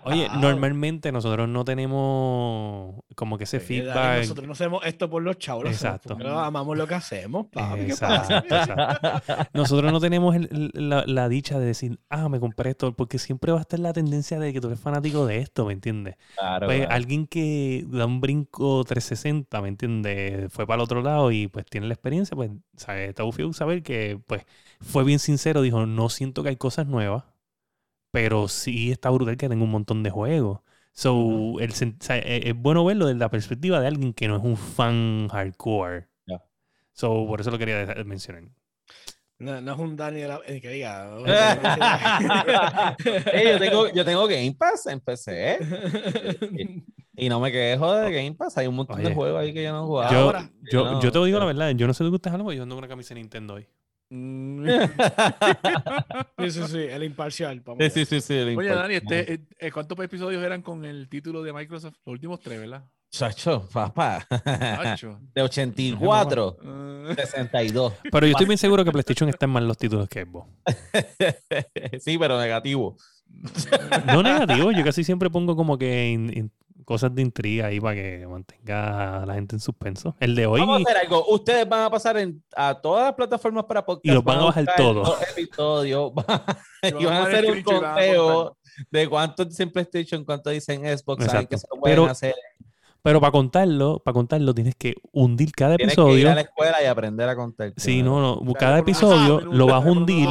[0.03, 4.19] oye, normalmente nosotros no tenemos como que ese feedback.
[4.19, 5.65] nosotros no hacemos esto por los chavos.
[5.65, 6.09] Exacto.
[6.09, 7.87] porque amamos lo que hacemos, papi.
[7.87, 8.37] ¿qué pasa?
[8.37, 9.46] Exacto, exacto.
[9.53, 13.17] Nosotros no tenemos el- el- la, la dicha de decir, ah, me compré esto, porque
[13.19, 16.15] siempre va a estar la tendencia de que tú eres fanático de esto, ¿me entiendes?
[16.35, 16.89] Claro, Pues claro.
[16.89, 20.51] alguien que da un brinco 360, ¿me entiendes?
[20.53, 23.83] Fue para el otro lado y pues tiene la experiencia, pues sabe, está bufiado saber
[23.83, 24.43] que pues
[24.81, 27.23] fue bien sincero, dijo, no siento que hay cosas nuevas,
[28.11, 30.61] pero sí está brutal que tenga un montón de juegos.
[30.93, 34.27] So, el sen- o sea, es, es bueno verlo desde la perspectiva de alguien que
[34.27, 36.07] no es un fan hardcore.
[36.93, 38.43] So, por eso lo quería mencionar.
[39.39, 41.11] No, no es un Dani de la, eh, que diga.
[43.43, 45.59] Yo, tengo, yo tengo Game Pass en PC
[47.15, 48.57] y no me quejo de Game Pass.
[48.57, 49.09] Hay un montón Oye.
[49.09, 50.11] de juegos ahí que yo no he jugado.
[50.11, 50.49] Yo, Ahora.
[50.71, 52.57] yo, No, yo te digo la verdad, yo no sé de qué ustedes hablan, porque
[52.57, 53.67] yo ando con una camisa de Nintendo hoy.
[54.09, 54.65] Mm.
[56.39, 57.59] Sí, sí, sí, el imparcial.
[57.61, 58.33] vamos Sí, sí, sí, sí.
[58.33, 61.95] el Oye, Dani, este, eh, eh, ¿cuántos episodios eran con el título de Microsoft?
[62.05, 62.85] Los últimos tres, ¿verdad?
[63.09, 64.27] Chacho, papá.
[65.33, 66.57] De 84,
[67.09, 67.93] Eh, 62.
[68.11, 70.47] Pero yo estoy bien seguro que PlayStation está en más los títulos que Xbox.
[72.01, 72.95] sí, pero negativo.
[74.05, 76.51] No negativo, yo casi siempre pongo como que in- in-
[76.85, 80.15] cosas de intriga ahí para que mantenga a la gente en suspenso.
[80.21, 80.61] El de hoy.
[80.61, 81.25] Vamos a hacer algo.
[81.27, 84.05] Ustedes van a pasar en, a todas las plataformas para podcast.
[84.05, 85.17] Y los van a bajar todos.
[85.31, 86.11] episodios.
[86.83, 88.57] Y van van a hacer un conteo
[88.89, 91.25] de cuánto dicen PlayStation, cuánto dicen Xbox.
[91.25, 92.33] saben que se lo pueden Pero hacer.
[93.07, 96.31] Pero para contarlo, para contarlo, tienes que hundir cada Tienes que ir episodio.
[96.31, 97.73] a la escuela y aprender a contar.
[97.77, 98.53] Sí, no, no.
[98.53, 100.29] Cada episodio minutos, lo vas a hundir,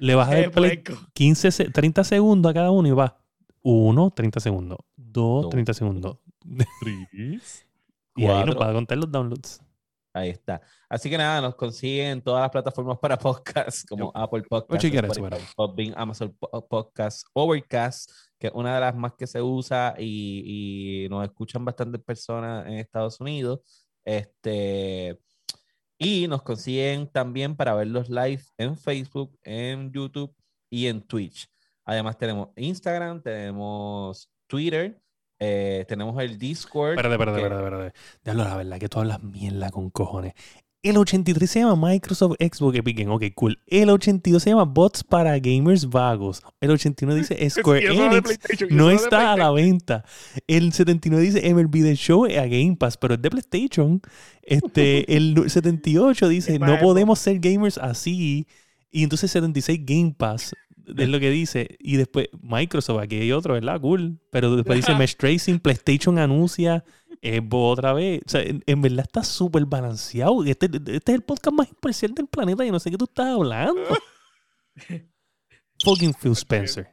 [0.00, 1.06] le vas a dar play puerco.
[1.14, 3.16] 15, se- 30 segundos a cada uno y va.
[3.62, 4.78] 1, 30 segundos.
[4.96, 5.50] 2, Dos.
[5.50, 6.16] 30 segundos.
[8.18, 8.54] Y ahí Cuatro.
[8.54, 9.60] nos va a contar los downloads.
[10.14, 10.62] Ahí está.
[10.88, 15.04] Así que nada, nos consiguen en todas las plataformas para podcast, como Apple Podcast, chequear
[15.04, 19.40] eso, Spotify, Podbean, Amazon Po- Podcast, Overcast, que es una de las más que se
[19.42, 23.60] usa y, y nos escuchan bastantes personas en Estados Unidos.
[24.04, 25.18] Este,
[25.98, 30.34] y nos consiguen también para ver los live en Facebook, en YouTube
[30.70, 31.48] y en Twitch.
[31.84, 35.00] Además tenemos Instagram, tenemos Twitter,
[35.38, 36.90] eh, tenemos el Discord.
[36.90, 37.86] Espérate, espérate, que- espérate,
[38.24, 38.48] espérate.
[38.50, 40.34] La verdad que tú hablas mierda con cojones.
[40.88, 43.12] El 83 se llama Microsoft Xbox Epic Game.
[43.12, 43.58] Ok, cool.
[43.66, 46.40] El 82 se llama Bots para Gamers Vagos.
[46.60, 48.38] El 89 dice Square Enix
[48.70, 50.04] no está a la venta.
[50.46, 54.00] El 79 dice MLB The Show a Game Pass, pero es de PlayStation.
[54.42, 58.46] Este, el 78 dice no podemos ser gamers así.
[58.92, 60.54] Y entonces 76 Game Pass
[60.86, 61.76] es lo que dice.
[61.80, 63.80] Y después Microsoft, aquí hay otro, ¿verdad?
[63.80, 64.20] Cool.
[64.30, 66.84] Pero después dice Mesh Tracing, PlayStation anuncia,
[67.22, 68.20] Xbox otra vez.
[68.26, 70.44] O sea, en, en verdad está súper balanceado.
[70.44, 73.26] Este, este es el podcast más imparcial del planeta y no sé qué tú estás
[73.26, 73.82] hablando.
[75.84, 76.88] Fucking Phil Spencer.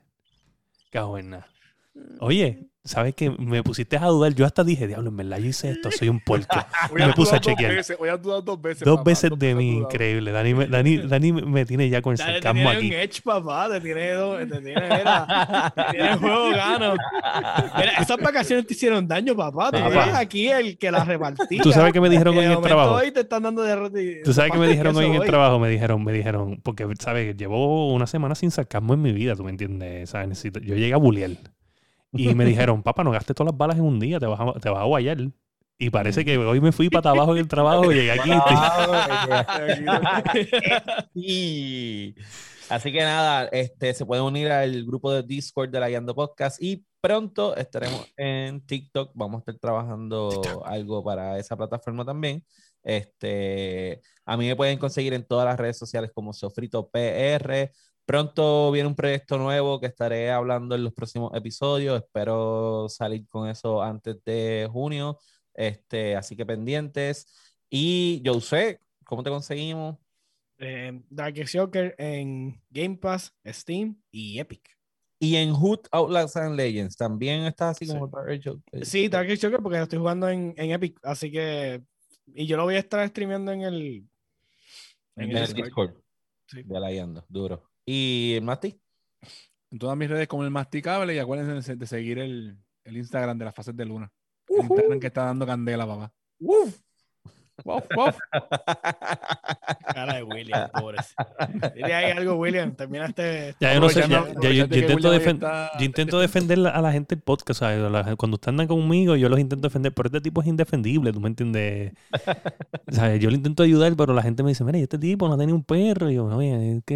[0.91, 1.47] Cago en nada.
[2.19, 3.29] Oye, ¿sabes qué?
[3.29, 4.33] Me pusiste a dudar.
[4.33, 6.57] Yo hasta dije, diablo, en verdad yo hice esto, soy un puerco.
[6.93, 7.75] Me puse a chequear.
[7.75, 8.83] veces, Hoy has dudado dos veces.
[8.83, 10.31] Dos papá, veces dos de mí, increíble.
[10.31, 12.87] Dani, me- Dani, Dani me tiene ya con el te sarcasmo tiene aquí.
[12.87, 13.69] un edge, papá.
[13.69, 16.93] Te tiene, te tiene, mira, te tiene juego gano.
[17.99, 19.69] Esas vacaciones te hicieron daño, papá.
[19.73, 21.61] Eres aquí el que las repartía.
[21.61, 22.95] ¿Tú sabes qué me dijeron Que hoy en el trabajo?
[22.95, 25.59] Hoy te están dando de ¿Tú sabes qué me dijeron hoy en el trabajo?
[25.59, 27.35] Me dijeron, me dijeron, porque, ¿sabes?
[27.35, 30.09] Llevo una semana sin sarcasmo en mi vida, ¿tú me entiendes?
[30.09, 30.27] ¿Sabes?
[30.27, 31.31] Necesito, yo llegué a bulear.
[32.13, 34.59] Y me dijeron, papá, no gastes todas las balas en un día, te vas a,
[34.59, 35.17] te vas a guayar.
[35.77, 38.31] Y parece que hoy me fui para abajo en el trabajo y llegué aquí.
[41.15, 42.15] Y
[42.69, 46.61] así que nada, este, se pueden unir al grupo de Discord de la Yando Podcast
[46.61, 49.11] y pronto estaremos en TikTok.
[49.15, 52.45] Vamos a estar trabajando algo para esa plataforma también.
[52.83, 57.71] Este, a mí me pueden conseguir en todas las redes sociales como Sofrito PR.
[58.05, 62.01] Pronto viene un proyecto nuevo que estaré hablando en los próximos episodios.
[62.03, 65.17] Espero salir con eso antes de junio.
[65.53, 67.27] Este, así que pendientes.
[67.69, 69.97] Y yo sé, ¿cómo te conseguimos?
[70.57, 74.61] Eh, Darkest Joker en Game Pass, Steam y Epic.
[75.19, 77.93] Y en Hood Outlaws and Legends también estás así Sí.
[77.93, 78.85] como Dark Joker.
[78.85, 81.81] Sí, Darkest Joker porque lo estoy jugando en, en Epic, así que...
[82.27, 84.07] Y yo lo voy a estar streameando en el...
[85.15, 85.65] en en el Discord.
[85.65, 85.93] Discord.
[86.47, 86.63] Sí.
[86.63, 87.69] De la Yando, duro.
[87.85, 88.79] ¿Y Mati?
[89.71, 93.37] En todas mis redes como el masticable y acuérdense de- de seguir el, el Instagram
[93.37, 94.11] de las fases de luna.
[94.47, 96.13] El Instagram que está dando candela, papá.
[96.39, 96.79] ¡Uf!
[97.65, 98.17] Wof, wof.
[99.93, 100.97] Cara de William, pobre.
[101.75, 102.75] Dile ahí algo, William.
[102.75, 103.55] Terminaste...
[103.59, 106.59] Ya yo no sé, ya, Aprovechando- ya yo, intento, William defen- está- yo intento defender
[106.67, 107.79] a la gente del podcast, ¿sabes?
[107.91, 111.27] La- cuando están conmigo, yo los intento defender, pero este tipo es indefendible, ¿tú me
[111.29, 111.93] entiendes?
[112.89, 113.19] ¿Sabes?
[113.19, 115.53] Yo le intento ayudar, pero la gente me dice, mira, y este tipo no tiene
[115.53, 116.09] un perro.
[116.09, 116.95] Y yo, oye, es que...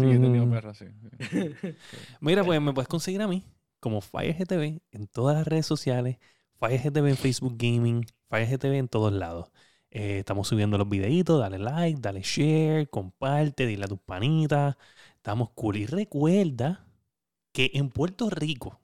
[0.00, 0.50] Sí, he tenido uh".
[0.50, 0.86] perra, sí.
[2.20, 3.44] Mira, pues me puedes conseguir a mí
[3.80, 6.18] como FireGTV en todas las redes sociales,
[6.58, 9.50] FireGTV en Facebook Gaming, FireGTV en todos lados.
[9.90, 14.76] Eh, estamos subiendo los videitos, dale like, dale share, comparte, dile a tus panitas.
[15.16, 15.76] Estamos cool.
[15.76, 16.86] Y recuerda
[17.52, 18.80] que en Puerto Rico,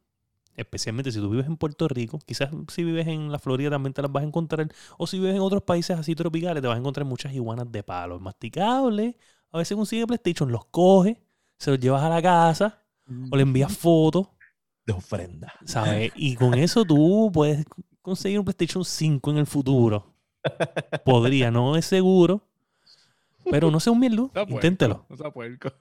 [0.56, 4.02] especialmente si tú vives en Puerto Rico, quizás si vives en la Florida también te
[4.02, 4.68] las vas a encontrar,
[4.98, 7.82] o si vives en otros países así tropicales, te vas a encontrar muchas iguanas de
[7.82, 9.14] palo, masticables.
[9.52, 11.22] A veces consigue PlayStation, los coge,
[11.58, 12.84] se los llevas a la casa
[13.30, 14.28] o le envías fotos,
[14.86, 15.52] De ofrenda.
[15.64, 16.12] ¿sabes?
[16.16, 17.64] Y con eso tú puedes
[18.02, 20.15] conseguir un PlayStation 5 en el futuro.
[21.05, 22.43] Podría, no es seguro,
[23.51, 24.02] pero no sea un.
[24.05, 25.06] Está puerco, Inténtelo.
[25.09, 25.73] No sea puerco.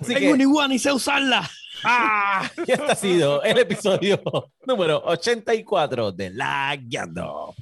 [0.00, 1.48] Así Tengo que una iguana y sé usarla.
[1.84, 2.50] ¡ah!
[2.66, 4.22] y este ha sido el episodio
[4.66, 7.54] número 84 de La Guiando.